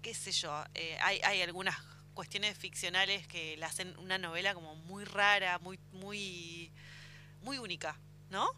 qué 0.00 0.14
sé 0.14 0.32
yo, 0.32 0.64
hay, 1.00 1.20
hay 1.22 1.42
algunas 1.42 1.76
cuestiones 2.14 2.56
ficcionales 2.56 3.26
que 3.28 3.58
la 3.58 3.66
hacen 3.66 3.94
una 3.98 4.16
novela 4.16 4.54
como 4.54 4.74
muy 4.74 5.04
rara, 5.04 5.58
muy, 5.58 5.78
muy, 5.92 6.72
muy 7.42 7.58
única, 7.58 7.98
¿no? 8.30 8.48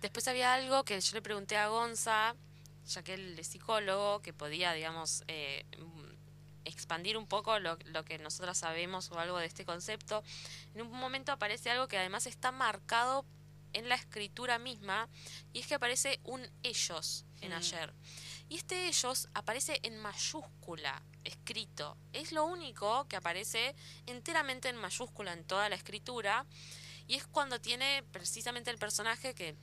Después 0.00 0.26
había 0.28 0.54
algo 0.54 0.82
que 0.84 0.98
yo 0.98 1.14
le 1.14 1.20
pregunté 1.20 1.58
a 1.58 1.68
Gonza, 1.68 2.34
ya 2.86 3.02
que 3.02 3.14
él 3.14 3.38
es 3.38 3.46
psicólogo, 3.48 4.20
que 4.22 4.32
podía, 4.32 4.72
digamos, 4.72 5.24
eh, 5.28 5.64
expandir 6.64 7.16
un 7.16 7.26
poco 7.26 7.58
lo, 7.58 7.78
lo 7.86 8.04
que 8.04 8.18
nosotros 8.18 8.58
sabemos 8.58 9.10
o 9.10 9.18
algo 9.18 9.38
de 9.38 9.46
este 9.46 9.64
concepto. 9.64 10.22
En 10.74 10.82
un 10.82 10.90
momento 10.92 11.32
aparece 11.32 11.70
algo 11.70 11.88
que 11.88 11.98
además 11.98 12.26
está 12.26 12.52
marcado 12.52 13.24
en 13.72 13.88
la 13.88 13.94
escritura 13.94 14.58
misma, 14.58 15.08
y 15.52 15.60
es 15.60 15.66
que 15.66 15.74
aparece 15.76 16.20
un 16.24 16.48
ellos 16.62 17.24
en 17.40 17.50
Mm. 17.50 17.54
ayer. 17.54 17.94
Y 18.48 18.56
este 18.56 18.88
ellos 18.88 19.28
aparece 19.32 19.78
en 19.84 19.96
mayúscula, 19.98 21.02
escrito. 21.24 21.96
Es 22.12 22.32
lo 22.32 22.44
único 22.44 23.06
que 23.06 23.16
aparece 23.16 23.74
enteramente 24.06 24.68
en 24.68 24.76
mayúscula 24.76 25.32
en 25.32 25.44
toda 25.44 25.68
la 25.68 25.76
escritura. 25.76 26.46
Y 27.06 27.14
es 27.14 27.26
cuando 27.26 27.60
tiene 27.60 28.02
precisamente 28.12 28.70
el 28.70 28.78
personaje 28.78 29.34
que 29.34 29.56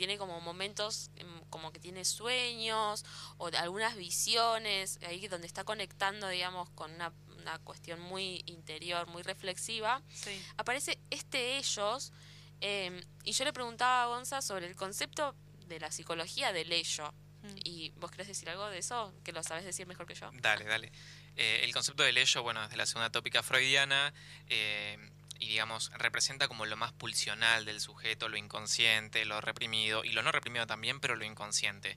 tiene 0.00 0.16
como 0.16 0.40
momentos 0.40 1.10
em, 1.16 1.44
como 1.50 1.72
que 1.72 1.78
tiene 1.78 2.06
sueños 2.06 3.04
o 3.36 3.48
algunas 3.48 3.96
visiones, 3.96 4.98
ahí 5.06 5.28
donde 5.28 5.46
está 5.46 5.62
conectando, 5.62 6.26
digamos, 6.26 6.70
con 6.70 6.90
una, 6.90 7.12
una 7.36 7.58
cuestión 7.58 8.00
muy 8.00 8.42
interior, 8.46 9.06
muy 9.08 9.22
reflexiva. 9.22 10.02
Sí. 10.10 10.42
Aparece 10.56 10.98
este 11.10 11.58
ellos 11.58 12.14
em, 12.62 12.98
y 13.24 13.32
yo 13.32 13.44
le 13.44 13.52
preguntaba 13.52 14.04
a 14.04 14.06
Gonza 14.06 14.40
sobre 14.40 14.68
el 14.68 14.74
concepto 14.74 15.36
de 15.66 15.78
la 15.78 15.90
psicología 15.90 16.54
del 16.54 16.72
ello. 16.72 17.12
Mm. 17.42 17.56
¿Y 17.62 17.90
vos 17.96 18.10
querés 18.10 18.28
decir 18.28 18.48
algo 18.48 18.70
de 18.70 18.78
eso? 18.78 19.12
Que 19.22 19.32
lo 19.32 19.42
sabes 19.42 19.66
decir 19.66 19.86
mejor 19.86 20.06
que 20.06 20.14
yo. 20.14 20.30
Dale, 20.32 20.64
dale. 20.64 20.92
Eh, 21.36 21.60
el 21.62 21.74
concepto 21.74 22.04
del 22.04 22.16
ello, 22.16 22.42
bueno, 22.42 22.64
es 22.64 22.70
de 22.70 22.76
la 22.78 22.86
segunda 22.86 23.10
tópica 23.10 23.42
freudiana 23.42 24.14
eh, 24.48 24.96
y, 25.40 25.48
digamos, 25.48 25.90
representa 25.94 26.46
como 26.46 26.66
lo 26.66 26.76
más 26.76 26.92
pulsional 26.92 27.64
del 27.64 27.80
sujeto, 27.80 28.28
lo 28.28 28.36
inconsciente, 28.36 29.24
lo 29.24 29.40
reprimido 29.40 30.04
y 30.04 30.10
lo 30.10 30.22
no 30.22 30.30
reprimido 30.30 30.66
también, 30.66 31.00
pero 31.00 31.16
lo 31.16 31.24
inconsciente. 31.24 31.96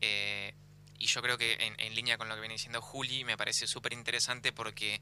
Eh, 0.00 0.54
y 0.98 1.06
yo 1.06 1.22
creo 1.22 1.38
que 1.38 1.54
en, 1.60 1.78
en 1.78 1.94
línea 1.94 2.18
con 2.18 2.28
lo 2.28 2.34
que 2.34 2.40
viene 2.40 2.54
diciendo 2.54 2.82
Juli, 2.82 3.24
me 3.24 3.36
parece 3.36 3.68
súper 3.68 3.92
interesante 3.92 4.52
porque, 4.52 5.00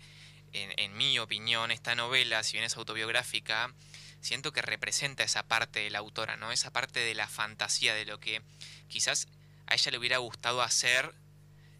en, 0.52 0.72
en 0.76 0.96
mi 0.96 1.18
opinión, 1.18 1.70
esta 1.70 1.94
novela, 1.94 2.42
si 2.42 2.52
bien 2.52 2.64
es 2.64 2.76
autobiográfica, 2.76 3.72
siento 4.20 4.52
que 4.52 4.60
representa 4.60 5.24
esa 5.24 5.42
parte 5.42 5.80
de 5.80 5.90
la 5.90 5.98
autora, 5.98 6.36
¿no? 6.36 6.52
Esa 6.52 6.72
parte 6.72 7.00
de 7.00 7.14
la 7.14 7.26
fantasía, 7.26 7.94
de 7.94 8.04
lo 8.04 8.20
que 8.20 8.42
quizás 8.88 9.28
a 9.66 9.74
ella 9.74 9.92
le 9.92 9.98
hubiera 9.98 10.18
gustado 10.18 10.60
hacer 10.60 11.14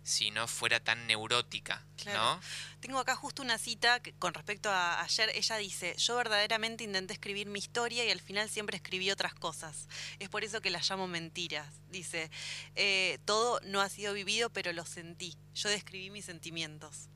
si 0.05 0.31
no 0.31 0.49
fuera 0.49 0.81
tan 0.81 1.07
neurótica, 1.07 1.85
Claro. 1.97 2.19
¿no? 2.37 2.41
Tengo 2.81 2.99
acá 2.99 3.15
justo 3.15 3.43
una 3.43 3.59
cita 3.59 4.01
que, 4.01 4.13
con 4.15 4.35
respecto 4.35 4.69
a 4.71 5.01
ayer. 5.03 5.31
Ella 5.35 5.57
dice, 5.59 5.95
yo 5.97 6.17
verdaderamente 6.17 6.83
intenté 6.85 7.13
escribir 7.13 7.47
mi 7.47 7.59
historia 7.61 8.05
y 8.05 8.11
al 8.11 8.21
final 8.21 8.51
siempre 8.51 8.77
escribí 8.77 9.11
otras 9.13 9.35
cosas. 9.35 9.89
Es 10.19 10.29
por 10.29 10.43
eso 10.43 10.61
que 10.61 10.71
las 10.71 10.89
llamo 10.91 11.07
mentiras. 11.07 11.69
Dice, 11.91 12.31
"Eh, 12.75 13.19
todo 13.25 13.61
no 13.65 13.81
ha 13.81 13.89
sido 13.89 14.13
vivido, 14.15 14.51
pero 14.51 14.73
lo 14.73 14.85
sentí. 14.85 15.37
Yo 15.55 15.69
describí 15.69 16.11
mis 16.11 16.25
sentimientos. 16.25 17.09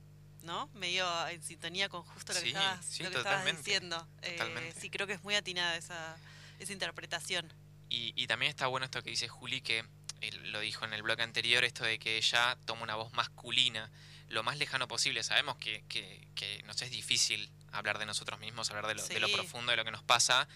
¿No? 0.42 0.68
Medio 0.74 1.04
en 1.26 1.42
sintonía 1.42 1.88
con 1.88 2.04
justo 2.04 2.32
lo 2.32 2.38
que 2.38 2.44
Sí, 2.44 2.48
estabas, 2.52 2.86
sí, 2.86 3.02
lo 3.02 3.10
que 3.10 3.16
estabas 3.18 3.44
diciendo. 3.56 4.06
Eh, 4.22 4.72
sí, 4.80 4.90
creo 4.90 5.08
que 5.08 5.14
es 5.14 5.24
muy 5.24 5.34
atinada 5.34 5.76
esa, 5.76 6.16
esa 6.60 6.72
interpretación. 6.72 7.52
Y, 7.88 8.12
y 8.14 8.28
también 8.28 8.50
está 8.50 8.68
bueno 8.68 8.84
esto 8.84 9.02
que 9.02 9.10
dice 9.10 9.26
Juli, 9.26 9.60
que 9.60 9.84
lo 10.44 10.60
dijo 10.60 10.84
en 10.84 10.92
el 10.92 11.02
bloque 11.02 11.22
anterior, 11.22 11.64
esto 11.64 11.84
de 11.84 11.98
que 11.98 12.16
ella 12.16 12.56
toma 12.66 12.82
una 12.82 12.94
voz 12.94 13.12
masculina 13.12 13.90
lo 14.28 14.42
más 14.42 14.56
lejano 14.58 14.88
posible. 14.88 15.22
Sabemos 15.22 15.56
que, 15.56 15.84
que, 15.88 16.26
que 16.34 16.62
nos 16.64 16.80
es 16.82 16.90
difícil 16.90 17.50
hablar 17.72 17.98
de 17.98 18.06
nosotros 18.06 18.40
mismos, 18.40 18.70
hablar 18.70 18.86
de 18.88 18.94
lo, 18.94 19.06
de 19.06 19.20
lo 19.20 19.30
profundo 19.32 19.70
de 19.70 19.76
lo 19.76 19.84
que 19.84 19.90
nos 19.92 20.02
pasa. 20.02 20.48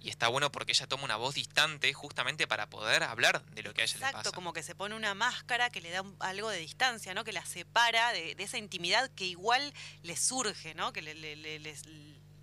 Y 0.00 0.10
está 0.10 0.28
bueno 0.28 0.52
porque 0.52 0.70
ella 0.72 0.86
toma 0.86 1.02
una 1.04 1.16
voz 1.16 1.34
distante 1.34 1.92
justamente 1.92 2.46
para 2.46 2.68
poder 2.70 3.02
hablar 3.02 3.44
de 3.46 3.62
lo 3.64 3.74
que 3.74 3.80
a 3.80 3.84
ella 3.84 3.98
le 3.98 4.06
Exacto, 4.06 4.30
como 4.32 4.52
que 4.52 4.62
se 4.62 4.76
pone 4.76 4.94
una 4.94 5.12
máscara 5.14 5.70
que 5.70 5.80
le 5.80 5.90
da 5.90 6.02
un- 6.02 6.16
algo 6.20 6.50
de 6.50 6.58
distancia, 6.58 7.14
¿no? 7.14 7.24
Que 7.24 7.32
la 7.32 7.44
separa 7.44 8.12
de, 8.12 8.36
de 8.36 8.44
esa 8.44 8.58
intimidad 8.58 9.10
que 9.16 9.24
igual 9.24 9.74
le 10.04 10.16
surge, 10.16 10.74
¿no? 10.74 10.92
Que 10.92 11.02
le, 11.02 11.14
le- 11.14 11.34
le- 11.34 11.58
les- 11.58 11.82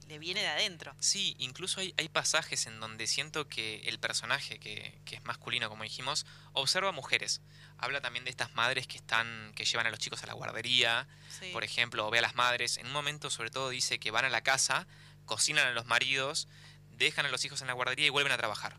le 0.08 0.20
viene 0.20 0.42
de 0.42 0.48
adentro. 0.48 0.96
Sí, 1.00 1.36
incluso 1.40 1.80
hay, 1.80 1.94
hay 1.98 2.10
pasajes 2.10 2.68
en 2.68 2.80
donde 2.80 3.08
siento 3.08 3.48
que 3.48 3.78
el 3.86 4.00
personaje, 4.00 4.60
que, 4.60 5.00
que 5.06 5.16
es 5.16 5.24
masculino, 5.24 5.68
como 5.70 5.84
dijimos, 5.84 6.26
observa 6.54 6.92
mujeres. 6.92 7.42
Habla 7.78 8.02
también 8.02 8.24
de 8.24 8.30
estas 8.32 8.54
madres 8.54 8.86
que 8.88 8.98
están, 8.98 9.52
que 9.56 9.66
llevan 9.66 9.88
a 9.88 9.90
los 9.90 10.00
chicos 10.00 10.22
a 10.24 10.28
la 10.28 10.34
guardería, 10.34 11.08
Sí. 11.40 11.50
por 11.52 11.64
ejemplo, 11.64 12.08
o 12.08 12.12
ve 12.12 12.20
a 12.20 12.22
las 12.22 12.36
madres. 12.36 12.78
En 12.78 12.86
un 12.88 12.94
momento, 12.94 13.30
sobre 13.30 13.50
todo, 13.50 13.70
dice 13.70 14.00
que 14.00 14.12
van 14.12 14.26
a 14.26 14.30
la 14.30 14.42
casa, 14.42 14.88
cocinan 15.26 15.68
a 15.68 15.72
los 15.72 15.86
maridos, 15.86 16.48
dejan 16.92 17.26
a 17.26 17.30
los 17.30 17.44
hijos 17.44 17.62
en 17.62 17.68
la 17.68 17.74
guardería 17.74 18.06
y 18.06 18.10
vuelven 18.10 18.32
a 18.32 18.38
trabajar. 18.38 18.78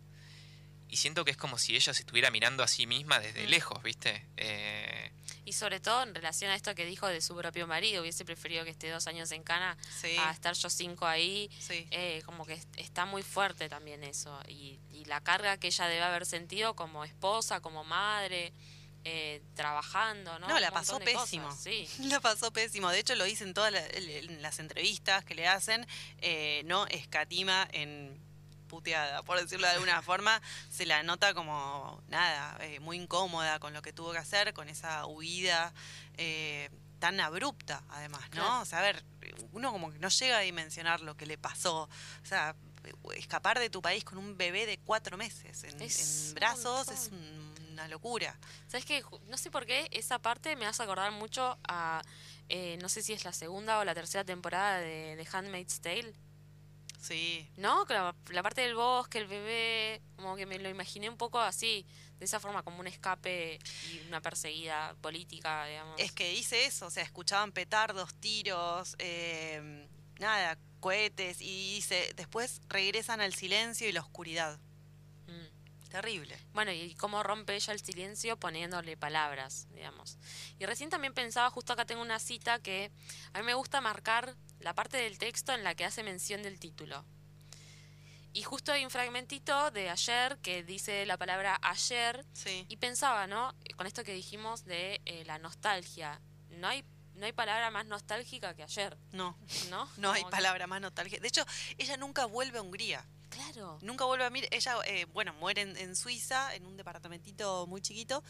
Y 0.88 0.98
siento 0.98 1.24
que 1.24 1.32
es 1.32 1.36
como 1.36 1.58
si 1.58 1.74
ella 1.74 1.92
se 1.92 2.00
estuviera 2.00 2.30
mirando 2.30 2.62
a 2.62 2.68
sí 2.68 2.86
misma 2.86 3.18
desde 3.18 3.46
Mm. 3.46 3.50
lejos, 3.50 3.82
¿viste? 3.82 4.24
Eh, 4.36 5.10
Y 5.44 5.52
sobre 5.52 5.78
todo 5.80 6.02
en 6.02 6.14
relación 6.14 6.50
a 6.50 6.56
esto 6.56 6.74
que 6.74 6.84
dijo 6.84 7.06
de 7.06 7.20
su 7.20 7.36
propio 7.36 7.66
marido, 7.68 8.02
hubiese 8.02 8.24
preferido 8.24 8.64
que 8.64 8.70
esté 8.70 8.90
dos 8.90 9.06
años 9.06 9.30
en 9.32 9.42
Cana 9.44 9.76
Sí, 10.00 10.16
a 10.18 10.30
estar 10.32 10.54
yo 10.54 10.68
cinco 10.70 11.06
ahí. 11.06 11.48
sí. 11.60 11.86
Eh, 11.92 12.22
como 12.26 12.44
que 12.46 12.54
est- 12.54 12.76
está 12.78 13.04
muy 13.04 13.22
fuerte 13.22 13.68
también 13.68 14.02
eso. 14.04 14.40
Y, 14.48 14.78
y 14.92 15.04
la 15.06 15.20
carga 15.20 15.56
que 15.58 15.68
ella 15.68 15.86
debe 15.86 16.02
haber 16.02 16.26
sentido 16.26 16.74
como 16.74 17.04
esposa, 17.04 17.60
como 17.60 17.84
madre, 17.84 18.52
eh, 19.04 19.40
trabajando, 19.54 20.36
¿no? 20.40 20.48
No, 20.48 20.58
la 20.58 20.72
pasó 20.72 20.98
cosas, 20.98 21.04
pésimo. 21.22 21.56
Sí. 21.56 21.88
La 22.10 22.20
pasó 22.20 22.52
pésimo. 22.52 22.90
De 22.90 22.98
hecho, 22.98 23.14
lo 23.14 23.22
dice 23.24 23.44
en 23.44 23.54
todas 23.54 23.72
la- 23.72 23.86
en 23.86 24.42
las 24.42 24.58
entrevistas 24.58 25.24
que 25.24 25.34
le 25.36 25.46
hacen. 25.46 25.86
eh, 26.22 26.62
no 26.64 26.86
escatima 26.88 27.68
en, 27.72 28.18
puteada, 28.76 29.22
por 29.22 29.40
decirlo 29.40 29.66
de 29.66 29.72
alguna 29.74 30.02
forma. 30.10 30.40
Se 30.70 30.84
la 30.86 31.02
nota 31.02 31.32
como, 31.34 32.02
nada, 32.08 32.56
eh, 32.60 32.78
muy 32.80 32.98
incómoda 32.98 33.58
con 33.58 33.72
lo 33.72 33.80
que 33.82 33.92
tuvo 33.92 34.12
que 34.12 34.18
hacer, 34.18 34.52
con 34.52 34.68
esa 34.68 35.06
huida 35.06 35.72
eh, 36.18 36.68
tan 36.98 37.18
abrupta, 37.20 37.82
además, 37.90 38.20
¿no? 38.22 38.30
Claro. 38.30 38.60
O 38.60 38.64
sea, 38.64 38.78
a 38.80 38.82
ver, 38.82 39.02
uno 39.52 39.72
como 39.72 39.90
que 39.92 39.98
no 39.98 40.08
llega 40.08 40.36
a 40.38 40.40
dimensionar 40.40 41.00
lo 41.00 41.16
que 41.16 41.26
le 41.26 41.38
pasó. 41.38 41.82
O 42.22 42.26
sea, 42.26 42.54
escapar 43.14 43.58
de 43.58 43.68
tu 43.70 43.80
país 43.82 44.04
con 44.04 44.18
un 44.18 44.36
bebé 44.36 44.64
de 44.66 44.78
cuatro 44.78 45.16
meses 45.16 45.64
en, 45.64 45.76
brazos 46.34 46.88
es 46.88 47.08
un- 47.12 47.54
una 47.72 47.88
locura. 47.88 48.38
¿Sabes 48.68 48.84
qué? 48.86 49.02
Ju- 49.04 49.20
No 49.28 49.36
sé 49.36 49.50
por 49.50 49.66
qué 49.66 49.88
esa 49.90 50.18
parte 50.18 50.54
me 50.56 50.66
hace 50.66 50.82
acordar 50.82 51.10
mucho 51.12 51.58
a. 51.68 52.00
eh, 52.48 52.78
no 52.80 52.88
sé 52.88 53.02
si 53.02 53.12
es 53.12 53.24
la 53.24 53.32
segunda 53.32 53.78
o 53.80 53.84
la 53.84 53.92
tercera 53.94 54.24
temporada 54.24 54.78
de, 54.78 55.16
de 55.16 55.28
Handmaid's 55.30 55.80
Tale. 55.80 56.14
Sí. 57.00 57.48
¿No? 57.56 57.84
La, 57.88 58.14
la 58.30 58.42
parte 58.42 58.62
del 58.62 58.74
bosque, 58.74 59.18
el 59.18 59.26
bebé. 59.26 60.02
Como 60.16 60.36
que 60.36 60.46
me 60.46 60.58
lo 60.58 60.68
imaginé 60.68 61.08
un 61.08 61.16
poco 61.16 61.38
así. 61.38 61.86
De 62.18 62.24
esa 62.24 62.40
forma, 62.40 62.62
como 62.62 62.80
un 62.80 62.86
escape 62.86 63.58
y 63.92 64.08
una 64.08 64.22
perseguida 64.22 64.94
política, 65.02 65.66
digamos. 65.66 66.00
Es 66.00 66.12
que 66.12 66.30
dice 66.30 66.64
eso, 66.64 66.86
o 66.86 66.90
sea, 66.90 67.02
escuchaban 67.02 67.52
petardos, 67.52 68.14
tiros, 68.14 68.96
eh, 68.98 69.86
nada, 70.18 70.58
cohetes, 70.80 71.42
y 71.42 71.74
dice, 71.74 72.12
después 72.16 72.62
regresan 72.68 73.20
al 73.20 73.34
silencio 73.34 73.86
y 73.86 73.92
la 73.92 74.00
oscuridad. 74.00 74.58
Terrible. 75.96 76.36
Bueno, 76.52 76.72
y 76.72 76.94
cómo 76.96 77.22
rompe 77.22 77.54
ella 77.54 77.72
el 77.72 77.80
silencio 77.80 78.36
poniéndole 78.38 78.98
palabras, 78.98 79.66
digamos. 79.74 80.18
Y 80.58 80.66
recién 80.66 80.90
también 80.90 81.14
pensaba, 81.14 81.48
justo 81.48 81.72
acá 81.72 81.86
tengo 81.86 82.02
una 82.02 82.18
cita 82.18 82.58
que 82.58 82.90
a 83.32 83.38
mí 83.38 83.46
me 83.46 83.54
gusta 83.54 83.80
marcar 83.80 84.34
la 84.60 84.74
parte 84.74 84.98
del 84.98 85.16
texto 85.16 85.54
en 85.54 85.64
la 85.64 85.74
que 85.74 85.86
hace 85.86 86.02
mención 86.02 86.42
del 86.42 86.58
título. 86.60 87.02
Y 88.34 88.42
justo 88.42 88.72
hay 88.72 88.84
un 88.84 88.90
fragmentito 88.90 89.70
de 89.70 89.88
ayer 89.88 90.36
que 90.42 90.62
dice 90.62 91.06
la 91.06 91.16
palabra 91.16 91.58
ayer 91.62 92.26
Sí. 92.34 92.66
y 92.68 92.76
pensaba, 92.76 93.26
¿no? 93.26 93.54
Con 93.78 93.86
esto 93.86 94.04
que 94.04 94.12
dijimos 94.12 94.66
de 94.66 95.00
eh, 95.06 95.24
la 95.24 95.38
nostalgia. 95.38 96.20
No 96.50 96.68
hay, 96.68 96.84
no 97.14 97.24
hay 97.24 97.32
palabra 97.32 97.70
más 97.70 97.86
nostálgica 97.86 98.54
que 98.54 98.62
ayer, 98.64 98.98
No, 99.12 99.38
¿no? 99.70 99.88
no 99.96 100.12
hay 100.12 100.24
palabra 100.24 100.66
más 100.66 100.82
nostálgica. 100.82 101.22
De 101.22 101.28
hecho, 101.28 101.46
ella 101.78 101.96
nunca 101.96 102.26
vuelve 102.26 102.58
a 102.58 102.62
Hungría. 102.62 103.02
Claro. 103.36 103.78
Nunca 103.82 104.04
vuelve 104.04 104.24
a 104.24 104.30
mirar. 104.30 104.48
Ella, 104.52 104.78
eh, 104.86 105.04
bueno, 105.12 105.34
muere 105.34 105.62
en, 105.62 105.76
en 105.76 105.94
Suiza, 105.94 106.54
en 106.54 106.66
un 106.66 106.76
departamentito 106.76 107.66
muy 107.66 107.80
chiquito, 107.80 108.22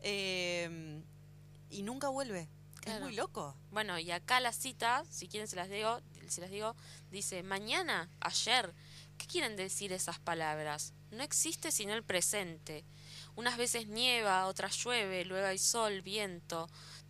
eh, 0.00 1.02
y 1.70 1.82
nunca 1.82 2.08
vuelve. 2.08 2.48
Es 2.84 3.00
muy 3.00 3.14
loco. 3.14 3.56
Bueno, 3.70 3.98
y 3.98 4.10
acá 4.10 4.40
la 4.40 4.52
cita, 4.52 5.04
si 5.08 5.28
quieren 5.28 5.46
se 5.46 5.54
las 5.56 5.68
digo, 5.68 6.00
se 6.28 6.40
las 6.40 6.50
digo, 6.50 6.74
dice, 7.10 7.42
mañana, 7.44 8.08
ayer, 8.20 8.74
¿qué 9.18 9.26
quieren 9.26 9.54
decir 9.56 9.92
esas 9.92 10.18
palabras? 10.18 10.92
No 11.12 11.22
existe 11.22 11.70
sino 11.70 11.94
el 11.94 12.02
presente. 12.02 12.84
Unas 13.36 13.56
veces 13.56 13.86
nieva, 13.86 14.46
otras 14.46 14.76
llueve, 14.76 15.24
luego 15.24 15.46
hay 15.46 15.58
sol, 15.58 16.02
viento. 16.02 16.68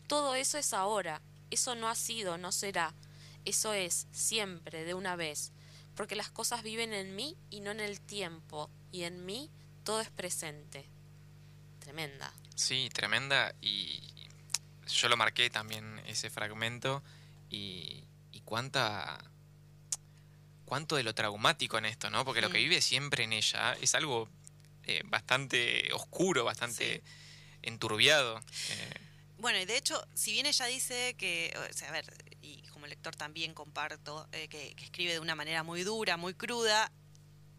Todo 0.09 0.34
eso 0.34 0.59
es 0.59 0.74
ahora. 0.74 1.22
Eso 1.50 1.74
no 1.74 1.88
ha 1.88 1.94
sido, 1.94 2.36
no 2.36 2.53
será. 2.53 2.94
Eso 3.44 3.72
es, 3.72 4.07
siempre, 4.12 4.84
de 4.84 4.94
una 4.94 5.16
vez. 5.16 5.53
Porque 5.97 6.16
las 6.16 6.30
cosas 6.30 6.62
viven 6.62 6.93
en 6.93 7.14
mí 7.14 7.36
y 7.51 7.61
no 7.61 7.70
en 7.70 7.80
el 7.80 8.01
tiempo. 8.01 8.70
Y 8.90 9.03
en 9.05 9.24
mí 9.26 9.51
todo 9.84 10.01
es 10.01 10.11
presente. 10.11 10.88
Tremenda. 11.80 12.32
Sí, 12.55 12.88
tremenda. 12.93 13.55
Y 13.61 14.01
yo 14.86 15.09
lo 15.09 15.16
marqué 15.16 15.51
también 15.51 16.01
ese 16.07 16.30
fragmento. 16.30 17.03
Y, 17.51 18.05
y 18.32 18.40
cuánta. 18.40 19.18
cuánto 20.64 20.97
de 20.97 21.03
lo 21.03 21.14
traumático 21.14 21.76
en 21.76 21.84
esto, 21.84 22.09
¿no? 22.11 22.24
Porque 22.24 22.40
lo 22.40 22.49
que 22.51 22.59
vive 22.59 22.80
siempre 22.80 23.24
en 23.24 23.34
ella 23.34 23.74
es 23.80 23.95
algo 23.95 24.28
eh, 24.84 25.03
bastante 25.05 25.93
oscuro, 25.93 26.45
bastante 26.45 27.03
enturbiado. 27.61 28.38
Eh, 28.70 28.95
Bueno, 29.38 29.59
y 29.61 29.66
de 29.66 29.76
hecho, 29.76 30.03
si 30.14 30.32
bien 30.32 30.47
ella 30.47 30.66
dice 30.66 31.14
que, 31.18 31.53
o 31.70 31.72
sea, 31.74 31.88
a 31.90 31.93
ver, 31.93 32.07
y 32.40 32.62
como 32.83 32.89
lector 32.89 33.14
también 33.14 33.55
comparto, 33.55 34.28
eh, 34.33 34.49
que, 34.49 34.74
escribe 34.83 35.12
de 35.12 35.20
una 35.20 35.37
manera 35.37 35.62
muy 35.62 35.85
dura, 35.85 36.16
muy 36.16 36.35
cruda, 36.35 36.91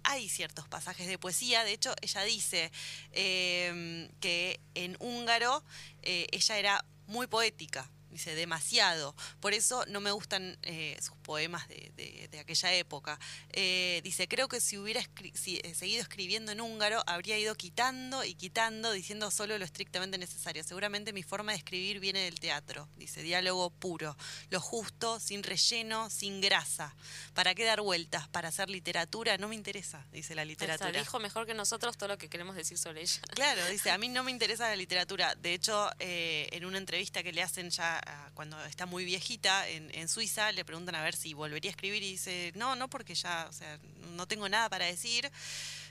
hay 0.03 0.27
ciertos 0.27 0.67
pasajes 0.67 1.07
de 1.07 1.17
poesía. 1.17 1.63
De 1.63 1.71
hecho, 1.71 1.95
ella 2.01 2.23
dice 2.23 2.73
eh, 3.13 4.09
que 4.19 4.59
en 4.75 4.97
húngaro 4.99 5.63
eh, 6.01 6.27
ella 6.33 6.57
era 6.57 6.85
muy 7.07 7.27
poética. 7.27 7.89
Dice, 8.09 8.35
demasiado. 8.35 9.15
Por 9.39 9.53
eso 9.53 9.85
no 9.87 10.01
me 10.01 10.11
gustan 10.11 10.57
eh, 10.61 10.97
sus 11.01 11.15
poemas 11.23 11.67
de, 11.69 11.91
de- 11.95 12.27
de 12.29 12.39
aquella 12.39 12.73
época. 12.73 13.19
Eh, 13.53 14.01
dice, 14.03 14.27
creo 14.27 14.47
que 14.47 14.59
si 14.61 14.77
hubiera 14.77 15.01
escri- 15.01 15.33
si, 15.35 15.57
eh, 15.63 15.73
seguido 15.73 16.01
escribiendo 16.01 16.51
en 16.51 16.61
húngaro, 16.61 17.01
habría 17.07 17.39
ido 17.39 17.55
quitando 17.55 18.23
y 18.23 18.35
quitando, 18.35 18.91
diciendo 18.91 19.31
solo 19.31 19.57
lo 19.57 19.65
estrictamente 19.65 20.17
necesario. 20.17 20.63
Seguramente 20.63 21.13
mi 21.13 21.23
forma 21.23 21.53
de 21.53 21.57
escribir 21.59 21.99
viene 21.99 22.19
del 22.19 22.39
teatro. 22.39 22.87
Dice, 22.97 23.23
diálogo 23.23 23.69
puro, 23.71 24.15
lo 24.49 24.59
justo, 24.59 25.19
sin 25.19 25.41
relleno, 25.43 26.09
sin 26.09 26.41
grasa. 26.41 26.95
¿Para 27.33 27.55
qué 27.55 27.63
dar 27.63 27.81
vueltas? 27.81 28.27
¿Para 28.27 28.49
hacer 28.49 28.69
literatura? 28.69 29.37
No 29.37 29.47
me 29.47 29.55
interesa, 29.55 30.05
dice 30.11 30.35
la 30.35 30.43
literatura. 30.45 30.91
dijo 30.99 31.19
mejor 31.19 31.45
que 31.45 31.53
nosotros 31.53 31.97
todo 31.97 32.09
lo 32.09 32.17
que 32.17 32.29
queremos 32.29 32.55
decir 32.55 32.77
sobre 32.77 33.01
ella. 33.01 33.21
Claro, 33.33 33.65
dice, 33.67 33.89
a 33.91 33.97
mí 33.97 34.09
no 34.09 34.23
me 34.23 34.31
interesa 34.37 34.67
la 34.67 34.75
literatura. 34.75 35.35
De 35.35 35.53
hecho, 35.53 35.89
eh, 35.99 36.49
en 36.51 36.65
una 36.65 36.77
entrevista 36.77 37.23
que 37.23 37.31
le 37.31 37.41
hacen 37.41 37.69
ya 37.69 37.99
ah, 38.05 38.29
cuando 38.33 38.61
está 38.65 38.85
muy 38.85 39.05
viejita 39.05 39.67
en, 39.69 39.89
en 39.95 40.07
Suiza, 40.09 40.51
le 40.51 40.65
preguntan 40.65 40.95
a 40.95 41.03
ver 41.03 41.12
si 41.17 41.33
volvería 41.33 41.69
a 41.69 41.73
escribir 41.73 42.03
y 42.03 42.11
dice, 42.11 42.51
no, 42.55 42.75
no, 42.75 42.89
porque 42.89 43.15
ya, 43.15 43.47
o 43.49 43.53
sea, 43.53 43.77
no 44.15 44.27
tengo 44.27 44.47
nada 44.49 44.69
para 44.69 44.85
decir 44.85 45.29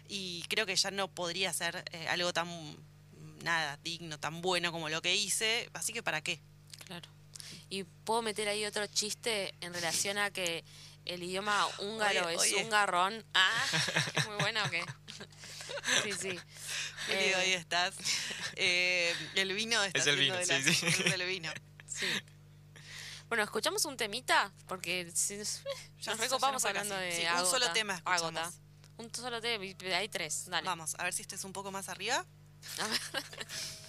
y 0.09 0.45
creo 0.49 0.67
que 0.67 0.77
ya 0.77 0.91
no 0.91 1.09
podría 1.09 1.51
hacer 1.51 1.85
eh, 1.93 2.09
algo 2.09 2.33
tan, 2.33 2.49
nada, 3.43 3.79
digno, 3.83 4.19
tan 4.19 4.41
bueno 4.43 4.73
como 4.73 4.89
lo 4.89 5.01
que 5.03 5.15
hice, 5.15 5.69
así 5.75 5.93
que 5.93 6.03
¿para 6.03 6.21
qué? 6.23 6.41
Claro. 6.87 7.09
Y 7.71 7.85
puedo 7.85 8.23
meter 8.23 8.49
ahí 8.49 8.65
otro 8.67 8.87
chiste 8.87 9.55
en 9.61 9.73
relación 9.73 10.19
a 10.19 10.31
que 10.31 10.63
el 11.05 11.23
idioma 11.23 11.67
húngaro 11.79 12.27
Oye, 12.27 12.35
es 12.37 12.41
oye. 12.43 12.65
un 12.65 12.71
garrón. 12.71 13.25
Ah, 13.35 13.65
¿es 14.15 14.27
muy 14.27 14.37
buena 14.37 14.65
o 14.65 14.71
qué? 14.71 14.85
Sí, 16.05 16.13
sí. 16.13 16.39
Eh, 17.09 17.35
ahí 17.35 17.53
estás. 17.55 17.95
Eh, 18.57 19.13
el 19.35 19.53
vino 19.55 19.83
está 19.83 19.99
Es 19.99 20.07
el 20.07 20.17
vino, 20.17 20.37
de 20.37 20.45
sí, 20.47 20.53
las- 20.53 20.65
sí. 20.77 20.87
es 20.87 21.01
el 21.13 21.27
vino. 21.27 21.51
sí. 21.89 22.07
Bueno, 23.33 23.45
¿escuchamos 23.45 23.83
un 23.87 23.97
temita? 23.97 24.53
Porque 24.69 25.11
si 25.15 25.39
nos, 25.39 25.63
Ya- 26.01 26.13
nos 26.13 26.21
ya 26.21 26.25
recopamos 26.27 26.63
hablando 26.67 26.95
casi. 26.95 27.07
de 27.07 27.13
Sí, 27.17 27.23
un 27.23 27.29
Ágota. 27.29 27.51
solo 27.51 27.73
tema 27.73 27.95
escuchamos. 27.95 28.41
Ágota. 28.43 28.53
Un 28.99 29.15
solo 29.15 29.41
tema, 29.41 29.65
hay 29.97 30.09
tres, 30.11 30.51
dale. 30.51 30.67
Vamos, 30.67 30.95
a 30.99 31.05
ver 31.05 31.15
si 31.15 31.23
este 31.23 31.37
es 31.37 31.45
un 31.45 31.55
poco 31.55 31.71
más 31.73 31.89
arriba. 31.89 32.27
A 32.79 32.87
ver. 32.89 33.01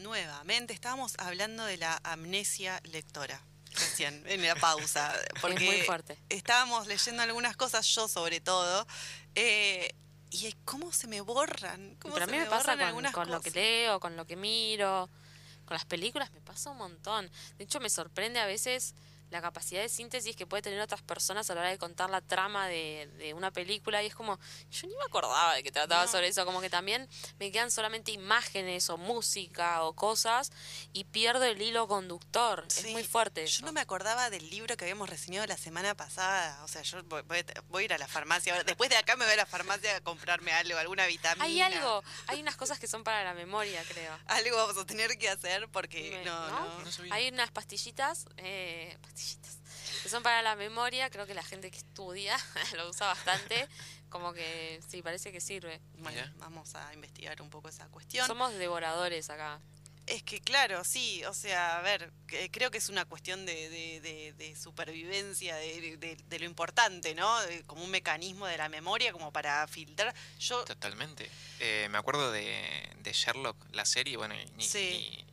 nuevamente. 0.00 0.72
Estábamos 0.72 1.14
hablando 1.18 1.64
de 1.64 1.76
la 1.78 2.00
amnesia 2.04 2.80
lectora 2.84 3.40
recién, 3.72 4.22
en 4.26 4.46
la 4.46 4.54
pausa. 4.54 5.12
Porque 5.40 5.64
muy 5.64 5.82
fuerte. 5.82 6.18
estábamos 6.28 6.86
leyendo 6.86 7.22
algunas 7.22 7.56
cosas, 7.56 7.86
yo 7.86 8.08
sobre 8.08 8.40
todo. 8.40 8.86
eh, 9.34 9.94
y 10.30 10.50
cómo 10.64 10.92
se 10.92 11.08
me 11.08 11.20
borran. 11.20 11.96
Cómo 11.96 12.14
Pero 12.14 12.24
a 12.24 12.26
se 12.26 12.32
mí 12.32 12.38
me 12.38 12.46
pasa 12.46 12.58
borran 12.72 12.78
con, 12.78 12.86
algunas 12.86 13.12
con 13.12 13.30
lo 13.30 13.40
que 13.40 13.50
leo, 13.50 14.00
con 14.00 14.16
lo 14.16 14.26
que 14.26 14.36
miro, 14.36 15.10
con 15.66 15.74
las 15.74 15.84
películas, 15.84 16.30
me 16.32 16.40
pasa 16.40 16.70
un 16.70 16.78
montón. 16.78 17.30
De 17.58 17.64
hecho, 17.64 17.80
me 17.80 17.90
sorprende 17.90 18.40
a 18.40 18.46
veces 18.46 18.94
la 19.32 19.40
capacidad 19.42 19.80
de 19.82 19.88
síntesis 19.88 20.36
que 20.36 20.46
puede 20.46 20.62
tener 20.62 20.80
otras 20.80 21.02
personas 21.02 21.48
a 21.50 21.54
la 21.54 21.62
hora 21.62 21.70
de 21.70 21.78
contar 21.78 22.10
la 22.10 22.20
trama 22.20 22.68
de, 22.68 23.10
de 23.18 23.34
una 23.34 23.50
película 23.50 24.02
y 24.02 24.06
es 24.06 24.14
como, 24.14 24.38
yo 24.70 24.86
ni 24.86 24.94
me 24.94 25.02
acordaba 25.04 25.54
de 25.54 25.62
que 25.62 25.72
trataba 25.72 26.04
No. 26.04 26.10
sobre 26.10 26.28
eso, 26.28 26.44
como 26.44 26.60
que 26.60 26.70
también 26.70 27.08
me 27.38 27.50
quedan 27.50 27.70
solamente 27.70 28.12
imágenes 28.12 28.88
o 28.90 28.96
música 28.98 29.82
o 29.82 29.94
cosas 29.94 30.52
y 30.92 31.04
pierdo 31.04 31.44
el 31.44 31.60
hilo 31.60 31.88
conductor. 31.88 32.64
es 32.68 32.84
muy 32.86 33.04
fuerte. 33.04 33.40
Yo 33.42 33.46
eso. 33.46 33.64
no 33.66 33.72
me 33.72 33.80
acordaba 33.80 34.30
del 34.30 34.48
libro 34.50 34.76
que 34.76 34.84
habíamos 34.84 35.08
reseñado 35.08 35.46
la 35.46 35.56
semana 35.56 35.94
pasada. 35.94 36.62
O 36.64 36.68
sea, 36.68 36.82
yo 36.82 37.02
voy, 37.04 37.22
voy- 37.22 37.44
voy 37.68 37.82
a 37.82 37.84
ir 37.86 37.92
a 37.94 37.98
la 37.98 38.08
farmacia. 38.08 38.52
ahora. 38.52 38.64
Después 38.64 38.90
de 38.90 38.96
acá 38.96 39.16
me 39.16 39.24
voy 39.24 39.34
a 39.34 39.36
la 39.38 39.46
farmacia 39.46 39.96
a 39.96 40.00
comprarme 40.02 40.52
algo, 40.52 40.78
alguna 40.78 41.06
vitamina. 41.06 41.44
Hay 41.44 41.60
algo, 41.60 42.02
hay 42.26 42.40
unas 42.42 42.56
cosas 42.56 42.78
que 42.78 42.86
son 42.86 43.02
para 43.02 43.24
la 43.24 43.32
memoria, 43.34 43.82
creo. 43.88 44.16
Algo 44.26 44.56
vamos 44.58 44.76
a 44.76 44.84
tener 44.84 45.16
que 45.18 45.28
hacer 45.30 45.68
porque 45.68 46.10
Me- 46.18 46.24
no, 46.24 46.48
¿no? 46.50 46.78
no. 46.80 47.14
Hay 47.14 47.28
unas 47.28 47.50
pastillitas, 47.50 48.26
eh, 48.36 48.96
pastillitas, 49.00 49.21
que 50.02 50.08
son 50.08 50.22
para 50.22 50.42
la 50.42 50.56
memoria, 50.56 51.10
creo 51.10 51.26
que 51.26 51.34
la 51.34 51.42
gente 51.44 51.70
que 51.70 51.78
estudia 51.78 52.36
lo 52.76 52.88
usa 52.88 53.06
bastante, 53.08 53.68
como 54.10 54.32
que 54.32 54.80
sí, 54.88 55.02
parece 55.02 55.32
que 55.32 55.40
sirve. 55.40 55.80
Bueno, 55.98 56.22
vamos 56.38 56.74
a 56.74 56.92
investigar 56.94 57.40
un 57.42 57.50
poco 57.50 57.68
esa 57.68 57.86
cuestión. 57.88 58.26
Somos 58.26 58.52
devoradores 58.54 59.30
acá. 59.30 59.60
Es 60.04 60.24
que 60.24 60.40
claro, 60.40 60.82
sí, 60.82 61.24
o 61.26 61.32
sea, 61.32 61.78
a 61.78 61.82
ver, 61.82 62.10
que- 62.26 62.50
creo 62.50 62.72
que 62.72 62.78
es 62.78 62.88
una 62.88 63.04
cuestión 63.04 63.46
de, 63.46 63.68
de- 63.70 64.00
de- 64.00 64.32
de 64.32 64.56
supervivencia, 64.56 65.54
de, 65.54 65.96
de- 65.96 66.16
de 66.16 66.38
lo 66.40 66.44
importante, 66.44 67.14
¿no? 67.14 67.40
De- 67.42 67.62
como 67.64 67.84
un 67.84 67.90
mecanismo 67.90 68.46
de 68.48 68.56
la 68.58 68.68
memoria, 68.68 69.12
como 69.12 69.32
para 69.32 69.64
filtrar. 69.68 70.12
Yo, 70.40 70.64
Totalmente. 70.64 71.30
Eh, 71.60 71.86
me 71.88 71.98
acuerdo 71.98 72.32
de, 72.32 72.90
de 72.98 73.12
Sherlock, 73.12 73.56
la 73.70 73.84
serie, 73.84 74.16
bueno, 74.16 74.34
y 74.34 74.44
ni, 74.56 74.64
Sí. 74.64 74.78
ni- 74.90 75.24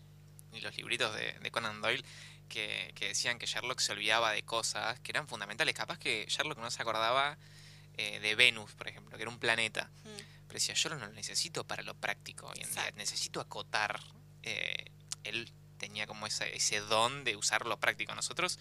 ni 0.52 0.62
los 0.62 0.76
libritos 0.78 1.16
de, 1.16 1.32
de 1.34 1.52
Conan 1.52 1.82
Doyle, 1.82 2.06
que, 2.50 2.92
que 2.96 3.08
decían 3.10 3.40
que 3.40 3.46
Sherlock 3.46 3.80
se 3.80 3.92
olvidaba 3.94 4.32
de 4.34 4.44
cosas 4.44 5.00
que 5.00 5.12
eran 5.12 5.28
fundamentales. 5.28 5.74
Capaz 5.76 5.98
que 6.00 6.26
Sherlock 6.28 6.58
no 6.58 6.70
se 6.72 6.82
acordaba 6.82 7.38
eh, 7.98 8.20
de 8.20 8.36
Venus, 8.36 8.74
por 8.74 8.88
ejemplo, 8.88 9.16
que 9.18 9.22
era 9.24 9.30
un 9.32 9.40
planeta. 9.40 9.90
Mm, 10.04 10.10
Pero 10.48 10.54
decía, 10.54 10.74
yo 10.76 10.90
no 10.90 10.96
lo 10.98 11.10
necesito 11.14 11.66
para 11.66 11.84
lo 11.84 11.94
práctico 11.96 12.48
hoy 12.48 12.60
en 12.62 12.70
día, 12.84 12.92
necesito 12.96 13.40
acotar. 13.40 14.00
Eh, 14.44 14.86
él 15.24 15.52
tenía 15.78 16.08
como 16.08 16.26
esa- 16.28 16.48
ese 16.48 16.80
don 16.82 17.24
de 17.24 17.36
usar 17.36 17.66
lo 17.66 17.80
práctico. 17.80 18.14
Nosotros 18.16 18.58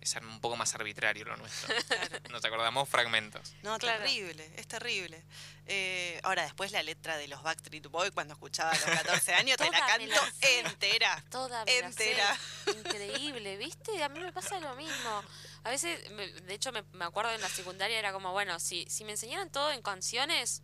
es 0.00 0.14
un 0.16 0.40
poco 0.40 0.56
más 0.56 0.74
arbitrario 0.74 1.24
lo 1.24 1.36
nuestro. 1.36 1.74
Nos 2.30 2.44
acordamos 2.44 2.88
fragmentos. 2.88 3.54
no, 3.62 3.78
Claro. 3.78 4.02
terrible, 4.04 4.50
es 4.56 4.66
terrible. 4.68 5.24
Eh, 5.66 6.18
ahora, 6.22 6.44
después 6.44 6.72
la 6.72 6.82
letra 6.82 7.16
de 7.16 7.28
los 7.28 7.42
Backstreet 7.42 7.86
Boys, 7.88 8.10
cuando 8.12 8.32
escuchaba 8.34 8.70
a 8.70 8.74
los 8.74 8.84
14 8.84 9.34
años, 9.34 9.56
te 9.58 9.64
la 9.70 9.86
canto 9.86 10.06
la 10.14 10.32
entera. 10.60 11.24
Toda 11.30 11.64
me 11.64 11.80
la 11.80 11.92
sé. 11.92 12.10
Entera. 12.12 12.38
Increíble, 12.78 13.56
¿viste? 13.56 14.02
A 14.02 14.08
mí 14.08 14.20
me 14.20 14.32
pasa 14.32 14.58
lo 14.60 14.74
mismo. 14.76 15.22
A 15.64 15.70
veces, 15.70 16.10
me- 16.12 16.28
de 16.32 16.54
hecho, 16.54 16.72
me, 16.72 16.82
me 16.92 17.04
acuerdo 17.04 17.32
en 17.32 17.40
la 17.40 17.48
secundaria 17.48 17.98
era 17.98 18.12
como, 18.12 18.32
bueno, 18.32 18.58
si, 18.60 18.86
si 18.88 19.04
me 19.04 19.12
enseñaran 19.12 19.50
todo 19.50 19.70
en 19.72 19.82
canciones, 19.82 20.62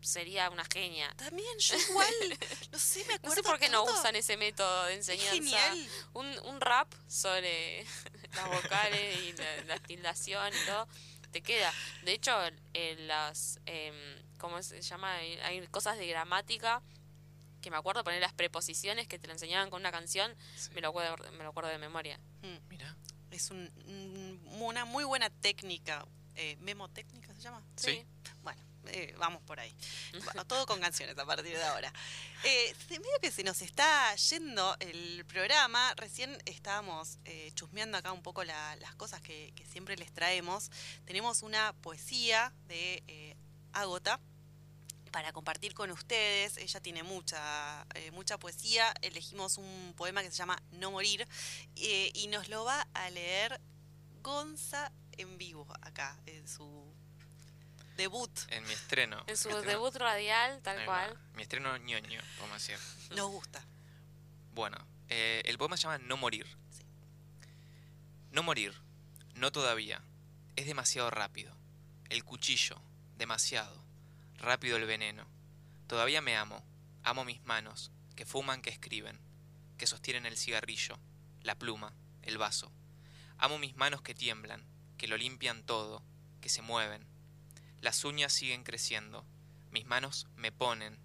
sería 0.00 0.50
una 0.50 0.64
genia. 0.72 1.12
También, 1.16 1.58
yo 1.58 1.76
igual, 1.76 2.14
no 2.72 2.78
sé, 2.78 3.04
me 3.06 3.14
acuerdo 3.14 3.28
No 3.30 3.34
sé 3.34 3.42
por 3.42 3.58
qué 3.58 3.68
no 3.70 3.82
usan 3.84 4.14
ese 4.14 4.36
método 4.36 4.84
de 4.84 4.92
Es 4.92 4.98
enseñanza. 5.08 5.32
genial. 5.32 5.88
Un, 6.12 6.38
un 6.44 6.60
rap 6.60 6.92
sobre 7.08 7.84
las 8.36 8.62
vocales 8.62 9.18
y 9.22 9.32
la, 9.32 9.64
la 9.74 9.78
tildación 9.78 10.52
y 10.54 10.66
todo, 10.66 10.88
te 11.30 11.42
queda. 11.42 11.72
De 12.04 12.12
hecho, 12.12 12.32
en 12.74 13.08
las, 13.08 13.60
em, 13.66 13.94
¿cómo 14.38 14.62
se 14.62 14.80
llama? 14.82 15.14
Hay, 15.14 15.34
hay 15.40 15.66
cosas 15.68 15.98
de 15.98 16.06
gramática 16.06 16.82
que 17.60 17.70
me 17.70 17.76
acuerdo 17.76 18.04
poner 18.04 18.20
las 18.20 18.34
preposiciones 18.34 19.08
que 19.08 19.18
te 19.18 19.26
lo 19.26 19.32
enseñaban 19.32 19.70
con 19.70 19.80
una 19.80 19.90
canción, 19.90 20.34
Sí. 20.56 20.70
me 20.74 20.80
lo 20.82 20.88
acuerdo, 20.88 21.16
me 21.32 21.44
lo 21.44 21.50
acuerdo 21.50 21.70
de 21.70 21.78
memoria. 21.78 22.18
Mm. 22.42 22.68
Mira. 22.68 22.94
Es 23.30 23.50
un- 23.50 23.72
un- 23.86 24.62
una 24.62 24.84
muy 24.84 25.02
buena 25.04 25.30
técnica. 25.30 26.06
Eh, 26.36 26.56
¿Memotécnica 26.60 27.32
se 27.34 27.40
llama? 27.40 27.62
Sí. 27.76 28.04
Eh, 28.88 29.14
vamos 29.18 29.42
por 29.42 29.60
ahí. 29.60 29.74
Todo 30.46 30.66
con 30.66 30.80
canciones 30.80 31.16
a 31.18 31.24
partir 31.26 31.56
de 31.56 31.64
ahora. 31.64 31.92
Eh, 32.44 32.74
medio 32.90 33.18
que 33.20 33.30
se 33.30 33.42
nos 33.44 33.62
está 33.62 34.14
yendo 34.16 34.76
el 34.80 35.24
programa. 35.26 35.94
Recién 35.96 36.36
estábamos 36.46 37.18
eh, 37.24 37.50
chusmeando 37.54 37.96
acá 37.98 38.12
un 38.12 38.22
poco 38.22 38.44
la- 38.44 38.76
las 38.76 38.94
cosas 38.94 39.20
que, 39.20 39.52
que 39.56 39.64
siempre 39.66 39.96
les 39.96 40.12
traemos. 40.12 40.70
Tenemos 41.04 41.42
una 41.42 41.72
poesía 41.80 42.52
de 42.66 43.02
eh, 43.08 43.36
Ágota 43.72 44.20
para 45.10 45.32
compartir 45.32 45.74
con 45.74 45.90
ustedes. 45.90 46.56
Ella 46.56 46.80
tiene 46.80 47.02
mucha, 47.02 47.86
eh, 47.94 48.10
mucha 48.10 48.36
poesía. 48.38 48.92
Elegimos 49.00 49.58
un 49.58 49.94
poema 49.96 50.22
que 50.22 50.30
se 50.30 50.36
llama 50.36 50.60
No 50.72 50.90
Morir 50.90 51.26
eh, 51.76 52.10
y 52.14 52.26
nos 52.26 52.48
lo 52.48 52.64
va 52.64 52.86
a 52.94 53.10
leer 53.10 53.60
Gonza 54.22 54.90
en 55.16 55.38
vivo 55.38 55.66
acá, 55.82 56.18
en 56.26 56.48
su 56.48 56.83
debut. 57.96 58.30
En 58.48 58.64
mi 58.66 58.72
estreno. 58.72 59.22
En 59.26 59.36
su 59.36 59.48
estreno- 59.48 59.70
debut 59.70 59.94
radial, 59.96 60.60
tal 60.62 60.84
cual. 60.84 61.18
Mi 61.34 61.42
estreno 61.42 61.76
ñoño, 61.76 62.20
podemos 62.38 62.66
decir. 62.66 62.78
Nos 63.16 63.30
gusta. 63.30 63.64
Bueno, 64.52 64.76
eh, 65.08 65.42
el 65.44 65.58
poema 65.58 65.76
se 65.76 65.84
llama 65.84 65.98
No 65.98 66.16
morir. 66.16 66.46
Sí. 66.70 66.84
No 68.32 68.42
morir, 68.42 68.74
no 69.34 69.52
todavía. 69.52 70.02
Es 70.56 70.66
demasiado 70.66 71.10
rápido. 71.10 71.54
El 72.08 72.24
cuchillo, 72.24 72.80
demasiado. 73.16 73.82
Rápido 74.38 74.76
el 74.76 74.84
veneno. 74.86 75.26
Todavía 75.86 76.20
me 76.20 76.36
amo. 76.36 76.64
Amo 77.02 77.24
mis 77.24 77.42
manos, 77.44 77.90
que 78.16 78.24
fuman, 78.24 78.62
que 78.62 78.70
escriben, 78.70 79.18
que 79.76 79.86
sostienen 79.86 80.24
el 80.26 80.36
cigarrillo, 80.38 80.98
la 81.42 81.54
pluma, 81.58 81.92
el 82.22 82.38
vaso. 82.38 82.72
Amo 83.36 83.58
mis 83.58 83.76
manos 83.76 84.00
que 84.02 84.14
tiemblan, 84.14 84.64
que 84.96 85.06
lo 85.08 85.16
limpian 85.16 85.64
todo, 85.64 86.02
que 86.40 86.48
se 86.48 86.62
mueven. 86.62 87.06
Las 87.84 88.02
uñas 88.06 88.32
siguen 88.32 88.64
creciendo. 88.64 89.26
Mis 89.70 89.84
manos 89.84 90.26
me 90.36 90.50
ponen 90.50 90.98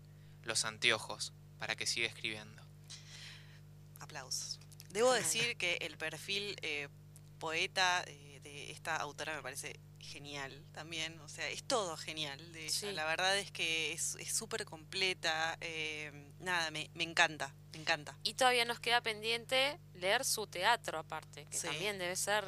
los 0.43 0.63
anteojos 0.63 1.33
para 1.59 1.75
que 1.75 1.85
siga 1.85 2.07
escribiendo. 2.07 2.63
Aplausos. 3.99 4.61
Debo 4.89 5.11
decir 5.11 5.57
que 5.57 5.75
el 5.81 5.97
perfil 5.97 6.55
eh, 6.61 6.87
poeta 7.37 8.01
eh, 8.07 8.39
de 8.43 8.71
esta 8.71 8.95
autora 8.95 9.35
me 9.35 9.41
parece 9.43 9.77
genial 9.99 10.63
también. 10.71 11.19
O 11.19 11.27
sea, 11.27 11.49
es 11.49 11.63
todo 11.63 11.97
genial 11.97 12.53
de 12.53 12.63
ella. 12.67 12.71
Sí. 12.73 12.91
La 12.93 13.03
verdad 13.03 13.37
es 13.37 13.51
que 13.51 13.91
es 13.91 14.17
súper 14.33 14.63
completa. 14.63 15.57
eh, 15.59 16.31
nada, 16.39 16.71
me, 16.71 16.89
me 16.93 17.03
encanta, 17.03 17.53
me 17.73 17.79
encanta. 17.79 18.17
Y 18.23 18.35
todavía 18.35 18.63
nos 18.63 18.79
queda 18.79 19.01
pendiente 19.01 19.77
leer 19.95 20.23
su 20.23 20.47
teatro 20.47 20.97
aparte, 20.97 21.45
que 21.51 21.57
Sí. 21.57 21.67
también 21.67 21.99
debe 21.99 22.15
ser 22.15 22.45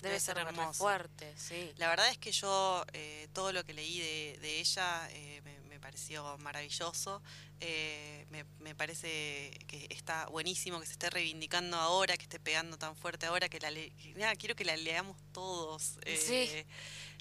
debe, 0.00 0.08
Debe 0.14 0.20
ser, 0.20 0.36
ser 0.36 0.46
hermoso. 0.46 0.78
fuerte, 0.84 1.32
sí. 1.36 1.72
La 1.76 1.88
verdad 1.88 2.08
es 2.08 2.18
que 2.18 2.32
yo 2.32 2.84
eh, 2.92 3.28
todo 3.32 3.52
lo 3.52 3.64
que 3.64 3.72
leí 3.74 3.98
de, 3.98 4.38
de 4.40 4.60
ella 4.60 5.08
eh, 5.12 5.40
me, 5.44 5.58
me 5.68 5.78
pareció 5.80 6.36
maravilloso. 6.38 7.22
Eh, 7.60 8.26
me, 8.30 8.44
me 8.60 8.74
parece 8.74 9.50
que 9.66 9.86
está 9.90 10.26
buenísimo 10.26 10.78
que 10.80 10.86
se 10.86 10.92
esté 10.92 11.10
reivindicando 11.10 11.76
ahora, 11.76 12.16
que 12.16 12.22
esté 12.22 12.38
pegando 12.38 12.78
tan 12.78 12.94
fuerte 12.96 13.26
ahora, 13.26 13.48
que 13.48 13.58
la 13.58 13.70
le- 13.72 13.92
nada, 14.16 14.34
quiero 14.36 14.54
que 14.54 14.64
la 14.64 14.76
leamos 14.76 15.16
todos. 15.32 15.98
eh, 16.02 16.64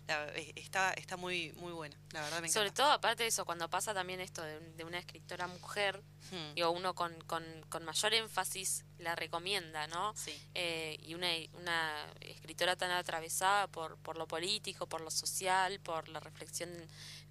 la- 0.08 0.28
eh, 0.36 0.53
está, 0.55 0.93
está 0.93 1.18
muy, 1.18 1.51
muy 1.53 1.72
buena, 1.74 1.97
la 2.12 2.22
verdad 2.22 2.41
me 2.41 2.49
Sobre 2.49 2.68
encanta. 2.68 2.84
todo, 2.84 2.91
aparte 2.93 3.24
de 3.24 3.30
eso, 3.30 3.45
cuando 3.45 3.70
pasa 3.70 3.93
también 3.93 4.20
esto 4.22 4.41
de, 4.41 4.60
de 4.60 4.84
una 4.84 4.99
escritora 4.99 5.47
mujer, 5.47 6.01
Hmm, 6.30 6.55
digo, 6.55 6.72
uno 6.72 6.93
con, 6.93 7.14
con, 7.22 7.43
con 7.70 7.86
mayor 7.86 8.14
énfasis 8.14 8.84
la 8.97 9.16
recomienda, 9.16 9.88
¿no? 9.88 10.14
sí, 10.16 10.34
Eh, 10.55 10.97
y 11.01 11.14
una, 11.14 11.30
una 11.53 12.05
escritora 12.20 12.76
tan 12.76 12.91
atravesada 12.91 13.68
por, 13.68 13.97
por 13.99 14.18
lo 14.18 14.28
político, 14.28 14.88
por 14.89 14.99
lo 15.01 15.10
social, 15.12 15.80
por 15.80 16.10
la 16.10 16.20
reflexión 16.20 16.70
en, 16.76 16.82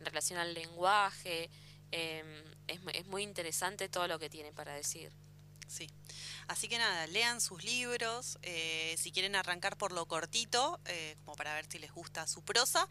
en 0.00 0.06
relación 0.06 0.38
al 0.38 0.54
lenguaje, 0.54 1.50
eh, 1.92 2.44
es, 2.68 2.80
es 2.94 3.06
muy 3.06 3.22
interesante 3.22 3.88
todo 3.90 4.08
lo 4.08 4.18
que 4.18 4.30
tiene 4.30 4.52
para 4.52 4.72
decir. 4.74 5.12
sí. 5.68 5.88
Así 6.48 6.68
que 6.68 6.78
nada, 6.78 7.06
lean 7.08 7.40
sus 7.40 7.64
libros, 7.64 8.38
eh, 8.42 8.94
si 8.98 9.10
quieren 9.10 9.34
arrancar 9.34 9.76
por 9.76 9.92
lo 9.92 10.06
cortito, 10.06 10.80
eh, 10.84 11.16
como 11.24 11.36
para 11.36 11.54
ver 11.54 11.66
si 11.68 11.78
les 11.78 11.92
gusta 11.92 12.26
su 12.26 12.42
prosa, 12.42 12.88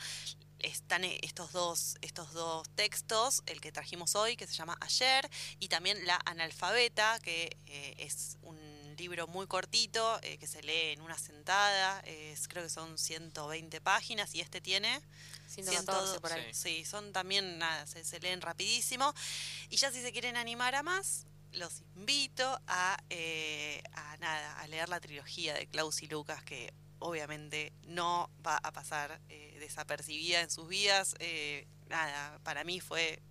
están 0.59 1.03
eh, 1.03 1.19
estos 1.21 1.51
dos, 1.51 1.95
estos 2.01 2.33
dos 2.33 2.67
textos, 2.75 3.43
el 3.45 3.61
que 3.61 3.71
trajimos 3.71 4.15
hoy, 4.15 4.35
que 4.35 4.47
se 4.47 4.53
llama 4.53 4.77
Ayer, 4.81 5.29
y 5.59 5.67
también 5.67 6.05
La 6.05 6.19
Analfabeta, 6.25 7.19
que 7.21 7.57
eh, 7.67 7.95
es 7.97 8.37
un 8.41 8.57
libro 8.97 9.27
muy 9.27 9.45
cortito, 9.47 10.19
eh, 10.21 10.37
que 10.37 10.47
se 10.47 10.63
lee 10.63 10.93
en 10.93 11.01
una 11.01 11.17
sentada, 11.17 11.99
es, 12.01 12.47
creo 12.47 12.63
que 12.63 12.69
son 12.69 12.97
120 12.97 13.81
páginas, 13.81 14.33
y 14.33 14.41
este 14.41 14.61
tiene 14.61 15.01
114 15.47 16.19
por 16.19 16.33
ahí. 16.33 16.53
Sí. 16.53 16.77
Sí, 16.77 16.85
son 16.85 17.13
también, 17.13 17.59
nada, 17.59 17.85
se, 17.85 18.03
se 18.03 18.19
leen 18.19 18.41
rapidísimo. 18.41 19.13
Y 19.69 19.77
ya 19.77 19.91
si 19.91 20.01
se 20.01 20.11
quieren 20.11 20.37
animar 20.37 20.75
a 20.75 20.83
más, 20.83 21.25
los 21.55 21.81
invito 21.95 22.59
a, 22.67 22.97
eh, 23.09 23.81
a 23.93 24.17
nada, 24.17 24.59
a 24.59 24.67
leer 24.67 24.89
la 24.89 24.99
trilogía 24.99 25.53
de 25.53 25.67
Klaus 25.67 26.01
y 26.01 26.07
Lucas, 26.07 26.43
que 26.43 26.73
obviamente 26.99 27.73
no 27.87 28.29
va 28.45 28.57
a 28.57 28.71
pasar 28.71 29.19
eh, 29.29 29.57
desapercibida 29.59 30.41
en 30.41 30.49
sus 30.49 30.67
vidas. 30.67 31.15
Eh, 31.19 31.67
nada, 31.87 32.39
para 32.43 32.63
mí 32.63 32.79
fue 32.79 33.21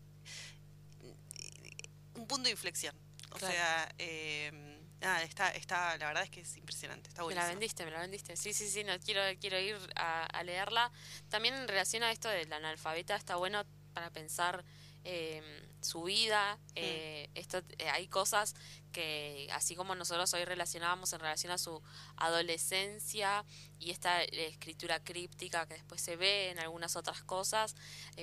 un 2.14 2.27
punto 2.27 2.45
de 2.45 2.51
inflexión. 2.51 2.97
O 3.31 3.37
Claro. 3.37 3.53
sea, 3.55 3.95
eh, 3.99 4.53
nada, 5.01 5.22
está, 5.25 5.51
está, 5.51 5.97
la 5.99 6.07
verdad 6.07 6.22
es 6.22 6.31
que 6.31 6.41
es 6.43 6.57
impresionante, 6.57 7.09
está 7.09 7.25
Me 7.25 7.35
la 7.35 7.47
vendiste, 7.49 7.85
me 7.85 7.91
la 7.91 8.01
vendiste. 8.01 8.37
Sí, 8.37 8.53
sí, 8.55 8.68
sí, 8.68 8.85
no, 8.85 8.99
quiero, 9.01 9.22
quiero 9.41 9.59
ir 9.59 9.77
a, 9.97 10.25
a 10.25 10.43
leerla. 10.45 10.91
También 11.29 11.55
en 11.55 11.66
relación 11.66 12.03
a 12.05 12.12
esto 12.12 12.29
del 12.29 12.53
analfabeta, 12.53 13.16
está 13.16 13.37
bueno 13.37 13.64
para 13.93 14.11
pensar 14.11 14.64
eh, 15.05 15.43
su 15.85 16.03
vida. 16.03 16.59
eh, 16.75 17.31
esto, 17.35 17.59
eh, 17.79 17.89
hay 17.91 18.09
cosas 18.09 18.55
que, 18.93 19.49
así 19.53 19.77
como 19.77 19.95
nosotros 19.95 20.33
hoy 20.35 20.45
relacionábamos 20.45 21.13
en 21.13 21.21
relación 21.21 21.53
a 21.53 21.59
su 21.59 21.83
adolescencia 22.17 23.45
y 23.79 23.91
esta 23.91 24.23
eh, 24.23 24.47
escritura 24.47 25.03
críptica 25.03 25.67
que 25.67 25.75
después 25.75 26.01
se 26.01 26.17
ve 26.17 26.51
en 26.51 26.59
algunas 26.59 26.97
otras 26.97 27.23
cosas, 27.23 27.77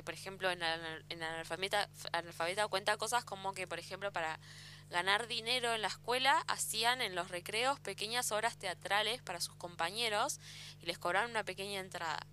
por 0.03 0.13
ejemplo, 0.13 0.49
en, 0.49 0.61
en 0.63 1.23
analfabeta, 1.23 1.89
analfabeta 2.11 2.67
cuenta 2.67 2.97
cosas 2.97 3.23
como 3.23 3.53
que, 3.53 3.67
por 3.67 3.79
ejemplo, 3.79 4.11
para 4.11 4.39
ganar 4.89 5.27
dinero 5.27 5.73
en 5.73 5.81
la 5.81 5.87
escuela, 5.87 6.43
hacían 6.47 7.01
en 7.01 7.15
los 7.15 7.29
recreos 7.29 7.79
pequeñas 7.79 8.31
obras 8.31 8.57
teatrales 8.57 9.21
para 9.21 9.39
sus 9.39 9.55
compañeros 9.55 10.39
y 10.81 10.85
les 10.85 10.97
cobraban 10.97 11.29
una 11.29 11.43
pequeña 11.43 11.79
entrada. 11.79 12.25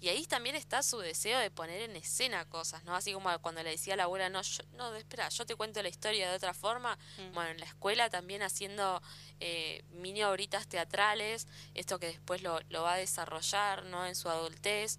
Y 0.00 0.08
ahí 0.08 0.24
también 0.26 0.56
está 0.56 0.82
su 0.82 0.98
deseo 0.98 1.38
de 1.38 1.50
poner 1.50 1.82
en 1.82 1.94
escena 1.94 2.46
cosas, 2.46 2.84
¿no? 2.84 2.94
Así 2.96 3.12
como 3.12 3.30
cuando 3.40 3.62
le 3.62 3.70
decía 3.70 3.94
a 3.94 3.96
la 3.98 4.04
abuela, 4.04 4.30
no, 4.30 4.40
yo- 4.40 4.62
no, 4.72 4.94
espera, 4.96 5.28
yo 5.28 5.44
te 5.44 5.54
cuento 5.56 5.82
la 5.82 5.90
historia 5.90 6.30
de 6.30 6.36
otra 6.36 6.54
forma. 6.54 6.98
Mm. 7.18 7.34
Bueno, 7.34 7.50
en 7.50 7.60
la 7.60 7.66
escuela 7.66 8.08
también 8.08 8.42
haciendo 8.42 9.02
eh, 9.40 9.84
mini 9.90 10.22
obritas 10.24 10.66
teatrales, 10.68 11.46
esto 11.74 11.98
que 11.98 12.06
después 12.06 12.40
lo, 12.42 12.60
lo 12.70 12.82
va 12.82 12.94
a 12.94 12.96
desarrollar, 12.96 13.84
¿no? 13.84 14.06
En 14.06 14.14
su 14.14 14.28
adultez 14.30 14.98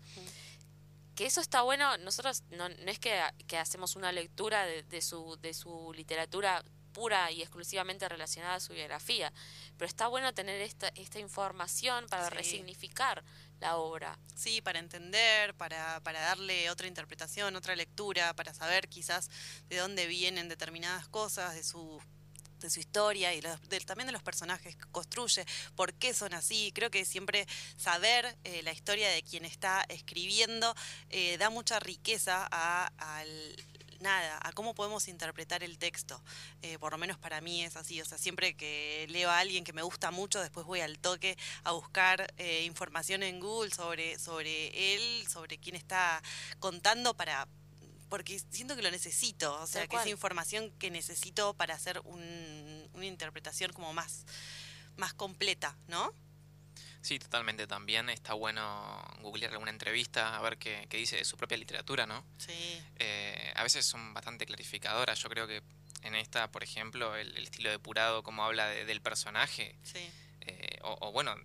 que 1.15 1.25
eso 1.25 1.41
está 1.41 1.61
bueno, 1.61 1.97
nosotros 1.97 2.43
no, 2.51 2.69
no 2.69 2.89
es 2.91 2.97
que, 2.97 3.21
que 3.47 3.57
hacemos 3.57 3.95
una 3.95 4.11
lectura 4.11 4.65
de, 4.65 4.83
de 4.83 5.01
su, 5.01 5.37
de 5.41 5.53
su 5.53 5.91
literatura 5.93 6.63
pura 6.93 7.31
y 7.31 7.41
exclusivamente 7.41 8.07
relacionada 8.09 8.55
a 8.55 8.59
su 8.59 8.73
biografía, 8.73 9.31
pero 9.77 9.87
está 9.87 10.07
bueno 10.07 10.33
tener 10.33 10.61
esta, 10.61 10.87
esta 10.95 11.19
información 11.19 12.05
para 12.07 12.29
Sí. 12.29 12.35
resignificar 12.35 13.23
la 13.61 13.77
obra. 13.77 14.19
Sí, 14.35 14.59
para 14.61 14.79
entender, 14.79 15.53
para, 15.55 16.01
para 16.01 16.19
darle 16.19 16.69
otra 16.69 16.87
interpretación, 16.87 17.55
otra 17.55 17.75
lectura, 17.75 18.33
para 18.33 18.53
saber 18.53 18.89
quizás 18.89 19.29
de 19.69 19.77
dónde 19.77 20.07
vienen 20.07 20.49
determinadas 20.49 21.07
cosas, 21.07 21.53
de 21.55 21.63
su 21.63 22.01
de 22.59 22.69
su 22.69 22.79
historia 22.79 23.33
y 23.33 23.41
los- 23.41 23.59
del- 23.69 23.87
también 23.87 24.05
de 24.05 24.11
los 24.11 24.21
personajes 24.21 24.75
que 24.75 24.85
construye, 24.91 25.43
por 25.75 25.95
qué 25.95 26.13
son 26.13 26.35
así. 26.35 26.71
Creo 26.75 26.91
que 26.91 27.05
siempre 27.05 27.47
saber 27.75 28.37
eh, 28.43 28.61
la 28.61 28.71
historia 28.71 29.09
de 29.09 29.23
quien 29.23 29.45
está 29.45 29.83
escribiendo 29.89 30.75
eh, 31.09 31.39
da 31.39 31.49
mucha 31.49 31.79
riqueza 31.79 32.47
a, 32.51 32.91
al 32.97 33.55
nada, 34.01 34.39
a 34.41 34.51
cómo 34.51 34.73
podemos 34.75 35.07
interpretar 35.07 35.63
el 35.63 35.77
texto. 35.77 36.21
Eh, 36.61 36.77
por 36.79 36.91
lo 36.91 36.97
menos 36.97 37.17
para 37.17 37.39
mí 37.41 37.63
es 37.63 37.75
así. 37.75 38.01
O 38.01 38.05
sea, 38.05 38.17
siempre 38.17 38.55
que 38.55 39.05
leo 39.09 39.29
a 39.29 39.39
alguien 39.39 39.63
que 39.63 39.73
me 39.73 39.81
gusta 39.81 40.11
mucho, 40.11 40.41
después 40.41 40.65
voy 40.65 40.81
al 40.81 40.99
toque 40.99 41.37
a 41.63 41.71
buscar 41.71 42.33
eh, 42.37 42.63
información 42.65 43.23
en 43.23 43.39
Google 43.39 43.71
sobre, 43.71 44.17
sobre 44.19 44.95
él, 44.95 45.27
sobre 45.27 45.57
quién 45.57 45.75
está 45.75 46.21
contando 46.59 47.13
para 47.15 47.47
porque 48.09 48.41
siento 48.49 48.75
que 48.75 48.81
lo 48.81 48.91
necesito, 48.91 49.53
o 49.61 49.65
sea, 49.67 49.83
que 49.87 49.95
es 49.95 50.11
información 50.11 50.69
que 50.79 50.91
necesito 50.91 51.53
para 51.53 51.75
hacer 51.75 52.01
un- 52.03 52.89
una 52.93 53.05
interpretación 53.05 53.71
como 53.71 53.93
más, 53.93 54.25
más 54.97 55.13
completa, 55.13 55.77
¿no? 55.87 56.13
Sí, 57.01 57.17
totalmente. 57.19 57.65
También 57.67 58.09
está 58.09 58.33
bueno 58.33 59.03
googlear 59.21 59.51
alguna 59.51 59.71
entrevista, 59.71 60.37
a 60.37 60.41
ver 60.41 60.57
qué, 60.57 60.85
qué 60.89 60.97
dice 60.97 61.17
de 61.17 61.25
su 61.25 61.35
propia 61.37 61.57
literatura, 61.57 62.05
¿no? 62.05 62.23
Sí, 62.37 62.81
Eh, 62.99 63.51
a 63.55 63.63
veces 63.63 63.85
son 63.85 64.13
bastante 64.13 64.45
clarificadoras. 64.45 65.19
Yo 65.19 65.29
creo 65.29 65.47
que 65.47 65.63
en 66.03 66.15
esta, 66.15 66.51
por 66.51 66.63
ejemplo, 66.63 67.15
el, 67.15 67.35
el 67.37 67.43
estilo 67.43 67.69
depurado, 67.71 68.21
como 68.23 68.43
habla 68.43 68.67
de- 68.67 68.85
del 68.85 69.01
personaje, 69.01 69.75
sí, 69.83 70.07
eh, 70.41 70.79
o, 70.83 70.97
o 71.01 71.11
bueno, 71.11 71.35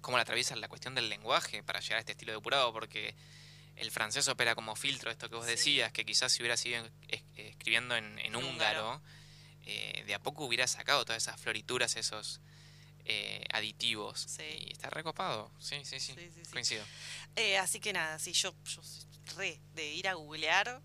cómo 0.00 0.16
la 0.16 0.22
atraviesa 0.22 0.54
la 0.56 0.68
cuestión 0.68 0.94
del 0.94 1.08
lenguaje 1.08 1.62
para 1.62 1.80
llegar 1.80 1.96
a 1.96 2.00
este 2.00 2.12
estilo 2.12 2.32
depurado, 2.32 2.72
porque 2.72 3.14
el 3.76 3.90
francés 3.90 4.28
opera 4.28 4.54
como 4.54 4.76
filtro, 4.76 5.10
esto 5.10 5.28
que 5.28 5.34
vos 5.36 5.44
Sí. 5.44 5.50
decías, 5.52 5.92
que 5.92 6.04
quizás 6.06 6.32
si 6.32 6.42
hubiera 6.42 6.56
sido 6.56 6.86
es- 7.08 7.22
escribiendo 7.36 7.94
en, 7.96 8.18
húngaro. 8.36 9.02
eh, 9.68 10.04
de 10.06 10.14
a 10.14 10.20
poco 10.22 10.44
hubiera 10.44 10.66
sacado 10.68 11.04
todas 11.04 11.22
esas 11.22 11.40
florituras, 11.40 11.96
esos 11.96 12.40
eh, 13.06 13.44
aditivos. 13.52 14.20
Sí. 14.28 14.42
Y 14.42 14.72
está 14.72 14.90
recopado, 14.90 15.50
sí, 15.58 15.84
sí, 15.84 16.00
sí, 16.00 16.14
Sí, 16.14 16.30
sí, 16.34 16.44
sí. 16.44 16.50
coincido. 16.52 16.84
Eh, 17.36 17.58
así 17.58 17.80
que 17.80 17.92
nada, 17.92 18.18
sí, 18.18 18.32
yo, 18.32 18.54
yo 18.64 18.82
soy 18.82 19.06
re 19.36 19.60
de 19.74 19.92
ir 19.94 20.08
a 20.08 20.14
googlear. 20.14 20.80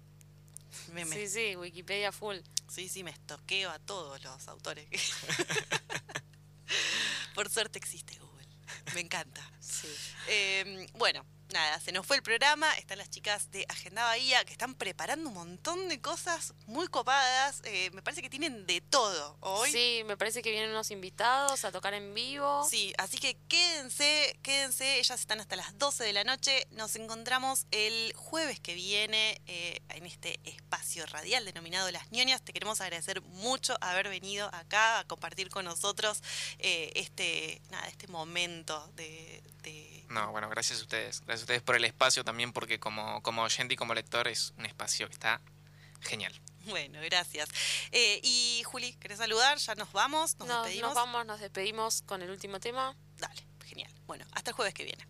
Me, 0.93 1.05
me- 1.05 1.15
Sí, 1.15 1.28
sí, 1.28 1.55
Wikipedia 1.55 2.11
full. 2.11 2.38
sí, 2.69 2.88
sí, 2.89 3.03
me 3.03 3.11
estoqueo 3.11 3.69
a 3.72 3.80
todos 3.80 4.22
los 4.24 4.47
autores. 4.47 4.88
Por 7.36 7.49
suerte 7.49 7.80
existe 7.80 8.17
Google. 8.19 8.47
Me 8.93 9.01
encanta. 9.01 9.41
Sí. 9.59 9.88
Eh, 10.28 10.88
bueno, 10.93 11.26
nada, 11.52 11.80
se 11.80 11.91
nos 11.91 12.06
fue 12.06 12.16
el 12.18 12.24
programa. 12.24 12.72
Están 12.78 12.97
las 12.97 13.10
chicas 13.10 13.52
de 13.52 13.66
Agenda 13.70 14.04
Bahía 14.04 14.43
que 14.45 14.52
están 14.54 14.76
preparando 14.76 15.30
un 15.30 15.36
montón 15.36 15.89
de 15.89 15.99
cosas 16.02 16.54
muy 16.66 16.88
copadas. 16.88 17.62
Eh, 17.66 17.89
me 17.93 18.02
parece 18.02 18.22
que 18.22 18.30
tienen 18.30 18.66
de 18.66 18.82
todo 18.82 19.38
hoy. 19.41 19.72
Sí, 19.72 20.02
me 20.06 20.18
parece 20.18 20.41
que 20.41 20.52
vienen 20.52 20.70
unos 20.72 20.91
invitados 20.91 21.66
a 21.66 21.72
tocar 21.72 21.93
en 21.93 22.14
vivo. 22.14 22.66
Sí, 22.70 22.93
así 22.97 23.18
que 23.18 23.38
quédense, 23.47 24.38
quédense, 24.41 24.97
ellas 24.99 25.20
están 25.20 25.39
hasta 25.41 25.56
las 25.56 25.78
12 25.78 26.04
de 26.04 26.14
la 26.14 26.24
noche. 26.24 26.68
Nos 26.72 26.95
encontramos 26.95 27.66
el 27.72 28.14
jueves 28.16 28.60
que 28.60 28.74
viene 28.74 29.41
eh, 29.47 29.82
en 29.89 30.06
este 30.06 30.39
espacio 30.43 31.06
radial 31.06 31.45
denominado 31.45 31.89
Las 31.91 32.12
ñoñas. 32.12 32.41
Te 32.43 32.54
queremos 32.54 32.82
agradecer 32.82 33.22
mucho 33.22 33.78
haber 33.82 34.10
venido 34.10 34.47
acá 34.54 34.99
a 34.99 35.04
compartir 35.06 35.49
con 35.49 35.66
nosotros 35.66 36.22
eh, 36.60 36.91
este, 36.95 37.62
nada, 37.70 37.88
este 37.88 38.08
momento 38.08 38.88
de, 38.95 39.43
de- 39.64 40.01
No, 40.12 40.32
bueno, 40.32 40.49
gracias 40.49 40.80
a 40.80 40.82
ustedes. 40.82 41.22
Gracias 41.22 41.41
a 41.41 41.43
ustedes 41.43 41.62
por 41.62 41.76
el 41.76 41.86
espacio 41.86 42.24
también, 42.24 42.51
porque 42.51 42.80
como, 42.80 43.24
como 43.24 43.43
oyente 43.43 43.74
y 43.74 43.78
como 43.78 43.93
lector 43.93 44.28
es 44.28 44.53
un 44.57 44.66
espacio 44.66 45.07
que 45.07 45.14
está 45.14 45.41
genial. 46.01 46.34
Bueno, 46.66 46.99
gracias. 47.01 47.49
Eh, 47.91 48.20
y 48.22 48.62
Juli, 48.66 48.93
¿querés 48.93 49.18
saludar? 49.20 49.57
Ya 49.57 49.74
nos 49.76 49.91
vamos, 49.93 50.38
nos 50.38 50.47
Nos, 50.47 50.66
despedimos. 50.66 50.89
nos 50.89 50.95
vamos, 50.95 51.26
nos 51.26 51.39
despedimos 51.39 52.01
con 52.03 52.22
el 52.22 52.30
último 52.30 52.59
tema. 52.59 52.95
Dale, 53.18 53.47
genial. 53.66 53.91
Bueno, 54.05 54.26
hasta 54.34 54.51
el 54.51 54.55
jueves 54.55 54.74
que 54.74 54.84
viene. 54.84 55.07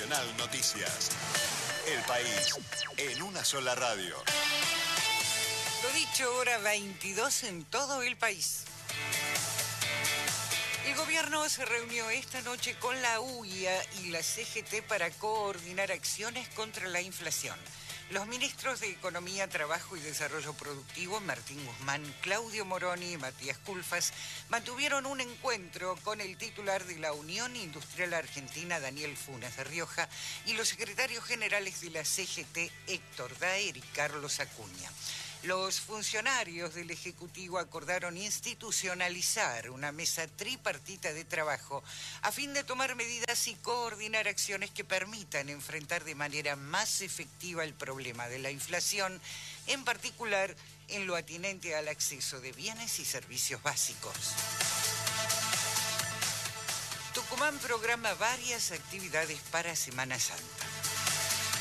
Nacional 0.00 0.36
Noticias. 0.38 1.10
El 1.86 2.00
país 2.04 2.54
en 2.96 3.20
una 3.20 3.44
sola 3.44 3.74
radio. 3.74 4.14
Lo 5.82 5.90
dicho, 5.90 6.34
hora 6.36 6.56
22 6.56 7.44
en 7.44 7.64
todo 7.66 8.00
el 8.00 8.16
país. 8.16 8.62
El 10.86 10.94
gobierno 10.94 11.46
se 11.50 11.66
reunió 11.66 12.08
esta 12.08 12.40
noche 12.42 12.76
con 12.78 13.00
la 13.02 13.20
UIA 13.20 13.74
y 14.02 14.08
la 14.08 14.22
CGT 14.22 14.82
para 14.88 15.10
coordinar 15.10 15.92
acciones 15.92 16.48
contra 16.50 16.88
la 16.88 17.02
inflación. 17.02 17.58
Los 18.10 18.26
ministros 18.26 18.80
de 18.80 18.90
Economía, 18.90 19.48
Trabajo 19.48 19.96
y 19.96 20.00
Desarrollo 20.00 20.52
Productivo, 20.54 21.20
Martín 21.20 21.64
Guzmán, 21.64 22.02
Claudio 22.22 22.64
Moroni 22.64 23.12
y 23.12 23.16
Matías 23.16 23.56
Culfas, 23.58 24.12
mantuvieron 24.48 25.06
un 25.06 25.20
encuentro 25.20 25.94
con 26.02 26.20
el 26.20 26.36
titular 26.36 26.84
de 26.86 26.98
la 26.98 27.12
Unión 27.12 27.54
Industrial 27.54 28.12
Argentina, 28.14 28.80
Daniel 28.80 29.16
Funes 29.16 29.56
de 29.56 29.62
Rioja, 29.62 30.08
y 30.44 30.54
los 30.54 30.66
secretarios 30.66 31.22
generales 31.22 31.80
de 31.82 31.90
la 31.90 32.04
CGT, 32.04 32.72
Héctor 32.88 33.38
Daer 33.38 33.76
y 33.76 33.80
Carlos 33.80 34.40
Acuña. 34.40 34.90
Los 35.44 35.80
funcionarios 35.80 36.74
del 36.74 36.90
Ejecutivo 36.90 37.58
acordaron 37.58 38.18
institucionalizar 38.18 39.70
una 39.70 39.90
mesa 39.90 40.26
tripartita 40.26 41.14
de 41.14 41.24
trabajo 41.24 41.82
a 42.20 42.30
fin 42.30 42.52
de 42.52 42.62
tomar 42.62 42.94
medidas 42.94 43.48
y 43.48 43.54
coordinar 43.54 44.28
acciones 44.28 44.70
que 44.70 44.84
permitan 44.84 45.48
enfrentar 45.48 46.04
de 46.04 46.14
manera 46.14 46.56
más 46.56 47.00
efectiva 47.00 47.64
el 47.64 47.72
problema 47.72 48.28
de 48.28 48.38
la 48.38 48.50
inflación, 48.50 49.18
en 49.66 49.82
particular 49.82 50.54
en 50.88 51.06
lo 51.06 51.16
atinente 51.16 51.74
al 51.74 51.88
acceso 51.88 52.38
de 52.40 52.52
bienes 52.52 52.98
y 52.98 53.06
servicios 53.06 53.62
básicos. 53.62 54.14
Tucumán 57.14 57.58
programa 57.60 58.12
varias 58.14 58.72
actividades 58.72 59.40
para 59.50 59.74
Semana 59.74 60.18
Santa. 60.18 60.69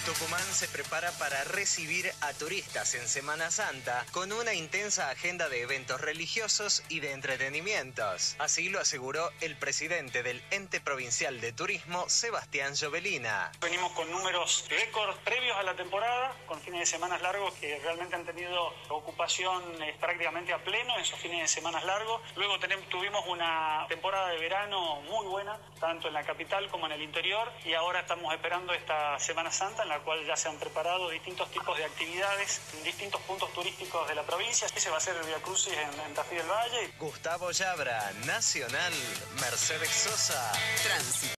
Tucumán 0.09 0.41
se 0.41 0.67
prepara 0.67 1.11
para 1.19 1.43
recibir 1.43 2.11
a 2.21 2.33
turistas 2.33 2.95
en 2.95 3.07
Semana 3.07 3.51
Santa 3.51 4.03
con 4.11 4.31
una 4.31 4.55
intensa 4.55 5.11
agenda 5.11 5.49
de 5.49 5.61
eventos 5.61 6.01
religiosos 6.01 6.81
y 6.89 6.99
de 6.99 7.11
entretenimientos. 7.11 8.35
Así 8.39 8.69
lo 8.69 8.79
aseguró 8.79 9.31
el 9.39 9.55
presidente 9.55 10.23
del 10.23 10.41
ente 10.49 10.81
provincial 10.81 11.39
de 11.41 11.53
turismo, 11.53 12.09
Sebastián 12.09 12.73
Jovelina. 12.75 13.51
Venimos 13.61 13.91
con 13.91 14.09
números 14.09 14.65
récord 14.67 15.15
previos 15.17 15.55
a 15.57 15.61
la 15.61 15.75
temporada, 15.75 16.35
con 16.47 16.59
fines 16.59 16.79
de 16.79 16.85
semana 16.87 17.19
largos 17.19 17.53
que 17.53 17.77
realmente 17.77 18.15
han 18.15 18.25
tenido 18.25 18.73
ocupación 18.89 19.61
eh, 19.83 19.95
prácticamente 19.99 20.53
a 20.53 20.63
pleno 20.63 20.95
en 20.95 21.01
esos 21.01 21.19
fines 21.19 21.41
de 21.41 21.47
semana 21.47 21.83
largos. 21.83 22.19
Luego 22.35 22.57
tuvimos 22.89 23.27
una 23.27 23.85
temporada 23.87 24.29
de 24.29 24.39
verano 24.39 25.01
muy 25.01 25.27
buena, 25.27 25.59
tanto 25.79 26.07
en 26.07 26.15
la 26.15 26.23
capital 26.23 26.67
como 26.69 26.87
en 26.87 26.93
el 26.93 27.03
interior, 27.03 27.53
y 27.63 27.75
ahora 27.75 27.99
estamos 27.99 28.33
esperando 28.33 28.73
esta 28.73 29.19
Semana 29.19 29.51
Santa 29.51 29.83
en 29.83 29.89
la 29.89 29.98
cual 30.01 30.25
ya 30.25 30.35
se 30.35 30.47
han 30.49 30.57
preparado 30.57 31.09
distintos 31.09 31.49
tipos 31.51 31.77
de 31.77 31.85
actividades 31.85 32.61
en 32.77 32.83
distintos 32.83 33.21
puntos 33.21 33.51
turísticos 33.53 34.07
de 34.07 34.15
la 34.15 34.23
provincia. 34.23 34.67
Ese 34.73 34.89
va 34.89 34.97
a 34.97 35.01
ser 35.01 35.15
el 35.15 35.25
Via 35.25 35.41
Crucis 35.41 35.73
en, 35.73 35.99
en 36.01 36.13
Tafí 36.13 36.35
del 36.35 36.47
Valle. 36.47 36.93
Gustavo 36.97 37.51
Llabra, 37.51 38.11
Nacional, 38.25 38.93
Mercedes 39.41 39.89
Sosa. 39.89 40.51
Tránsito. 40.83 41.27